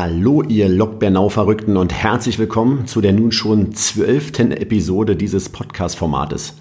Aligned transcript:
Hallo, 0.00 0.44
ihr 0.44 0.68
Lok 0.68 1.00
Bernau-Verrückten 1.00 1.76
und 1.76 1.92
herzlich 1.92 2.38
willkommen 2.38 2.86
zu 2.86 3.00
der 3.00 3.12
nun 3.12 3.32
schon 3.32 3.74
zwölften 3.74 4.52
Episode 4.52 5.16
dieses 5.16 5.48
Podcast-Formates. 5.48 6.54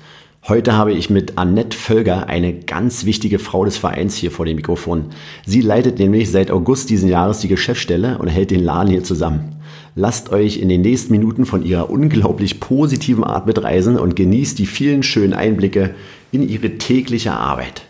Heute 0.47 0.73
habe 0.73 0.91
ich 0.91 1.11
mit 1.11 1.37
Annette 1.37 1.77
Völger 1.77 2.25
eine 2.29 2.51
ganz 2.51 3.05
wichtige 3.05 3.37
Frau 3.37 3.63
des 3.63 3.77
Vereins 3.77 4.15
hier 4.15 4.31
vor 4.31 4.47
dem 4.47 4.55
Mikrofon. 4.55 5.09
Sie 5.45 5.61
leitet 5.61 5.99
nämlich 5.99 6.31
seit 6.31 6.49
August 6.49 6.89
diesen 6.89 7.09
Jahres 7.09 7.37
die 7.37 7.47
Geschäftsstelle 7.47 8.17
und 8.17 8.27
hält 8.27 8.49
den 8.49 8.63
Laden 8.63 8.89
hier 8.89 9.03
zusammen. 9.03 9.57
Lasst 9.93 10.31
euch 10.31 10.57
in 10.57 10.67
den 10.67 10.81
nächsten 10.81 11.11
Minuten 11.11 11.45
von 11.45 11.63
ihrer 11.63 11.91
unglaublich 11.91 12.59
positiven 12.59 13.23
Art 13.23 13.45
mitreisen 13.45 13.99
und 13.99 14.15
genießt 14.15 14.57
die 14.57 14.65
vielen 14.65 15.03
schönen 15.03 15.35
Einblicke 15.35 15.93
in 16.31 16.41
ihre 16.49 16.79
tägliche 16.79 17.33
Arbeit. 17.33 17.83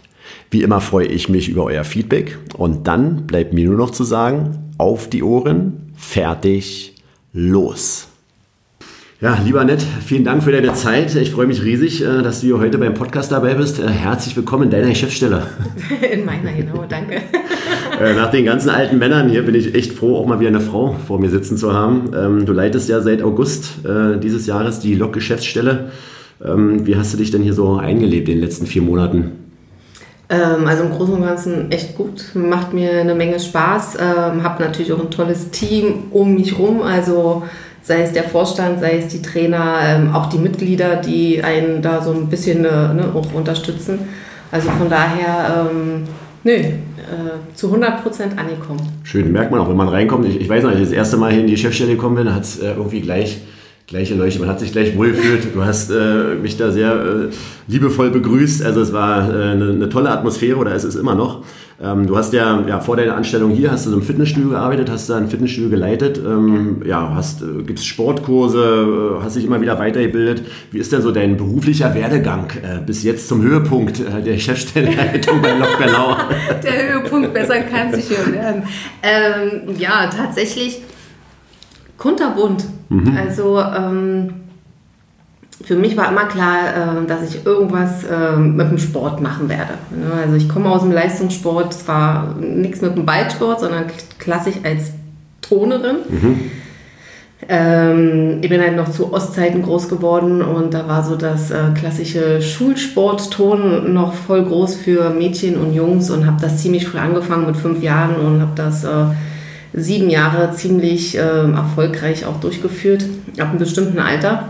Wie 0.52 0.61
immer 0.61 0.82
freue 0.82 1.07
ich 1.07 1.29
mich 1.29 1.48
über 1.48 1.64
euer 1.64 1.86
Feedback 1.86 2.38
und 2.57 2.86
dann 2.86 3.27
bleibt 3.27 3.54
mir 3.54 3.66
nur 3.66 3.77
noch 3.77 3.91
zu 3.91 4.04
sagen, 4.04 4.67
auf 4.78 5.09
die 5.09 5.23
Ohren, 5.23 5.91
fertig, 5.96 6.93
los. 7.33 8.07
Ja, 9.19 9.39
lieber 9.43 9.64
Nett, 9.64 9.83
vielen 10.06 10.24
Dank 10.24 10.43
für 10.43 10.52
deine 10.52 10.74
Zeit. 10.74 11.15
Ich 11.15 11.32
freue 11.32 11.47
mich 11.47 11.64
riesig, 11.64 12.04
äh, 12.04 12.21
dass 12.21 12.42
du 12.42 12.47
hier 12.47 12.60
heute 12.60 12.78
beim 12.78 12.93
Podcast 12.93 13.32
dabei 13.32 13.55
bist. 13.55 13.79
Äh, 13.79 13.88
herzlich 13.88 14.36
willkommen 14.38 14.66
in 14.66 14.69
deiner 14.69 14.89
Geschäftsstelle. 14.89 15.47
In 16.14 16.24
meiner, 16.24 16.54
genau, 16.54 16.86
danke. 16.88 17.21
Äh, 18.00 18.14
nach 18.14 18.29
den 18.29 18.46
ganzen 18.46 18.69
alten 18.69 19.00
Männern 19.00 19.28
hier 19.28 19.42
bin 19.42 19.55
ich 19.55 19.74
echt 19.74 19.92
froh, 19.92 20.18
auch 20.18 20.28
mal 20.28 20.39
wieder 20.39 20.50
eine 20.50 20.61
Frau 20.61 20.96
vor 21.07 21.19
mir 21.19 21.32
sitzen 21.32 21.57
zu 21.57 21.74
haben. 21.74 22.11
Ähm, 22.16 22.46
du 22.46 22.54
leitest 22.54 22.88
ja 22.89 23.02
seit 23.02 23.24
August 23.24 23.80
dieses 24.21 24.46
Jahres 24.46 24.80
die 24.80 24.94
Lok-Geschäftsstelle. 24.94 25.89
Ähm, 26.46 26.86
wie 26.86 26.96
hast 26.96 27.14
du 27.14 27.18
dich 27.18 27.32
denn 27.32 27.41
hier 27.41 27.54
so 27.54 27.78
eingelebt 27.78 28.30
in 28.30 28.36
den 28.36 28.44
letzten 28.44 28.68
vier 28.68 28.83
Monaten? 28.83 29.32
Ähm, 30.30 30.68
also 30.68 30.84
im 30.84 30.92
Großen 30.92 31.14
und 31.14 31.24
Ganzen 31.24 31.72
echt 31.72 31.96
gut, 31.96 32.36
macht 32.36 32.73
mir 32.73 33.00
eine 33.00 33.16
Menge 33.16 33.40
Spaß, 33.40 33.95
ähm, 33.95 34.44
habe 34.44 34.62
natürlich 34.62 34.92
auch 34.92 35.00
ein 35.00 35.09
tolles 35.09 35.52
Team 35.52 36.06
um 36.12 36.36
mich 36.36 36.59
rum, 36.59 36.81
also 36.81 37.44
sei 37.81 38.02
es 38.02 38.12
der 38.12 38.26
Vorstand, 38.26 38.81
sei 38.81 38.98
es 38.98 39.08
die 39.08 39.22
Trainer, 39.22 39.78
ähm, 39.84 40.14
auch 40.14 40.25
die 40.25 40.38
Mitglieder, 40.38 40.97
die 40.97 41.42
einen 41.42 41.81
da 41.81 42.02
so 42.02 42.11
ein 42.11 42.28
bisschen 42.28 42.66
äh, 42.66 42.94
ne, 42.94 43.06
auch 43.14 43.34
unterstützen. 43.34 44.00
Also 44.52 44.69
von 44.72 44.89
daher, 44.89 45.69
ähm, 45.72 46.03
nö, 46.44 46.52
äh, 46.53 46.73
zu 47.53 47.67
100 47.67 48.03
Prozent 48.03 48.38
angekommen. 48.38 48.81
Schön, 49.03 49.31
merkt 49.31 49.52
man 49.52 49.62
auch, 49.62 49.69
wenn 49.69 49.78
man 49.78 49.88
reinkommt. 49.88 50.25
Ich, 50.25 50.41
ich 50.41 50.50
weiß 50.50 50.64
noch, 50.64 50.72
als 50.72 50.80
ich 50.80 50.86
das 50.88 50.94
erste 50.94 51.16
Mal 51.16 51.31
hier 51.31 51.41
in 51.41 51.47
die 51.47 51.56
Chefstelle 51.56 51.91
gekommen 51.91 52.16
bin, 52.16 52.36
hat 52.36 52.44
es 52.44 52.59
äh, 52.59 52.72
irgendwie 52.72 53.00
gleich 53.00 53.39
gleiche 53.88 54.16
Leuchte. 54.16 54.41
Man 54.41 54.49
hat 54.49 54.59
sich 54.59 54.73
gleich 54.73 54.97
wohlgefühlt. 54.97 55.55
Du 55.55 55.63
hast 55.63 55.89
äh, 55.89 56.35
mich 56.35 56.57
da 56.57 56.71
sehr 56.71 56.91
äh, 56.91 57.30
liebevoll 57.67 58.11
begrüßt. 58.11 58.61
Also 58.61 58.81
es 58.81 58.91
war 58.91 59.33
äh, 59.33 59.52
eine, 59.52 59.69
eine, 59.69 59.88
tolle 59.88 60.11
Atmosphäre 60.11 60.57
oder 60.57 60.75
es 60.75 60.83
ist 60.83 60.95
immer 60.95 61.16
noch. 61.16 61.45
Ähm, 61.81 62.05
du 62.05 62.17
hast 62.17 62.33
ja, 62.33 62.66
ja 62.67 62.81
vor 62.81 62.97
deiner 62.97 63.16
Anstellung 63.16 63.52
hier 63.52 63.71
hast 63.71 63.85
du 63.85 63.94
im 63.94 64.02
Fitnessstudio 64.02 64.49
gearbeitet, 64.49 64.91
hast 64.91 65.09
da 65.09 65.16
ein 65.16 65.29
Fitnessstudio 65.29 65.69
geleitet. 65.69 66.17
Ähm, 66.17 66.81
ja, 66.85 67.13
hast 67.16 67.41
äh, 67.41 67.63
gibt's 67.63 67.85
Sportkurse, 67.85 69.19
äh, 69.19 69.23
hast 69.23 69.38
dich 69.38 69.45
immer 69.45 69.61
wieder 69.61 69.79
weitergebildet. 69.79 70.44
Wie 70.72 70.79
ist 70.79 70.91
denn 70.91 71.01
so 71.01 71.11
dein 71.11 71.38
beruflicher 71.38 71.95
Werdegang 71.95 72.49
äh, 72.61 72.85
bis 72.85 73.03
jetzt 73.03 73.29
zum 73.29 73.41
Höhepunkt 73.41 74.01
der 74.25 74.38
Chefstellenleitung 74.38 75.41
bei 75.41 75.51
Lok 75.57 75.77
Bernau? 75.77 76.17
Der 76.61 76.94
Höhepunkt, 76.94 77.33
besser 77.33 77.59
kann 77.61 77.88
es 77.91 77.97
nicht 77.97 78.33
werden. 78.33 78.63
Ähm, 79.01 79.75
ja, 79.77 80.09
tatsächlich 80.09 80.81
kunterbunt. 81.98 82.66
Mhm. 82.90 83.17
Also 83.17 83.59
ähm, 83.59 84.34
für 85.64 85.76
mich 85.76 85.98
war 85.98 86.12
immer 86.12 86.26
klar, 86.26 87.03
äh, 87.03 87.08
dass 87.08 87.23
ich 87.23 87.45
irgendwas 87.45 88.03
äh, 88.03 88.38
mit 88.38 88.70
dem 88.70 88.78
Sport 88.78 89.22
machen 89.22 89.50
werde. 89.50 89.73
Ne? 89.92 90.12
Also 90.23 90.36
ich 90.36 90.48
komme 90.48 90.70
aus 90.70 90.81
dem 90.81 90.92
Leistungssport, 90.92 91.73
zwar 91.73 92.36
nichts 92.40 92.81
mit 92.81 92.95
dem 92.95 93.06
Ballsport, 93.06 93.59
sondern 93.62 93.86
klassisch 94.20 94.56
als 94.64 94.92
Tonerin. 95.42 95.98
Mhm. 96.08 96.52
Ähm, 97.50 98.40
ich 98.42 98.50
bin 98.50 98.62
halt 98.62 98.75
noch 98.75 98.90
zu 98.90 99.14
Ostzeiten 99.14 99.62
groß 99.62 99.90
geworden 99.90 100.42
und 100.42 100.73
da 100.73 100.88
war 100.88 101.03
so 101.03 101.16
das 101.16 101.52
äh, 101.52 101.70
klassische 101.75 102.42
Schulsportton 102.42 103.94
noch 103.94 104.13
voll 104.13 104.44
groß 104.44 104.75
für 104.75 105.12
Mädchen 105.12 105.56
und 105.57 105.74
Jungs 105.74 106.09
und 106.09 106.25
habe 106.25 106.41
das 106.41 106.62
ziemlich 106.62 106.88
früh 106.88 106.97
angefangen 106.97 107.46
mit 107.46 107.56
fünf 107.56 107.84
Jahren 107.84 108.16
und 108.16 108.41
habe 108.41 108.53
das 108.56 108.84
äh, 108.84 109.06
sieben 109.77 110.09
Jahre 110.09 110.51
ziemlich 110.53 111.17
äh, 111.17 111.21
erfolgreich 111.21 112.25
auch 112.25 112.39
durchgeführt, 112.39 113.05
ab 113.39 113.49
einem 113.49 113.59
bestimmten 113.59 113.99
Alter. 113.99 114.49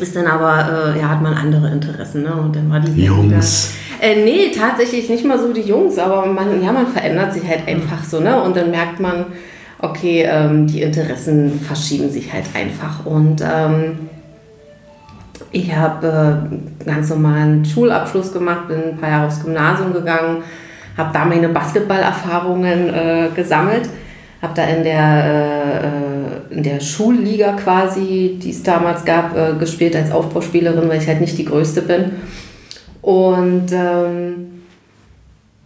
Ist 0.00 0.16
dann 0.16 0.26
aber, 0.26 0.94
äh, 0.94 0.98
ja, 0.98 1.08
hat 1.10 1.22
man 1.22 1.34
andere 1.34 1.70
Interessen. 1.70 2.22
Ne? 2.22 2.34
Und 2.34 2.56
dann 2.56 2.68
war 2.70 2.80
die 2.80 3.04
Jungs. 3.04 3.74
Äh, 4.00 4.24
nee, 4.24 4.50
tatsächlich 4.50 5.08
nicht 5.08 5.24
mal 5.24 5.38
so 5.38 5.52
die 5.52 5.60
Jungs, 5.60 5.98
aber 5.98 6.26
man, 6.26 6.62
ja, 6.62 6.72
man 6.72 6.86
verändert 6.88 7.32
sich 7.32 7.46
halt 7.46 7.68
einfach 7.68 8.02
so. 8.02 8.18
Ne? 8.18 8.42
Und 8.42 8.56
dann 8.56 8.70
merkt 8.70 8.98
man, 8.98 9.26
okay, 9.78 10.26
ähm, 10.28 10.66
die 10.66 10.82
Interessen 10.82 11.60
verschieben 11.60 12.10
sich 12.10 12.32
halt 12.32 12.46
einfach. 12.54 13.06
Und 13.06 13.40
ähm, 13.42 14.08
ich 15.52 15.72
habe 15.72 16.48
äh, 16.82 16.84
ganz 16.84 17.10
normalen 17.10 17.64
Schulabschluss 17.64 18.32
gemacht, 18.32 18.66
bin 18.68 18.82
ein 18.82 18.96
paar 18.96 19.10
Jahre 19.10 19.26
aufs 19.28 19.44
Gymnasium 19.44 19.92
gegangen, 19.92 20.42
habe 20.96 21.10
da 21.12 21.24
meine 21.24 21.50
Basketballerfahrungen 21.50 22.92
äh, 22.92 23.28
gesammelt 23.36 23.88
habe 24.44 24.54
da 24.54 24.64
in 24.64 24.84
der, 24.84 26.42
äh, 26.50 26.54
in 26.54 26.62
der 26.62 26.80
Schulliga 26.80 27.52
quasi, 27.52 28.38
die 28.40 28.50
es 28.50 28.62
damals 28.62 29.04
gab, 29.04 29.36
äh, 29.36 29.54
gespielt 29.58 29.96
als 29.96 30.12
Aufbauspielerin, 30.12 30.88
weil 30.88 31.00
ich 31.00 31.08
halt 31.08 31.20
nicht 31.20 31.36
die 31.36 31.46
Größte 31.46 31.82
bin. 31.82 32.12
Und 33.02 33.72
ähm, 33.72 34.62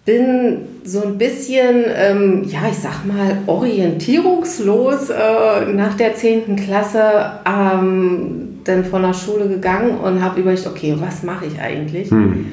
bin 0.04 0.58
so 0.84 1.02
ein 1.02 1.18
bisschen, 1.18 1.84
ähm, 1.94 2.44
ja, 2.44 2.60
ich 2.70 2.78
sag 2.78 3.04
mal, 3.04 3.38
orientierungslos 3.46 5.10
äh, 5.10 5.72
nach 5.74 5.94
der 5.98 6.14
10. 6.14 6.56
Klasse 6.56 7.02
ähm, 7.46 8.60
dann 8.64 8.84
von 8.84 9.02
der 9.02 9.12
Schule 9.12 9.48
gegangen 9.48 9.98
und 9.98 10.22
habe 10.22 10.40
überlegt, 10.40 10.66
okay, 10.66 10.96
was 10.98 11.22
mache 11.22 11.46
ich 11.46 11.60
eigentlich? 11.60 12.10
Hm. 12.10 12.46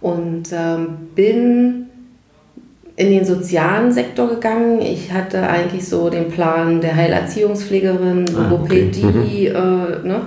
Und 0.00 0.44
ähm, 0.52 0.86
bin 1.14 1.89
in 3.00 3.10
den 3.10 3.24
sozialen 3.24 3.90
Sektor 3.90 4.28
gegangen. 4.28 4.82
Ich 4.82 5.10
hatte 5.10 5.48
eigentlich 5.48 5.88
so 5.88 6.10
den 6.10 6.28
Plan 6.28 6.82
der 6.82 6.94
Heilerziehungspflegerin, 6.94 8.26
Logopädie, 8.26 9.04
ah, 9.04 9.08
okay. 9.08 10.04
mhm. 10.04 10.04
äh, 10.04 10.08
ne? 10.08 10.20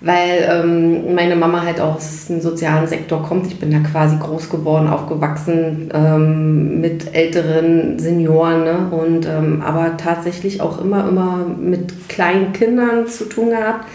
weil 0.00 0.48
ähm, 0.48 1.14
meine 1.16 1.34
Mama 1.34 1.62
halt 1.62 1.80
aus 1.80 2.26
dem 2.26 2.40
sozialen 2.40 2.86
Sektor 2.86 3.24
kommt. 3.24 3.48
Ich 3.48 3.58
bin 3.58 3.72
da 3.72 3.78
quasi 3.78 4.16
groß 4.18 4.50
geworden, 4.50 4.86
aufgewachsen 4.86 5.90
ähm, 5.92 6.80
mit 6.80 7.12
älteren 7.12 7.98
Senioren 7.98 8.62
ne? 8.62 8.88
und 8.92 9.26
ähm, 9.26 9.60
aber 9.60 9.96
tatsächlich 9.96 10.60
auch 10.60 10.80
immer, 10.80 11.08
immer 11.08 11.44
mit 11.58 12.08
kleinen 12.08 12.52
Kindern 12.52 13.08
zu 13.08 13.24
tun 13.24 13.50
gehabt. 13.50 13.88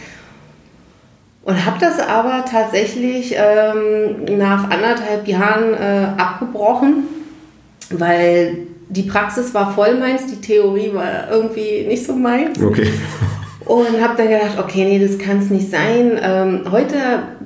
Und 1.44 1.66
habe 1.66 1.78
das 1.80 1.98
aber 2.02 2.44
tatsächlich 2.44 3.38
ähm, 3.38 4.38
nach 4.38 4.70
anderthalb 4.70 5.26
Jahren 5.30 5.74
äh, 5.74 6.08
abgebrochen 6.18 7.17
weil 7.92 8.58
die 8.90 9.04
Praxis 9.04 9.54
war 9.54 9.74
voll 9.74 9.96
meins, 9.96 10.28
die 10.28 10.42
Theorie 10.42 10.92
war 10.94 11.30
irgendwie 11.32 11.86
nicht 11.88 12.06
so 12.06 12.14
meins. 12.14 12.62
Okay. 12.62 12.88
Und 13.66 14.02
habe 14.02 14.16
dann 14.16 14.30
gedacht, 14.30 14.58
okay, 14.60 14.86
nee, 14.86 15.06
das 15.06 15.18
kann 15.18 15.40
es 15.40 15.50
nicht 15.50 15.70
sein. 15.70 16.18
Ähm, 16.22 16.62
heute 16.72 16.96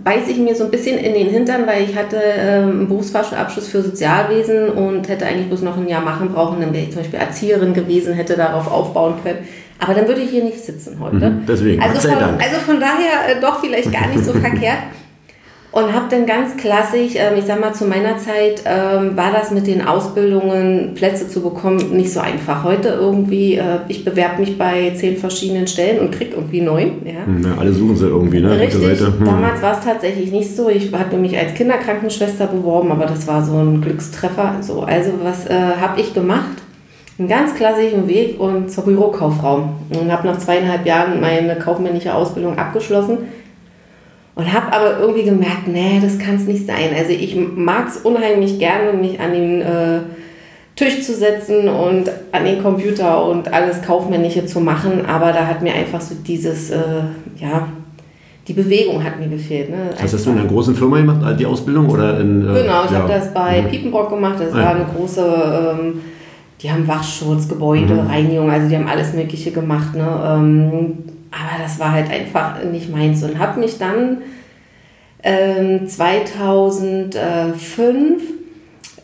beiße 0.04 0.30
ich 0.30 0.38
mir 0.38 0.56
so 0.56 0.66
ein 0.66 0.72
bisschen 0.72 1.00
in 1.00 1.16
den 1.16 1.30
Hintern, 1.30 1.66
weil 1.66 1.84
ich 1.84 1.96
hatte 1.96 2.18
ähm, 2.18 2.70
einen 2.70 2.88
Berufsfachschulabschluss 2.88 3.68
für 3.68 3.82
Sozialwesen 3.82 4.70
und 4.70 5.10
hätte 5.10 5.26
eigentlich 5.26 5.48
bloß 5.48 5.64
noch 5.64 5.78
ein 5.78 5.88
Jahr 5.88 6.02
machen 6.02 6.30
brauchen. 6.32 6.62
Dann 6.62 6.74
wäre 6.74 6.84
ich 6.84 6.92
zum 6.92 7.02
Beispiel 7.02 7.20
Erzieherin 7.20 7.74
gewesen, 7.74 8.14
hätte 8.14 8.36
darauf 8.38 8.72
aufbauen 8.72 9.16
können. 9.24 9.40
Aber 9.80 9.96
dann 9.96 10.08
würde 10.08 10.22
ich 10.22 10.30
hier 10.30 10.44
nicht 10.44 10.64
sitzen 10.64 10.98
heute. 11.00 11.32
Mhm, 11.32 11.46
deswegen, 11.48 11.82
also 11.82 12.08
von, 12.08 12.18
also 12.20 12.56
von 12.68 12.80
daher 12.80 13.36
äh, 13.36 13.42
doch 13.42 13.60
vielleicht 13.60 13.92
gar 13.92 14.08
nicht 14.08 14.24
so 14.24 14.32
verkehrt. 14.40 14.78
Und 15.74 15.94
habe 15.94 16.08
dann 16.10 16.26
ganz 16.26 16.58
klassisch, 16.58 17.14
ähm, 17.16 17.38
ich 17.38 17.46
sag 17.46 17.62
mal, 17.62 17.74
zu 17.74 17.86
meiner 17.86 18.18
Zeit 18.18 18.62
ähm, 18.66 19.16
war 19.16 19.32
das 19.32 19.52
mit 19.52 19.68
den 19.68 19.88
Ausbildungen, 19.88 20.92
Plätze 20.96 21.30
zu 21.30 21.42
bekommen, 21.42 21.96
nicht 21.96 22.12
so 22.12 22.20
einfach. 22.20 22.66
Heute 22.66 22.90
irgendwie, 22.90 23.56
äh, 23.56 23.80
ich 23.88 24.04
bewerbe 24.04 24.42
mich 24.42 24.58
bei 24.58 24.92
zehn 24.96 25.16
verschiedenen 25.16 25.68
Stellen 25.68 26.00
und 26.00 26.12
krieg 26.12 26.34
irgendwie 26.36 26.60
neun. 26.60 27.02
Ja. 27.06 27.26
Hm, 27.26 27.46
ja 27.46 27.58
alle 27.58 27.72
suchen 27.72 27.96
sie 27.96 28.08
irgendwie, 28.08 28.42
ne? 28.42 28.60
Richtig. 28.60 29.00
Hm. 29.00 29.24
Damals 29.24 29.62
war 29.62 29.78
es 29.78 29.86
tatsächlich 29.86 30.30
nicht 30.34 30.54
so. 30.54 30.68
Ich 30.68 30.92
hatte 30.92 31.16
mich 31.16 31.38
als 31.38 31.54
Kinderkrankenschwester 31.54 32.48
beworben, 32.48 32.92
aber 32.92 33.06
das 33.06 33.26
war 33.26 33.42
so 33.42 33.56
ein 33.56 33.80
Glückstreffer. 33.80 34.58
So, 34.60 34.82
also 34.82 35.12
was 35.24 35.48
äh, 35.48 35.54
habe 35.80 36.02
ich 36.02 36.14
gemacht? 36.14 36.58
Einen 37.18 37.30
ganz 37.30 37.56
klassischen 37.56 38.10
Weg 38.10 38.38
und 38.42 38.70
zur 38.70 38.84
Bürokauffrau. 38.84 39.70
Und 39.90 40.12
habe 40.12 40.28
nach 40.28 40.38
zweieinhalb 40.38 40.86
Jahren 40.86 41.22
meine 41.22 41.56
kaufmännische 41.56 42.14
Ausbildung 42.14 42.58
abgeschlossen 42.58 43.20
und 44.36 44.54
habe 44.54 44.74
aber 44.74 45.00
irgendwie 45.00 45.24
gemerkt, 45.24 45.68
nee, 45.68 46.00
das 46.02 46.18
kann 46.18 46.36
es 46.36 46.46
nicht 46.46 46.66
sein. 46.66 46.90
Also 46.98 47.12
ich 47.12 47.36
mag 47.36 47.88
es 47.88 47.98
unheimlich 47.98 48.60
gerne, 48.60 48.94
mich 48.94 49.20
an 49.20 49.34
den 49.34 49.62
äh, 49.62 50.00
Tisch 50.76 51.04
zu 51.04 51.14
setzen 51.14 51.68
und 51.68 52.10
an 52.32 52.46
den 52.46 52.64
Computer 52.64 53.26
und 53.26 53.54
alles 53.54 53.82
Kaufmännische 53.82 54.46
zu 54.46 54.62
machen. 54.62 55.06
Aber 55.06 55.34
da 55.34 55.46
hat 55.48 55.62
mir 55.62 55.74
einfach 55.74 56.00
so 56.00 56.16
dieses, 56.16 56.72
äh, 56.72 56.78
ja, 57.38 57.68
die 58.48 58.54
Bewegung 58.54 59.04
hat 59.04 59.20
mir 59.20 59.28
gefehlt. 59.28 59.70
Ne? 59.70 59.90
Das 60.02 60.14
hast 60.14 60.26
du 60.26 60.32
in 60.32 60.40
einer 60.40 60.48
großen 60.48 60.76
Firma 60.76 60.98
gemacht, 60.98 61.40
die 61.40 61.46
Ausbildung? 61.46 61.90
Oder 61.90 62.20
in, 62.22 62.42
äh, 62.42 62.62
genau, 62.62 62.86
ich 62.86 62.92
ja. 62.92 63.00
habe 63.00 63.10
das 63.10 63.34
bei 63.34 63.62
mhm. 63.62 63.68
Piepenbrock 63.68 64.10
gemacht. 64.10 64.36
Das 64.40 64.54
ah, 64.54 64.58
war 64.58 64.76
eine 64.76 64.86
große... 64.86 65.78
Ähm, 65.80 66.02
die 66.62 66.72
haben 66.72 66.88
Wachschutz, 66.88 67.48
Gebäude, 67.48 67.96
mhm. 67.96 68.08
Reinigung, 68.08 68.52
also 68.52 68.70
die 68.70 68.76
haben 68.76 68.88
alles 68.88 69.14
Mögliche 69.14 69.50
gemacht. 69.52 69.96
Ne? 69.96 70.08
Ähm, 70.24 70.94
aber 71.32 71.64
das 71.64 71.80
war 71.80 71.94
halt 71.94 72.12
einfach 72.12 72.62
nicht 72.64 72.90
meins 72.90 73.24
und 73.24 73.40
habe 73.40 73.60
mich 73.60 73.78
dann 73.78 74.22
ähm, 75.24 75.88
2005 75.88 78.22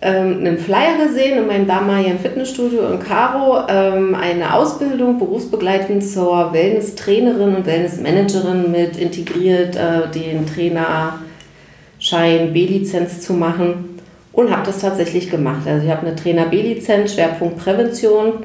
ähm, 0.02 0.40
einen 0.40 0.58
Flyer 0.58 1.06
gesehen 1.06 1.40
in 1.40 1.48
meinem 1.48 1.68
damaligen 1.68 2.20
Fitnessstudio 2.20 2.92
in 2.92 3.00
Caro, 3.00 3.66
ähm, 3.68 4.14
eine 4.14 4.54
Ausbildung 4.54 5.18
berufsbegleitend 5.18 6.04
zur 6.04 6.54
Wellness-Trainerin 6.54 7.56
und 7.56 7.66
Wellness-Managerin 7.66 8.72
mit 8.72 8.98
integriert, 8.98 9.76
äh, 9.76 10.10
den 10.14 10.46
Trainerschein 10.46 12.54
B-Lizenz 12.54 13.22
zu 13.22 13.34
machen 13.34 14.00
und 14.34 14.52
habe 14.52 14.66
das 14.66 14.82
tatsächlich 14.82 15.32
gemacht. 15.32 15.66
Also 15.66 15.86
ich 15.86 15.92
habe 15.92 16.06
eine 16.06 16.16
Trainer 16.16 16.46
B-Lizenz, 16.46 17.16
Schwerpunkt 17.16 17.58
Prävention 17.58 18.44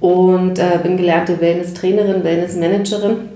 und 0.00 0.58
äh, 0.58 0.78
bin 0.82 0.96
gelernte 0.96 1.40
Wellness-Trainerin, 1.40 2.24
Wellness-Managerin 2.24 3.30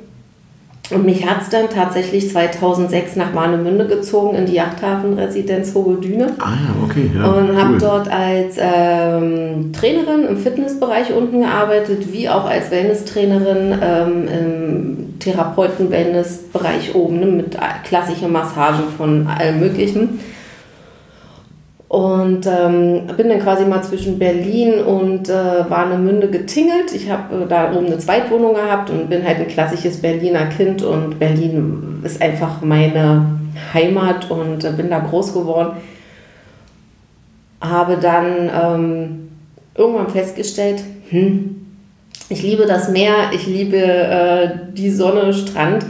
und 0.91 1.07
mich 1.07 1.27
hat 1.27 1.41
es 1.41 1.49
dann 1.49 1.71
tatsächlich 1.71 2.29
2006 2.29 3.17
nach 3.17 3.35
Warnemünde 3.35 3.87
gezogen 3.87 4.37
in 4.37 4.45
die 4.45 4.55
Yachthafenresidenz 4.55 5.75
Hohe 5.75 5.97
Düne. 5.97 6.35
Ah 6.39 6.51
ja, 6.51 6.85
okay. 6.85 7.11
Ja, 7.15 7.25
und 7.25 7.51
cool. 7.51 7.57
habe 7.57 7.79
dort 7.79 8.09
als 8.13 8.57
ähm, 8.59 9.73
Trainerin 9.73 10.27
im 10.29 10.37
Fitnessbereich 10.37 11.15
unten 11.15 11.41
gearbeitet, 11.41 12.13
wie 12.13 12.29
auch 12.29 12.45
als 12.45 12.71
Wellness-Trainerin 12.71 13.79
ähm, 13.83 14.29
im 14.29 15.19
Therapeuten-Wellness-Bereich 15.21 16.95
oben 16.95 17.21
ne, 17.21 17.27
mit 17.27 17.57
klassischen 17.85 18.31
Massagen 18.31 18.85
von 18.99 19.27
allem 19.27 19.61
Möglichen. 19.61 20.21
Und 21.95 22.45
ähm, 22.49 23.03
bin 23.17 23.29
dann 23.29 23.39
quasi 23.39 23.65
mal 23.65 23.81
zwischen 23.81 24.19
Berlin 24.19 24.81
und 24.83 25.29
äh, 25.29 25.71
Warnemünde 25.71 26.29
getingelt. 26.29 26.93
Ich 26.93 27.09
habe 27.09 27.45
äh, 27.45 27.47
da 27.47 27.73
oben 27.73 27.87
eine 27.87 27.99
Zweitwohnung 27.99 28.55
gehabt 28.55 28.91
und 28.91 29.09
bin 29.09 29.25
halt 29.25 29.39
ein 29.39 29.47
klassisches 29.47 29.99
Berliner 29.99 30.47
Kind. 30.47 30.83
Und 30.83 31.21
Berlin 31.21 32.01
ist 32.03 32.21
einfach 32.21 32.63
meine 32.63 33.39
Heimat 33.73 34.29
und 34.29 34.65
äh, 34.65 34.73
bin 34.73 34.91
da 34.91 34.99
groß 34.99 35.35
geworden. 35.35 35.77
Habe 37.61 37.99
dann 37.99 38.51
ähm, 38.53 39.29
irgendwann 39.77 40.09
festgestellt, 40.09 40.83
hm, 41.11 41.65
ich 42.29 42.43
liebe 42.43 42.67
das 42.67 42.89
Meer, 42.89 43.31
ich 43.33 43.47
liebe 43.47 43.77
äh, 43.77 44.49
die 44.73 44.91
Sonne, 44.91 45.33
Strand 45.33 45.87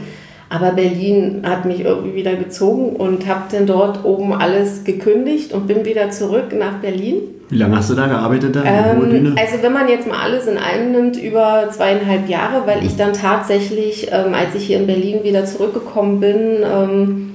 aber 0.54 0.70
Berlin 0.70 1.42
hat 1.44 1.64
mich 1.64 1.80
irgendwie 1.80 2.14
wieder 2.14 2.36
gezogen 2.36 2.94
und 2.94 3.26
habe 3.26 3.42
dann 3.50 3.66
dort 3.66 4.04
oben 4.04 4.32
alles 4.32 4.84
gekündigt 4.84 5.52
und 5.52 5.66
bin 5.66 5.84
wieder 5.84 6.10
zurück 6.10 6.54
nach 6.56 6.74
Berlin. 6.74 7.16
Wie 7.48 7.56
lange 7.56 7.76
hast 7.76 7.90
du 7.90 7.94
da 7.94 8.06
gearbeitet? 8.06 8.54
Da 8.54 8.62
ähm, 8.64 9.34
also 9.36 9.62
wenn 9.62 9.72
man 9.72 9.88
jetzt 9.88 10.06
mal 10.06 10.20
alles 10.22 10.46
in 10.46 10.56
allem 10.56 10.92
nimmt, 10.92 11.16
über 11.20 11.68
zweieinhalb 11.72 12.28
Jahre, 12.28 12.68
weil 12.68 12.86
ich 12.86 12.94
dann 12.96 13.12
tatsächlich, 13.14 14.06
ähm, 14.12 14.32
als 14.32 14.54
ich 14.54 14.66
hier 14.66 14.78
in 14.78 14.86
Berlin 14.86 15.24
wieder 15.24 15.44
zurückgekommen 15.44 16.20
bin, 16.20 16.58
ähm, 16.62 17.34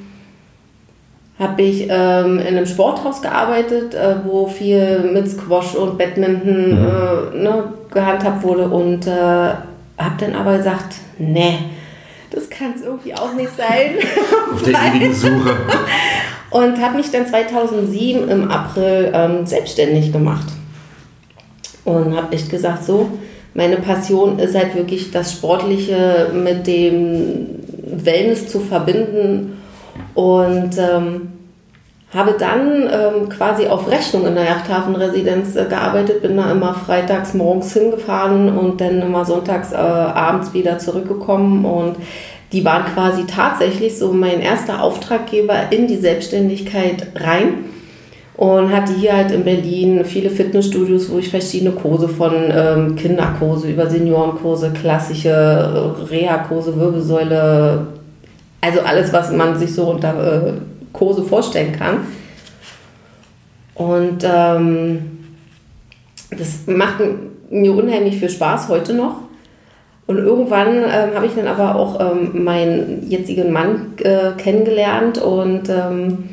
habe 1.38 1.62
ich 1.62 1.88
ähm, 1.90 2.40
in 2.40 2.48
einem 2.48 2.66
Sporthaus 2.66 3.22
gearbeitet, 3.22 3.96
äh, 3.96 4.16
wo 4.24 4.48
viel 4.48 5.12
mit 5.12 5.28
Squash 5.30 5.76
und 5.76 5.98
Badminton 5.98 6.70
mhm. 6.70 7.38
äh, 7.38 7.44
ne, 7.44 7.64
gehandhabt 7.92 8.44
wurde 8.44 8.70
und 8.70 9.08
äh, 9.08 9.12
habe 9.12 10.16
dann 10.20 10.36
aber 10.36 10.56
gesagt, 10.56 10.96
nee, 11.18 11.58
das 12.32 12.50
kann 12.50 12.74
es 12.76 12.82
irgendwie 12.82 13.14
auch 13.14 13.34
nicht 13.34 13.56
sein. 13.56 13.96
Auf 14.54 14.62
der 14.64 14.74
ewigen 14.74 15.14
Suche. 15.14 15.56
Und 16.52 16.82
habe 16.82 16.98
mich 16.98 17.12
dann 17.12 17.28
2007 17.28 18.28
im 18.28 18.50
April 18.50 19.12
ähm, 19.14 19.46
selbstständig 19.46 20.12
gemacht. 20.12 20.48
Und 21.86 22.16
habe 22.16 22.34
echt 22.34 22.50
gesagt, 22.50 22.84
so, 22.86 23.10
meine 23.54 23.78
Passion 23.78 24.40
ist 24.40 24.56
halt 24.56 24.76
wirklich 24.76 25.12
das 25.12 25.34
Sportliche 25.34 26.32
mit 26.34 26.66
dem 26.66 27.48
Wellness 27.84 28.48
zu 28.48 28.60
verbinden. 28.60 29.62
Und 30.16 30.78
ähm, 30.78 31.39
habe 32.14 32.36
dann 32.40 32.90
ähm, 32.92 33.30
quasi 33.30 33.68
auf 33.68 33.90
Rechnung 33.90 34.26
in 34.26 34.36
der 34.36 34.46
Yachthafenresidenz 34.46 35.56
äh, 35.56 35.66
gearbeitet, 35.66 36.24
bin 36.24 36.38
da 36.38 36.52
immer 36.52 36.74
freitags 36.74 37.36
morgens 37.36 37.72
hingefahren 37.74 38.58
und 38.58 38.82
dann 38.82 39.02
immer 39.02 39.26
sonntags 39.26 39.72
äh, 39.72 39.76
abends 39.76 40.54
wieder 40.54 40.80
zurückgekommen. 40.80 41.66
Und 41.66 41.98
die 42.52 42.66
waren 42.66 42.86
quasi 42.94 43.26
tatsächlich 43.28 43.98
so 44.00 44.12
mein 44.12 44.42
erster 44.42 44.82
Auftraggeber 44.82 45.72
in 45.72 45.88
die 45.88 45.98
Selbstständigkeit 45.98 47.08
rein 47.16 47.66
und 48.36 48.74
hatte 48.74 48.94
hier 48.94 49.16
halt 49.16 49.32
in 49.32 49.44
Berlin 49.44 50.04
viele 50.04 50.32
Fitnessstudios, 50.32 51.12
wo 51.12 51.20
ich 51.20 51.30
verschiedene 51.30 51.72
Kurse 51.72 52.08
von 52.08 52.34
ähm, 52.50 52.96
Kinderkurse 52.96 53.70
über 53.70 53.88
Seniorenkurse, 53.88 54.72
klassische 54.72 55.30
äh, 55.30 56.10
Reha-Kurse, 56.10 56.80
Wirbelsäule, 56.80 57.86
also 58.62 58.80
alles, 58.80 59.14
was 59.14 59.32
man 59.32 59.60
sich 59.60 59.76
so 59.76 59.92
unter 59.92 60.48
äh, 60.48 60.54
Kurse 60.94 61.24
vorstellen 61.24 61.72
kann. 61.74 62.08
Und 63.76 64.24
ähm, 64.24 65.20
das 66.32 66.68
macht 66.68 67.02
mir 67.50 67.74
unheimlich 67.74 68.18
viel 68.18 68.30
Spaß 68.30 68.68
heute 68.70 68.94
noch. 68.94 69.16
Und 70.06 70.18
irgendwann 70.18 70.78
ähm, 70.78 71.16
habe 71.16 71.28
ich 71.28 71.34
dann 71.36 71.48
aber 71.48 71.76
auch 71.76 72.00
ähm, 72.00 72.44
meinen 72.44 73.08
jetzigen 73.08 73.52
Mann 73.52 73.94
äh, 73.98 74.32
kennengelernt 74.38 75.20
und 75.20 75.70
ähm, 75.70 76.30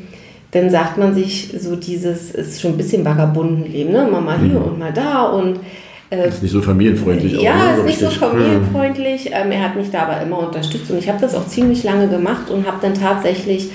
dann 0.49 0.69
sagt 0.71 0.97
man 0.97 1.13
sich 1.13 1.53
so 1.59 1.75
dieses, 1.75 2.31
ist 2.31 2.59
schon 2.59 2.71
ein 2.71 2.77
bisschen 2.77 3.05
vagabunden 3.05 3.71
Leben, 3.71 3.91
ne? 3.91 4.07
Mal, 4.09 4.21
mal 4.21 4.39
hier 4.39 4.59
mhm. 4.59 4.65
und 4.65 4.79
mal 4.79 4.91
da 4.91 5.25
und 5.25 5.59
äh, 6.09 6.27
ist 6.27 6.41
nicht 6.41 6.53
so 6.53 6.61
familienfreundlich. 6.61 7.39
Ja, 7.39 7.53
auch, 7.53 7.73
ne? 7.73 7.77
ist 7.77 7.85
nicht 7.85 7.99
so 7.99 8.09
familienfreundlich. 8.09 9.29
Ähm, 9.31 9.51
er 9.51 9.65
hat 9.65 9.75
mich 9.75 9.91
da 9.91 10.03
aber 10.03 10.21
immer 10.21 10.39
unterstützt 10.39 10.89
und 10.89 10.97
ich 10.97 11.07
habe 11.07 11.19
das 11.21 11.35
auch 11.35 11.45
ziemlich 11.45 11.83
lange 11.83 12.07
gemacht 12.07 12.49
und 12.49 12.65
habe 12.65 12.77
dann 12.81 12.93
tatsächlich 12.93 13.69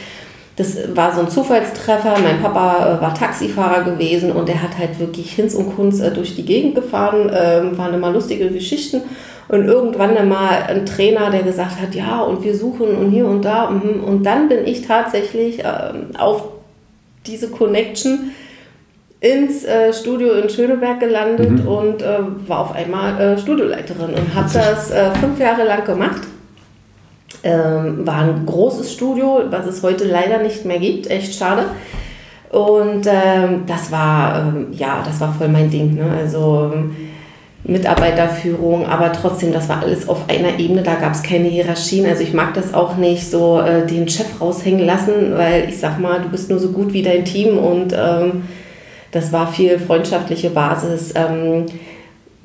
das 0.56 0.76
war 0.94 1.14
so 1.14 1.22
ein 1.22 1.30
Zufallstreffer. 1.30 2.18
Mein 2.22 2.42
Papa 2.42 2.98
äh, 2.98 3.00
war 3.00 3.14
Taxifahrer 3.14 3.84
gewesen 3.84 4.32
und 4.32 4.48
er 4.48 4.62
hat 4.62 4.76
halt 4.76 4.98
wirklich 4.98 5.32
Hinz 5.32 5.54
und 5.54 5.74
Kunz 5.74 6.00
äh, 6.00 6.10
durch 6.10 6.34
die 6.34 6.44
Gegend 6.44 6.74
gefahren. 6.74 7.30
Ähm, 7.34 7.78
waren 7.78 7.94
immer 7.94 8.10
lustige 8.10 8.50
Geschichten. 8.50 9.02
Und 9.48 9.64
irgendwann 9.64 10.14
dann 10.14 10.28
mal 10.28 10.62
ein 10.68 10.86
Trainer, 10.86 11.30
der 11.30 11.42
gesagt 11.42 11.80
hat, 11.80 11.94
ja, 11.94 12.20
und 12.20 12.44
wir 12.44 12.54
suchen 12.54 12.96
und 12.96 13.10
hier 13.10 13.26
und 13.26 13.44
da. 13.44 13.70
Mhm. 13.70 14.04
Und 14.04 14.24
dann 14.24 14.48
bin 14.48 14.66
ich 14.66 14.86
tatsächlich 14.86 15.60
ähm, 15.60 16.16
auf 16.18 16.48
diese 17.26 17.48
Connection 17.48 18.32
ins 19.20 19.64
äh, 19.64 19.92
Studio 19.92 20.32
in 20.34 20.50
Schöneberg 20.50 21.00
gelandet 21.00 21.50
mhm. 21.50 21.68
und 21.68 22.04
war 22.48 22.58
auf 22.58 22.74
einmal 22.74 23.38
Studioleiterin 23.38 24.14
und 24.14 24.34
habe 24.34 24.50
das 24.52 24.92
fünf 25.20 25.38
Jahre 25.38 25.64
lang 25.64 25.84
gemacht. 25.84 26.22
Ähm, 27.42 28.06
war 28.06 28.18
ein 28.18 28.46
großes 28.46 28.92
Studio, 28.92 29.42
was 29.50 29.66
es 29.66 29.82
heute 29.82 30.04
leider 30.04 30.38
nicht 30.38 30.64
mehr 30.64 30.78
gibt, 30.78 31.10
echt 31.10 31.34
schade. 31.34 31.64
Und 32.50 33.06
ähm, 33.06 33.62
das 33.66 33.90
war, 33.90 34.40
ähm, 34.40 34.68
ja, 34.72 35.02
das 35.04 35.20
war 35.20 35.32
voll 35.32 35.48
mein 35.48 35.70
Ding. 35.70 35.94
Ne? 35.94 36.04
Also 36.18 36.70
ähm, 36.72 36.94
Mitarbeiterführung, 37.64 38.86
aber 38.86 39.12
trotzdem, 39.12 39.52
das 39.52 39.68
war 39.68 39.82
alles 39.82 40.08
auf 40.08 40.28
einer 40.28 40.58
Ebene, 40.58 40.82
da 40.82 40.96
gab 40.96 41.14
es 41.14 41.22
keine 41.22 41.48
Hierarchien. 41.48 42.06
Also 42.06 42.22
ich 42.22 42.34
mag 42.34 42.54
das 42.54 42.74
auch 42.74 42.96
nicht 42.96 43.30
so 43.30 43.60
äh, 43.60 43.86
den 43.86 44.08
Chef 44.08 44.40
raushängen 44.40 44.84
lassen, 44.84 45.36
weil 45.36 45.68
ich 45.68 45.78
sag 45.78 46.00
mal, 46.00 46.20
du 46.20 46.28
bist 46.28 46.50
nur 46.50 46.58
so 46.58 46.70
gut 46.70 46.92
wie 46.92 47.02
dein 47.02 47.24
Team 47.24 47.56
und 47.56 47.94
ähm, 47.96 48.42
das 49.12 49.32
war 49.32 49.46
viel 49.46 49.78
freundschaftliche 49.78 50.50
Basis. 50.50 51.14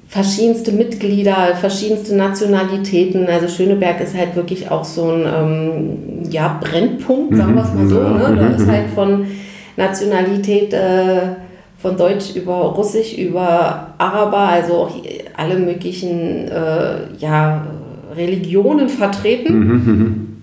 Verschiedenste 0.07 0.71
Mitglieder, 0.71 1.55
verschiedenste 1.59 2.15
Nationalitäten. 2.15 3.27
Also 3.27 3.47
Schöneberg 3.47 3.99
ist 3.99 4.15
halt 4.17 4.35
wirklich 4.35 4.71
auch 4.71 4.85
so 4.85 5.11
ein 5.11 5.25
ähm, 5.25 6.31
ja, 6.31 6.59
Brennpunkt, 6.61 7.35
sagen 7.35 7.55
wir 7.55 7.63
es 7.63 7.73
mal 7.73 7.87
so. 7.87 7.99
Ne? 7.99 8.37
Da 8.39 8.55
ist 8.55 8.67
halt 8.71 8.89
von 8.95 9.27
Nationalität 9.75 10.73
äh, 10.73 11.35
von 11.77 11.97
Deutsch 11.97 12.35
über 12.35 12.53
Russisch, 12.53 13.17
über 13.17 13.93
Araber, 13.97 14.37
also 14.37 14.73
auch 14.73 14.91
alle 15.35 15.59
möglichen 15.59 16.47
äh, 16.47 17.13
ja, 17.19 17.67
Religionen 18.15 18.89
vertreten. 18.89 20.36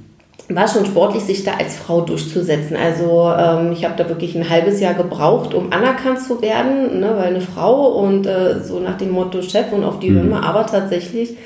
War 0.50 0.68
schon 0.68 0.84
sportlich, 0.84 1.22
sich 1.22 1.42
da 1.42 1.54
als 1.54 1.76
Frau 1.76 2.02
durchzusetzen. 2.02 2.76
Also 2.76 3.32
ähm, 3.36 3.72
ich 3.72 3.84
habe 3.84 3.94
da 3.96 4.08
wirklich 4.10 4.34
ein 4.34 4.50
halbes 4.50 4.78
Jahr 4.78 4.92
gebraucht, 4.92 5.54
um 5.54 5.72
anerkannt 5.72 6.20
zu 6.20 6.42
werden, 6.42 7.00
ne, 7.00 7.14
weil 7.16 7.28
eine 7.28 7.40
Frau 7.40 7.86
und 7.92 8.26
äh, 8.26 8.60
so 8.62 8.78
nach 8.78 8.98
dem 8.98 9.10
Motto 9.10 9.40
Chef 9.40 9.72
und 9.72 9.84
auf 9.84 10.00
die 10.00 10.10
mhm. 10.10 10.22
Höhe, 10.22 10.42
aber 10.42 10.66
tatsächlich 10.66 11.36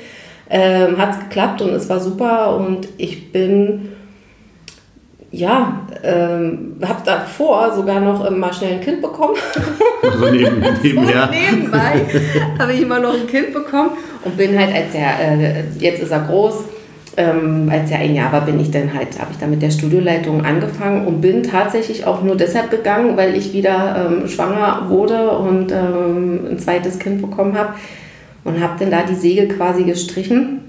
ähm, 0.49 0.97
hat 0.97 1.11
es 1.11 1.19
geklappt 1.19 1.61
und 1.61 1.69
es 1.69 1.87
war 1.87 2.01
super 2.01 2.57
und 2.57 2.89
ich 2.97 3.31
bin, 3.31 3.89
ja, 5.31 5.87
ähm, 6.03 6.75
habe 6.85 7.01
davor 7.05 7.73
sogar 7.75 8.01
noch 8.01 8.29
mal 8.31 8.51
schnell 8.51 8.73
ein 8.73 8.81
Kind 8.81 9.01
bekommen. 9.01 9.35
So 10.19 10.29
neben, 10.29 10.61
nebenher. 10.81 11.29
so 11.31 11.55
nebenbei 11.55 12.05
habe 12.57 12.73
ich 12.73 12.81
immer 12.81 12.99
noch 12.99 13.13
ein 13.13 13.27
Kind 13.27 13.53
bekommen 13.53 13.91
und 14.25 14.35
bin 14.35 14.57
halt 14.57 14.73
als 14.73 14.93
er, 14.93 15.19
äh, 15.19 15.63
jetzt 15.77 16.01
ist 16.01 16.11
er 16.11 16.21
groß, 16.21 16.65
ähm, 17.19 17.69
als 17.69 17.91
er 17.91 17.99
ein 17.99 18.15
Jahr 18.15 18.31
war, 18.31 18.45
bin 18.45 18.59
ich 18.61 18.71
dann 18.71 18.93
halt, 18.93 19.19
habe 19.19 19.31
ich 19.31 19.37
dann 19.37 19.49
mit 19.49 19.61
der 19.61 19.71
Studioleitung 19.71 20.45
angefangen 20.45 21.05
und 21.05 21.19
bin 21.19 21.43
tatsächlich 21.43 22.07
auch 22.07 22.23
nur 22.23 22.37
deshalb 22.37 22.71
gegangen, 22.71 23.17
weil 23.17 23.35
ich 23.35 23.51
wieder 23.51 24.07
ähm, 24.09 24.27
schwanger 24.27 24.85
wurde 24.87 25.29
und 25.31 25.69
ähm, 25.71 26.47
ein 26.51 26.59
zweites 26.59 26.97
Kind 26.97 27.21
bekommen 27.21 27.57
habe 27.57 27.73
und 28.45 28.61
habe 28.61 28.73
dann 28.79 28.89
da 28.89 29.03
die 29.03 29.15
Segel 29.15 29.49
quasi 29.49 29.83
gestrichen. 29.83 30.61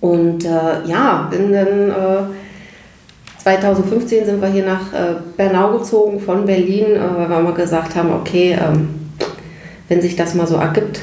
Und 0.00 0.44
äh, 0.44 0.84
ja, 0.86 1.28
bin 1.30 1.50
dann 1.50 1.90
äh, 1.90 2.24
2015 3.38 4.26
sind 4.26 4.42
wir 4.42 4.48
hier 4.48 4.66
nach 4.66 4.92
äh, 4.92 5.14
Bernau 5.38 5.78
gezogen 5.78 6.20
von 6.20 6.44
Berlin, 6.44 6.94
äh, 6.94 7.00
weil 7.16 7.30
wir 7.30 7.40
mal 7.40 7.54
gesagt 7.54 7.96
haben, 7.96 8.12
okay, 8.12 8.58
ähm, 8.62 8.90
wenn 9.88 10.02
sich 10.02 10.14
das 10.14 10.34
mal 10.34 10.46
so 10.46 10.56
ergibt, 10.56 11.00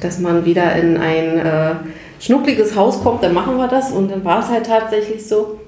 dass 0.00 0.18
man 0.18 0.44
wieder 0.44 0.74
in 0.74 0.96
ein 0.96 1.38
äh, 1.38 1.74
schnuckliges 2.20 2.76
Haus 2.76 3.02
kommt, 3.02 3.22
dann 3.22 3.34
machen 3.34 3.56
wir 3.56 3.68
das. 3.68 3.92
Und 3.92 4.10
dann 4.10 4.24
war 4.24 4.40
es 4.40 4.48
halt 4.48 4.66
tatsächlich 4.66 5.26
so. 5.26 5.60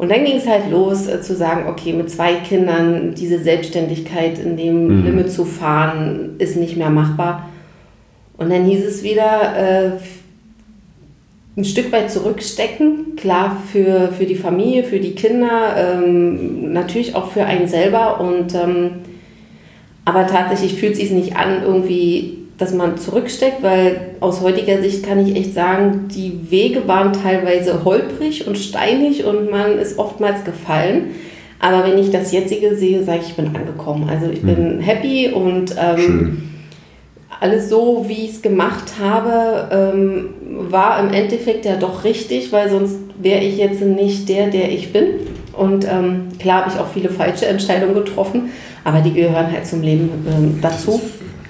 Und 0.00 0.10
dann 0.10 0.24
ging 0.24 0.38
es 0.38 0.48
halt 0.48 0.70
los 0.70 1.06
äh, 1.06 1.20
zu 1.20 1.36
sagen, 1.36 1.68
okay, 1.68 1.92
mit 1.92 2.10
zwei 2.10 2.36
Kindern 2.36 3.14
diese 3.14 3.38
Selbstständigkeit 3.38 4.38
in 4.38 4.56
dem 4.56 4.88
mhm. 4.88 5.04
Limit 5.04 5.30
zu 5.30 5.44
fahren, 5.44 6.36
ist 6.38 6.56
nicht 6.56 6.76
mehr 6.76 6.88
machbar. 6.88 7.50
Und 8.38 8.50
dann 8.50 8.64
hieß 8.64 8.82
es 8.82 9.02
wieder, 9.02 9.56
äh, 9.56 9.90
ein 11.54 11.64
Stück 11.66 11.92
weit 11.92 12.10
zurückstecken, 12.10 13.16
klar 13.16 13.60
für, 13.70 14.08
für 14.12 14.24
die 14.24 14.36
Familie, 14.36 14.84
für 14.84 15.00
die 15.00 15.14
Kinder, 15.14 15.74
ähm, 15.76 16.72
natürlich 16.72 17.14
auch 17.14 17.30
für 17.30 17.44
einen 17.44 17.68
selber. 17.68 18.20
Und, 18.20 18.54
ähm, 18.54 18.92
aber 20.06 20.26
tatsächlich 20.26 20.80
fühlt 20.80 20.92
es 20.92 21.00
sich 21.00 21.10
nicht 21.10 21.36
an, 21.36 21.62
irgendwie 21.62 22.38
dass 22.60 22.74
man 22.74 22.98
zurücksteckt, 22.98 23.62
weil 23.62 24.16
aus 24.20 24.42
heutiger 24.42 24.82
Sicht 24.82 25.04
kann 25.04 25.26
ich 25.26 25.34
echt 25.34 25.54
sagen, 25.54 26.08
die 26.14 26.50
Wege 26.50 26.86
waren 26.86 27.14
teilweise 27.14 27.84
holprig 27.84 28.46
und 28.46 28.58
steinig 28.58 29.24
und 29.24 29.50
man 29.50 29.78
ist 29.78 29.98
oftmals 29.98 30.44
gefallen. 30.44 31.12
Aber 31.58 31.84
wenn 31.86 31.98
ich 31.98 32.10
das 32.10 32.32
jetzige 32.32 32.76
sehe, 32.76 33.02
sage 33.02 33.20
ich, 33.22 33.28
ich 33.30 33.36
bin 33.36 33.56
angekommen. 33.56 34.08
Also 34.10 34.30
ich 34.30 34.42
bin 34.42 34.76
mhm. 34.76 34.80
happy 34.80 35.30
und 35.30 35.74
ähm, 35.78 36.50
alles 37.40 37.70
so, 37.70 38.04
wie 38.06 38.26
ich 38.26 38.32
es 38.32 38.42
gemacht 38.42 38.92
habe, 39.00 39.68
ähm, 39.94 40.28
war 40.70 41.00
im 41.00 41.14
Endeffekt 41.14 41.64
ja 41.64 41.76
doch 41.76 42.04
richtig, 42.04 42.52
weil 42.52 42.68
sonst 42.68 42.96
wäre 43.18 43.42
ich 43.42 43.56
jetzt 43.56 43.80
nicht 43.80 44.28
der, 44.28 44.48
der 44.48 44.70
ich 44.70 44.92
bin. 44.92 45.06
Und 45.56 45.86
ähm, 45.86 46.28
klar 46.38 46.62
habe 46.62 46.74
ich 46.74 46.78
auch 46.78 46.88
viele 46.88 47.08
falsche 47.08 47.46
Entscheidungen 47.46 47.94
getroffen, 47.94 48.50
aber 48.84 49.00
die 49.00 49.14
gehören 49.14 49.50
halt 49.50 49.66
zum 49.66 49.80
Leben 49.80 50.10
ähm, 50.28 50.58
dazu. 50.60 51.00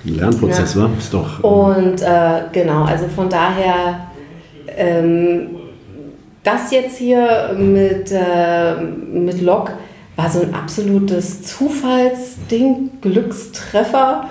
Ein 0.05 0.17
Lernprozess, 0.17 0.75
ja. 0.75 0.83
war? 0.83 0.91
Ist 0.99 1.13
doch. 1.13 1.43
Äh, 1.43 1.47
und 1.47 2.03
äh, 2.03 2.43
genau, 2.53 2.85
also 2.85 3.07
von 3.09 3.29
daher, 3.29 4.09
ähm, 4.77 5.57
das 6.43 6.71
jetzt 6.71 6.97
hier 6.97 7.55
mit, 7.59 8.11
äh, 8.13 8.75
mit 8.81 9.43
Lok 9.43 9.73
war 10.17 10.31
so 10.31 10.41
ein 10.41 10.55
absolutes 10.55 11.43
Zufallsding, 11.43 12.91
Glückstreffer. 13.01 14.29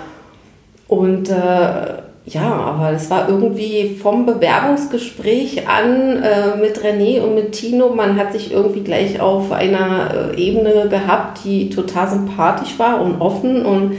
Und 0.88 1.28
äh, 1.28 2.02
ja, 2.26 2.52
aber 2.52 2.92
es 2.92 3.10
war 3.10 3.28
irgendwie 3.28 3.96
vom 3.96 4.26
Bewerbungsgespräch 4.26 5.68
an 5.68 6.22
äh, 6.22 6.56
mit 6.60 6.78
René 6.78 7.20
und 7.20 7.34
mit 7.34 7.52
Tino, 7.52 7.94
man 7.94 8.16
hat 8.16 8.32
sich 8.32 8.52
irgendwie 8.52 8.82
gleich 8.82 9.20
auf 9.20 9.52
einer 9.52 10.32
äh, 10.32 10.40
Ebene 10.40 10.88
gehabt, 10.88 11.44
die 11.44 11.70
total 11.70 12.08
sympathisch 12.08 12.78
war 12.78 13.00
und 13.00 13.20
offen 13.20 13.64
und 13.64 13.96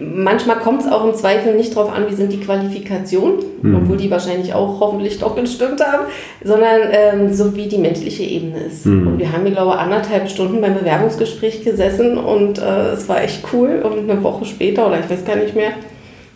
Manchmal 0.00 0.58
kommt 0.58 0.82
es 0.82 0.90
auch 0.90 1.04
im 1.04 1.14
Zweifel 1.14 1.54
nicht 1.54 1.74
darauf 1.74 1.92
an, 1.92 2.06
wie 2.08 2.14
sind 2.14 2.32
die 2.32 2.40
Qualifikationen, 2.40 3.38
mhm. 3.62 3.76
obwohl 3.76 3.96
die 3.96 4.10
wahrscheinlich 4.10 4.54
auch 4.54 4.78
hoffentlich 4.80 5.18
doch 5.18 5.34
gestimmt 5.34 5.80
haben, 5.84 6.04
sondern 6.44 6.80
ähm, 6.92 7.34
so 7.34 7.56
wie 7.56 7.66
die 7.66 7.78
menschliche 7.78 8.22
Ebene 8.22 8.60
ist. 8.60 8.86
Mhm. 8.86 9.06
Und 9.06 9.18
wir 9.18 9.32
haben 9.32 9.42
hier, 9.42 9.54
glaube 9.54 9.72
ich, 9.74 9.80
anderthalb 9.80 10.30
Stunden 10.30 10.60
beim 10.60 10.74
Bewerbungsgespräch 10.74 11.64
gesessen 11.64 12.16
und 12.16 12.58
äh, 12.58 12.92
es 12.92 13.08
war 13.08 13.22
echt 13.22 13.42
cool. 13.52 13.82
Und 13.82 14.08
eine 14.08 14.22
Woche 14.22 14.44
später, 14.44 14.86
oder 14.86 15.00
ich 15.00 15.10
weiß 15.10 15.24
gar 15.24 15.36
nicht 15.36 15.56
mehr, 15.56 15.72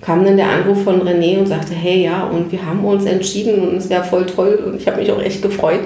kam 0.01 0.25
dann 0.25 0.37
der 0.37 0.49
Anruf 0.49 0.83
von 0.83 1.01
René 1.03 1.39
und 1.39 1.47
sagte, 1.47 1.73
hey, 1.73 2.03
ja, 2.03 2.25
und 2.25 2.51
wir 2.51 2.67
haben 2.67 2.85
uns 2.85 3.05
entschieden 3.05 3.69
und 3.69 3.77
es 3.77 3.89
wäre 3.89 4.03
voll 4.03 4.27
toll 4.27 4.61
und 4.67 4.77
ich 4.77 4.89
habe 4.89 5.01
mich 5.01 5.13
auch 5.13 5.23
echt 5.23 5.41
gefreut. 5.41 5.81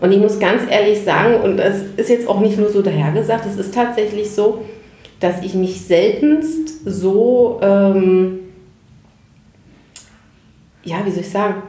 Und 0.00 0.12
ich 0.12 0.18
muss 0.18 0.38
ganz 0.38 0.62
ehrlich 0.70 1.02
sagen, 1.02 1.40
und 1.42 1.58
es 1.58 1.82
ist 1.96 2.08
jetzt 2.08 2.28
auch 2.28 2.38
nicht 2.38 2.56
nur 2.56 2.70
so 2.70 2.82
dahergesagt, 2.82 3.44
es 3.46 3.58
ist 3.58 3.74
tatsächlich 3.74 4.30
so, 4.30 4.62
dass 5.20 5.42
ich 5.42 5.54
mich 5.54 5.80
seltenst 5.80 6.84
so, 6.84 7.58
ähm, 7.62 8.40
ja, 10.84 11.04
wie 11.04 11.10
soll 11.10 11.20
ich 11.20 11.30
sagen, 11.30 11.62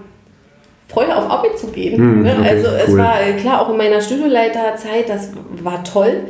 Freude 0.88 1.16
auf 1.16 1.30
Arbeit 1.30 1.58
zu 1.58 1.68
gehen. 1.68 2.24
Ne? 2.24 2.36
okay, 2.40 2.50
also 2.50 2.68
es 2.68 2.90
cool. 2.90 2.98
war 2.98 3.20
klar 3.40 3.62
auch 3.62 3.70
in 3.70 3.78
meiner 3.78 4.02
Studioleiterzeit, 4.02 5.08
das 5.08 5.32
war 5.62 5.84
toll. 5.84 6.24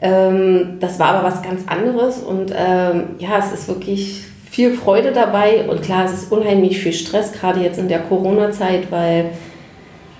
Ähm, 0.00 0.78
das 0.80 0.98
war 0.98 1.08
aber 1.08 1.28
was 1.28 1.42
ganz 1.42 1.62
anderes 1.66 2.18
und 2.18 2.52
ähm, 2.56 3.16
ja, 3.18 3.38
es 3.38 3.52
ist 3.52 3.68
wirklich 3.68 4.24
viel 4.48 4.72
Freude 4.72 5.12
dabei 5.12 5.68
und 5.68 5.82
klar, 5.82 6.04
es 6.04 6.12
ist 6.12 6.32
unheimlich 6.32 6.78
viel 6.78 6.92
Stress, 6.92 7.32
gerade 7.32 7.60
jetzt 7.60 7.78
in 7.78 7.88
der 7.88 8.00
Corona-Zeit, 8.00 8.90
weil 8.90 9.30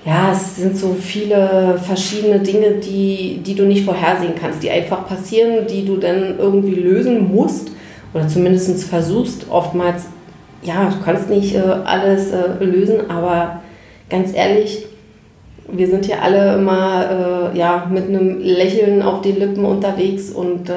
ja, 0.04 0.32
es 0.32 0.56
sind 0.56 0.76
so 0.76 0.94
viele 0.98 1.78
verschiedene 1.82 2.38
Dinge, 2.40 2.72
die, 2.72 3.40
die 3.44 3.54
du 3.54 3.64
nicht 3.64 3.84
vorhersehen 3.84 4.34
kannst, 4.40 4.62
die 4.62 4.70
einfach 4.70 5.06
passieren, 5.06 5.66
die 5.66 5.84
du 5.84 5.96
dann 5.96 6.38
irgendwie 6.38 6.74
lösen 6.74 7.32
musst 7.34 7.72
oder 8.14 8.28
zumindest 8.28 8.84
versuchst. 8.84 9.46
Oftmals, 9.50 10.06
ja, 10.62 10.88
du 10.88 11.04
kannst 11.04 11.28
nicht 11.28 11.54
äh, 11.54 11.58
alles 11.58 12.30
äh, 12.30 12.64
lösen, 12.64 13.10
aber 13.10 13.60
ganz 14.08 14.34
ehrlich, 14.34 14.86
wir 15.70 15.86
sind 15.86 16.06
hier 16.06 16.22
alle 16.22 16.54
immer 16.54 17.50
äh, 17.52 17.58
ja, 17.58 17.86
mit 17.90 18.08
einem 18.08 18.40
Lächeln 18.40 19.02
auf 19.02 19.20
den 19.20 19.38
Lippen 19.38 19.64
unterwegs 19.64 20.30
und 20.30 20.70
äh, 20.70 20.72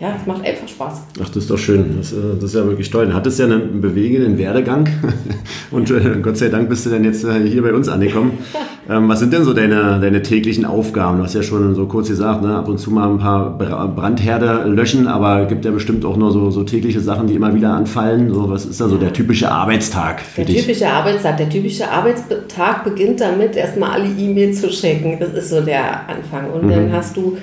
ja, 0.00 0.14
es 0.18 0.26
macht 0.26 0.42
einfach 0.46 0.66
Spaß. 0.66 1.02
Ach, 1.22 1.28
das 1.28 1.36
ist 1.36 1.50
doch 1.50 1.58
schön. 1.58 1.98
Das, 1.98 2.10
äh, 2.14 2.16
das 2.36 2.44
ist 2.44 2.54
ja 2.54 2.64
wirklich 2.64 2.88
toll. 2.88 3.06
Du 3.06 3.12
hattest 3.12 3.38
ja 3.38 3.44
einen 3.44 3.82
bewegenden 3.82 4.38
Werdegang 4.38 4.88
und 5.70 5.90
äh, 5.90 6.00
Gott 6.22 6.38
sei 6.38 6.48
Dank 6.48 6.70
bist 6.70 6.86
du 6.86 6.90
dann 6.90 7.04
jetzt 7.04 7.22
äh, 7.22 7.46
hier 7.46 7.60
bei 7.60 7.74
uns 7.74 7.86
angekommen. 7.86 8.38
ähm, 8.88 9.10
was 9.10 9.18
sind 9.20 9.30
denn 9.34 9.44
so 9.44 9.52
deine, 9.52 10.00
deine 10.00 10.22
täglichen 10.22 10.64
Aufgaben? 10.64 11.18
Du 11.18 11.24
hast 11.24 11.34
ja 11.34 11.42
schon 11.42 11.74
so 11.74 11.84
kurz 11.84 12.08
gesagt, 12.08 12.40
ne? 12.40 12.56
ab 12.56 12.68
und 12.68 12.78
zu 12.78 12.90
mal 12.90 13.10
ein 13.10 13.18
paar 13.18 13.58
Brandherde 13.58 14.64
löschen, 14.70 15.06
aber 15.06 15.42
es 15.42 15.48
gibt 15.50 15.66
ja 15.66 15.70
bestimmt 15.70 16.02
auch 16.06 16.16
noch 16.16 16.30
so, 16.30 16.50
so 16.50 16.64
tägliche 16.64 17.00
Sachen, 17.00 17.26
die 17.26 17.34
immer 17.34 17.54
wieder 17.54 17.74
anfallen. 17.74 18.32
So, 18.32 18.48
was 18.48 18.64
ist 18.64 18.80
da 18.80 18.88
so 18.88 18.96
der 18.96 19.12
typische 19.12 19.52
Arbeitstag 19.52 20.22
für 20.22 20.40
der 20.40 20.46
dich? 20.46 20.56
Der 20.56 20.64
typische 20.64 20.88
Arbeitstag. 20.88 21.36
Der 21.36 21.48
typische 21.50 21.90
Arbeitstag 21.90 22.84
beginnt 22.84 23.20
damit, 23.20 23.54
erstmal 23.54 23.90
alle 23.90 24.08
E-Mails 24.08 24.62
zu 24.62 24.68
checken. 24.68 25.18
Das 25.20 25.34
ist 25.34 25.50
so 25.50 25.60
der 25.60 26.08
Anfang. 26.08 26.50
Und 26.52 26.64
mhm. 26.64 26.70
dann 26.70 26.92
hast 26.94 27.18
du, 27.18 27.36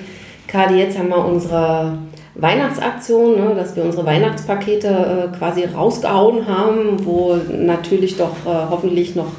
gerade 0.47 0.73
jetzt 0.73 0.97
haben 0.97 1.09
wir 1.09 1.23
unsere 1.23 1.99
Weihnachtsaktion, 2.39 3.35
ne, 3.35 3.55
dass 3.55 3.75
wir 3.75 3.83
unsere 3.83 4.05
Weihnachtspakete 4.05 4.87
äh, 5.33 5.37
quasi 5.37 5.65
rausgehauen 5.65 6.47
haben, 6.47 7.05
wo 7.05 7.35
natürlich 7.51 8.17
doch 8.17 8.45
äh, 8.45 8.69
hoffentlich 8.69 9.15
noch 9.15 9.31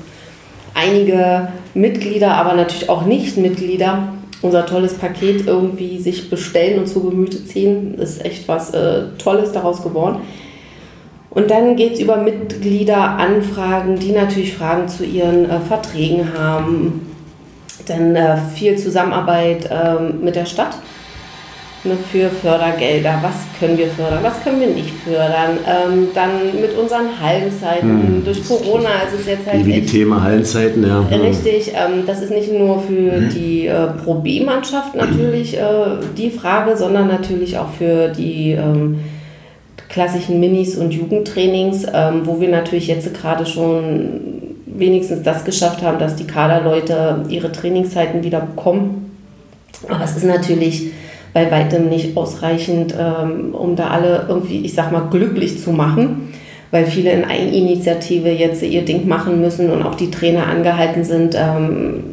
einige 0.74 1.48
Mitglieder, 1.74 2.34
aber 2.34 2.54
natürlich 2.54 2.88
auch 2.90 3.04
Nicht-Mitglieder 3.04 4.14
unser 4.42 4.66
tolles 4.66 4.94
Paket 4.94 5.46
irgendwie 5.46 5.98
sich 5.98 6.30
bestellen 6.30 6.78
und 6.78 6.86
zu 6.86 7.02
Gemüte 7.02 7.44
ziehen. 7.44 7.94
Ist 7.94 8.24
echt 8.24 8.46
was 8.48 8.70
äh, 8.70 9.06
Tolles 9.18 9.52
daraus 9.52 9.82
geworden. 9.82 10.18
Und 11.30 11.50
dann 11.50 11.76
geht 11.76 11.94
es 11.94 12.00
über 12.00 12.16
Mitgliederanfragen, 12.16 13.98
die 13.98 14.12
natürlich 14.12 14.54
Fragen 14.54 14.88
zu 14.88 15.04
ihren 15.04 15.48
äh, 15.48 15.60
Verträgen 15.60 16.32
haben. 16.36 17.06
Dann 17.86 18.16
äh, 18.16 18.38
viel 18.54 18.76
Zusammenarbeit 18.76 19.68
ähm, 19.70 20.22
mit 20.22 20.36
der 20.36 20.46
Stadt 20.46 20.78
für 22.10 22.28
Fördergelder. 22.28 23.20
Was 23.22 23.34
können 23.58 23.78
wir 23.78 23.86
fördern, 23.88 24.18
was 24.22 24.42
können 24.42 24.60
wir 24.60 24.68
nicht 24.68 24.92
fördern? 25.04 25.58
Ähm, 25.66 26.08
dann 26.14 26.60
mit 26.60 26.76
unseren 26.76 27.20
Hallenzeiten. 27.20 27.88
Hm. 27.88 28.24
Durch 28.24 28.46
Corona 28.46 28.88
ist 29.06 29.20
es 29.20 29.26
jetzt 29.26 29.46
halt. 29.46 29.60
Ewige 29.60 29.86
Thema 29.86 30.22
Hallenzeiten, 30.22 30.86
ja. 30.86 31.00
Richtig. 31.00 31.72
Ähm, 31.74 32.04
das 32.06 32.20
ist 32.20 32.30
nicht 32.30 32.52
nur 32.52 32.82
für 32.82 33.12
hm. 33.12 33.30
die 33.30 33.66
äh, 33.66 33.86
Pro 34.04 34.14
B-Mannschaft 34.14 34.94
natürlich 34.94 35.56
äh, 35.56 35.62
die 36.16 36.30
Frage, 36.30 36.76
sondern 36.76 37.08
natürlich 37.08 37.58
auch 37.58 37.70
für 37.70 38.08
die. 38.08 38.52
Ähm, 38.52 38.98
klassischen 39.88 40.38
Minis 40.38 40.76
und 40.76 40.92
Jugendtrainings, 40.92 41.86
ähm, 41.92 42.22
wo 42.24 42.40
wir 42.40 42.48
natürlich 42.48 42.88
jetzt 42.88 43.14
gerade 43.14 43.46
schon 43.46 44.20
wenigstens 44.66 45.22
das 45.22 45.44
geschafft 45.44 45.82
haben, 45.82 45.98
dass 45.98 46.14
die 46.14 46.26
Kaderleute 46.26 47.24
ihre 47.28 47.50
Trainingszeiten 47.50 48.22
wieder 48.22 48.40
bekommen. 48.40 49.16
Aber 49.88 50.04
es 50.04 50.16
ist 50.16 50.24
natürlich 50.24 50.92
bei 51.32 51.50
weitem 51.50 51.88
nicht 51.88 52.16
ausreichend, 52.16 52.94
ähm, 52.98 53.54
um 53.54 53.76
da 53.76 53.88
alle 53.88 54.26
irgendwie, 54.28 54.64
ich 54.64 54.74
sag 54.74 54.92
mal, 54.92 55.08
glücklich 55.10 55.62
zu 55.62 55.72
machen, 55.72 56.32
weil 56.70 56.86
viele 56.86 57.12
in 57.12 57.24
Eigeninitiative 57.24 58.30
jetzt 58.30 58.62
ihr 58.62 58.82
Ding 58.84 59.06
machen 59.08 59.40
müssen 59.40 59.70
und 59.70 59.82
auch 59.82 59.94
die 59.94 60.10
Trainer 60.10 60.46
angehalten 60.46 61.04
sind, 61.04 61.34
ähm, 61.34 62.04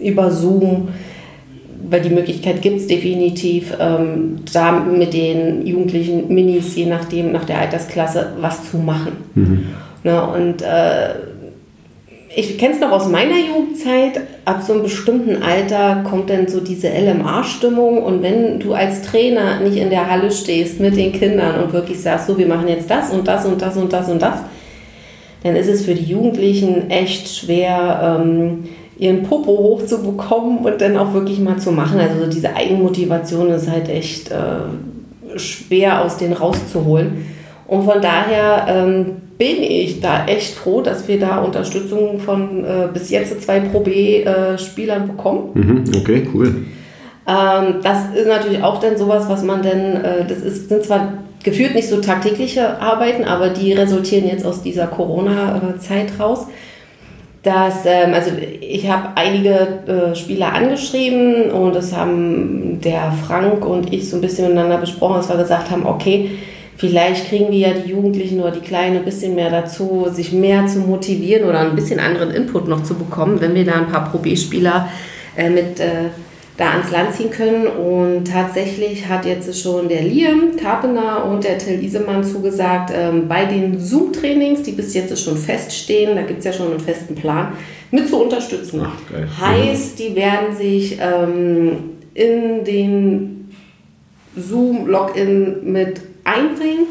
über 0.00 0.30
Zoom, 0.30 0.88
weil 1.88 2.00
die 2.00 2.10
Möglichkeit 2.10 2.62
gibt 2.62 2.80
es 2.80 2.86
definitiv, 2.86 3.74
ähm, 3.80 4.38
da 4.52 4.72
mit 4.72 5.12
den 5.12 5.66
jugendlichen 5.66 6.32
Minis, 6.32 6.74
je 6.76 6.86
nachdem, 6.86 7.32
nach 7.32 7.44
der 7.44 7.60
Altersklasse, 7.60 8.32
was 8.40 8.70
zu 8.70 8.78
machen. 8.78 9.12
Mhm. 9.34 9.66
Ne, 10.04 10.22
und 10.24 10.62
äh, 10.62 11.14
ich 12.38 12.58
kenne 12.58 12.74
es 12.74 12.80
noch 12.80 12.92
aus 12.92 13.08
meiner 13.08 13.38
Jugendzeit, 13.38 14.20
ab 14.44 14.62
so 14.62 14.74
einem 14.74 14.82
bestimmten 14.82 15.42
Alter 15.42 16.04
kommt 16.08 16.28
dann 16.28 16.46
so 16.46 16.60
diese 16.60 16.88
LMA-Stimmung 16.88 18.02
und 18.02 18.22
wenn 18.22 18.60
du 18.60 18.74
als 18.74 19.00
Trainer 19.00 19.60
nicht 19.60 19.78
in 19.78 19.88
der 19.88 20.10
Halle 20.10 20.30
stehst 20.30 20.78
mit 20.78 20.98
den 20.98 21.12
Kindern 21.12 21.64
und 21.64 21.72
wirklich 21.72 21.98
sagst, 21.98 22.26
so 22.26 22.36
wir 22.36 22.46
machen 22.46 22.68
jetzt 22.68 22.90
das 22.90 23.10
und 23.10 23.26
das 23.26 23.46
und 23.46 23.62
das 23.62 23.78
und 23.78 23.90
das 23.90 24.10
und 24.10 24.20
das, 24.20 24.40
dann 25.42 25.56
ist 25.56 25.68
es 25.68 25.86
für 25.86 25.94
die 25.94 26.04
Jugendlichen 26.04 26.90
echt 26.90 27.26
schwer, 27.26 28.20
ähm, 28.20 28.64
ihren 28.98 29.22
Popo 29.22 29.52
hochzubekommen 29.52 30.58
und 30.58 30.78
dann 30.78 30.98
auch 30.98 31.14
wirklich 31.14 31.38
mal 31.40 31.56
zu 31.56 31.72
machen. 31.72 31.98
Also 31.98 32.26
diese 32.26 32.54
Eigenmotivation 32.54 33.50
ist 33.50 33.70
halt 33.70 33.88
echt 33.88 34.30
äh, 34.30 35.38
schwer 35.38 36.04
aus 36.04 36.18
denen 36.18 36.34
rauszuholen. 36.34 37.24
Und 37.66 37.84
von 37.84 38.00
daher 38.02 38.66
ähm, 38.68 39.06
bin 39.38 39.62
ich 39.62 40.00
da 40.00 40.26
echt 40.26 40.54
froh, 40.54 40.80
dass 40.80 41.08
wir 41.08 41.20
da 41.20 41.38
Unterstützung 41.38 42.18
von 42.18 42.64
äh, 42.64 42.88
bis 42.92 43.10
jetzt 43.10 43.42
zwei 43.42 43.60
Pro 43.60 43.80
B-Spielern 43.80 45.04
äh, 45.04 45.06
bekommen. 45.06 45.50
Mhm, 45.54 45.84
okay, 46.00 46.26
cool. 46.32 46.54
Ähm, 47.28 47.76
das 47.82 48.14
ist 48.14 48.28
natürlich 48.28 48.62
auch 48.62 48.80
dann 48.80 48.96
sowas, 48.96 49.28
was 49.28 49.42
man 49.42 49.62
dann, 49.62 50.04
äh, 50.04 50.24
das 50.26 50.38
ist, 50.38 50.68
sind 50.68 50.84
zwar 50.84 51.14
gefühlt 51.42 51.74
nicht 51.74 51.88
so 51.88 52.00
tagtägliche 52.00 52.80
Arbeiten, 52.80 53.24
aber 53.24 53.50
die 53.50 53.72
resultieren 53.72 54.26
jetzt 54.26 54.44
aus 54.44 54.62
dieser 54.62 54.86
Corona-Zeit 54.86 56.18
raus. 56.18 56.46
Dass, 57.42 57.84
ähm, 57.84 58.14
also 58.14 58.30
ich 58.60 58.88
habe 58.90 59.10
einige 59.16 59.50
äh, 59.86 60.14
Spieler 60.16 60.52
angeschrieben 60.52 61.50
und 61.52 61.74
das 61.76 61.94
haben 61.94 62.80
der 62.82 63.12
Frank 63.12 63.64
und 63.64 63.92
ich 63.92 64.08
so 64.08 64.16
ein 64.16 64.20
bisschen 64.20 64.48
miteinander 64.48 64.78
besprochen, 64.78 65.16
dass 65.16 65.28
wir 65.28 65.36
gesagt 65.36 65.70
haben, 65.70 65.86
okay, 65.86 66.30
vielleicht 66.76 67.28
kriegen 67.28 67.50
wir 67.50 67.58
ja 67.58 67.72
die 67.72 67.90
Jugendlichen 67.90 68.40
oder 68.40 68.50
die 68.50 68.60
Kleinen 68.60 68.98
ein 68.98 69.04
bisschen 69.04 69.34
mehr 69.34 69.50
dazu, 69.50 70.06
sich 70.10 70.32
mehr 70.32 70.66
zu 70.66 70.80
motivieren 70.80 71.48
oder 71.48 71.60
ein 71.60 71.74
bisschen 71.74 72.00
anderen 72.00 72.30
Input 72.30 72.68
noch 72.68 72.82
zu 72.82 72.94
bekommen, 72.94 73.40
wenn 73.40 73.54
wir 73.54 73.64
da 73.64 73.74
ein 73.74 73.88
paar 73.88 74.10
Pro 74.10 74.18
B-Spieler 74.18 74.88
äh, 75.36 75.50
mit 75.50 75.80
äh, 75.80 76.10
da 76.56 76.70
ans 76.70 76.90
Land 76.90 77.14
ziehen 77.14 77.30
können. 77.30 77.66
Und 77.66 78.24
tatsächlich 78.24 79.08
hat 79.08 79.26
jetzt 79.26 79.60
schon 79.60 79.88
der 79.88 80.02
Liam 80.02 80.56
Karpener 80.56 81.24
und 81.24 81.44
der 81.44 81.58
Till 81.58 81.82
Isemann 81.82 82.24
zugesagt, 82.24 82.92
ähm, 82.94 83.28
bei 83.28 83.44
den 83.44 83.78
Zoom-Trainings, 83.78 84.62
die 84.62 84.72
bis 84.72 84.94
jetzt 84.94 85.22
schon 85.22 85.36
feststehen, 85.36 86.16
da 86.16 86.22
gibt 86.22 86.40
es 86.40 86.44
ja 86.46 86.52
schon 86.52 86.70
einen 86.70 86.80
festen 86.80 87.14
Plan, 87.14 87.52
mit 87.90 88.08
zu 88.08 88.16
unterstützen. 88.16 88.82
Ach, 88.84 89.40
heißt, 89.40 89.98
die 89.98 90.14
werden 90.14 90.56
sich 90.56 90.98
ähm, 91.00 91.96
in 92.14 92.64
den 92.64 93.45
Zoom-Login 94.36 95.72
mit 95.72 96.00
einbringen. 96.24 96.86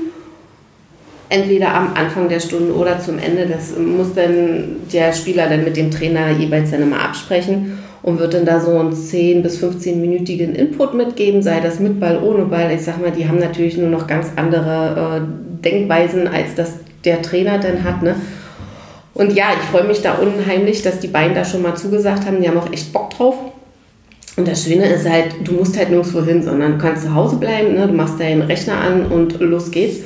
Entweder 1.29 1.73
am 1.73 1.93
Anfang 1.95 2.29
der 2.29 2.39
Stunde 2.39 2.73
oder 2.73 2.99
zum 2.99 3.17
Ende. 3.17 3.47
Das 3.47 3.77
muss 3.77 4.13
dann 4.13 4.81
der 4.93 5.11
Spieler 5.11 5.49
dann 5.49 5.63
mit 5.63 5.75
dem 5.75 5.89
Trainer 5.89 6.31
jeweils 6.31 6.71
dann 6.71 6.83
immer 6.83 7.01
absprechen 7.01 7.79
und 8.03 8.19
wird 8.19 8.35
dann 8.35 8.45
da 8.45 8.59
so 8.59 8.77
einen 8.77 8.93
10- 8.93 9.41
bis 9.41 9.61
15-minütigen 9.63 10.53
Input 10.53 10.93
mitgeben, 10.93 11.41
sei 11.41 11.59
das 11.59 11.79
mit 11.79 11.99
Ball, 11.99 12.21
ohne 12.21 12.45
Ball. 12.45 12.71
Ich 12.71 12.83
sag 12.83 13.01
mal, 13.01 13.09
die 13.09 13.27
haben 13.27 13.39
natürlich 13.39 13.77
nur 13.77 13.89
noch 13.89 14.05
ganz 14.05 14.27
andere 14.35 15.23
äh, 15.23 15.63
Denkweisen, 15.63 16.27
als 16.27 16.53
das 16.53 16.75
der 17.03 17.23
Trainer 17.23 17.57
dann 17.57 17.83
hat. 17.83 18.03
Ne? 18.03 18.15
Und 19.15 19.33
ja, 19.33 19.45
ich 19.59 19.69
freue 19.69 19.85
mich 19.85 20.03
da 20.03 20.15
unheimlich, 20.15 20.83
dass 20.83 20.99
die 20.99 21.07
beiden 21.07 21.33
da 21.33 21.43
schon 21.43 21.63
mal 21.63 21.75
zugesagt 21.75 22.27
haben. 22.27 22.41
Die 22.41 22.47
haben 22.47 22.59
auch 22.59 22.71
echt 22.71 22.93
Bock 22.93 23.09
drauf. 23.11 23.35
Und 24.37 24.47
das 24.47 24.63
Schöne 24.65 24.85
ist 24.87 25.09
halt, 25.09 25.35
du 25.43 25.53
musst 25.53 25.77
halt 25.77 25.89
nirgendwo 25.89 26.21
hin, 26.21 26.43
sondern 26.43 26.73
du 26.73 26.77
kannst 26.77 27.03
zu 27.03 27.13
Hause 27.13 27.37
bleiben, 27.37 27.73
ne? 27.73 27.87
du 27.87 27.93
machst 27.93 28.19
deinen 28.19 28.41
Rechner 28.41 28.79
an 28.81 29.05
und 29.05 29.39
los 29.39 29.71
geht's. 29.71 30.01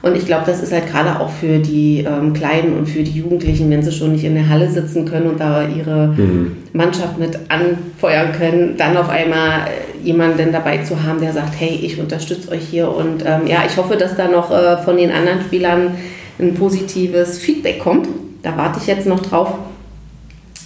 Und 0.00 0.16
ich 0.16 0.26
glaube, 0.26 0.44
das 0.46 0.62
ist 0.62 0.72
halt 0.72 0.88
gerade 0.88 1.18
auch 1.18 1.30
für 1.30 1.58
die 1.58 2.04
ähm, 2.06 2.32
Kleinen 2.32 2.76
und 2.76 2.88
für 2.88 3.02
die 3.02 3.10
Jugendlichen, 3.10 3.68
wenn 3.70 3.82
sie 3.82 3.90
schon 3.90 4.12
nicht 4.12 4.24
in 4.24 4.34
der 4.34 4.48
Halle 4.48 4.70
sitzen 4.70 5.04
können 5.04 5.26
und 5.26 5.40
da 5.40 5.66
ihre 5.66 6.08
mhm. 6.08 6.56
Mannschaft 6.72 7.18
mit 7.18 7.36
anfeuern 7.48 8.32
können, 8.32 8.76
dann 8.76 8.96
auf 8.96 9.08
einmal 9.08 9.62
äh, 9.66 10.06
jemanden 10.06 10.52
dabei 10.52 10.78
zu 10.78 11.02
haben, 11.02 11.20
der 11.20 11.32
sagt, 11.32 11.54
hey, 11.58 11.80
ich 11.82 11.98
unterstütze 11.98 12.52
euch 12.52 12.62
hier. 12.62 12.88
Und 12.88 13.24
ähm, 13.26 13.48
ja, 13.48 13.64
ich 13.66 13.76
hoffe, 13.76 13.96
dass 13.96 14.16
da 14.16 14.28
noch 14.28 14.52
äh, 14.52 14.76
von 14.78 14.96
den 14.96 15.10
anderen 15.10 15.40
Spielern 15.40 15.96
ein 16.38 16.54
positives 16.54 17.38
Feedback 17.38 17.80
kommt. 17.80 18.08
Da 18.44 18.56
warte 18.56 18.78
ich 18.80 18.86
jetzt 18.86 19.06
noch 19.06 19.20
drauf. 19.20 19.54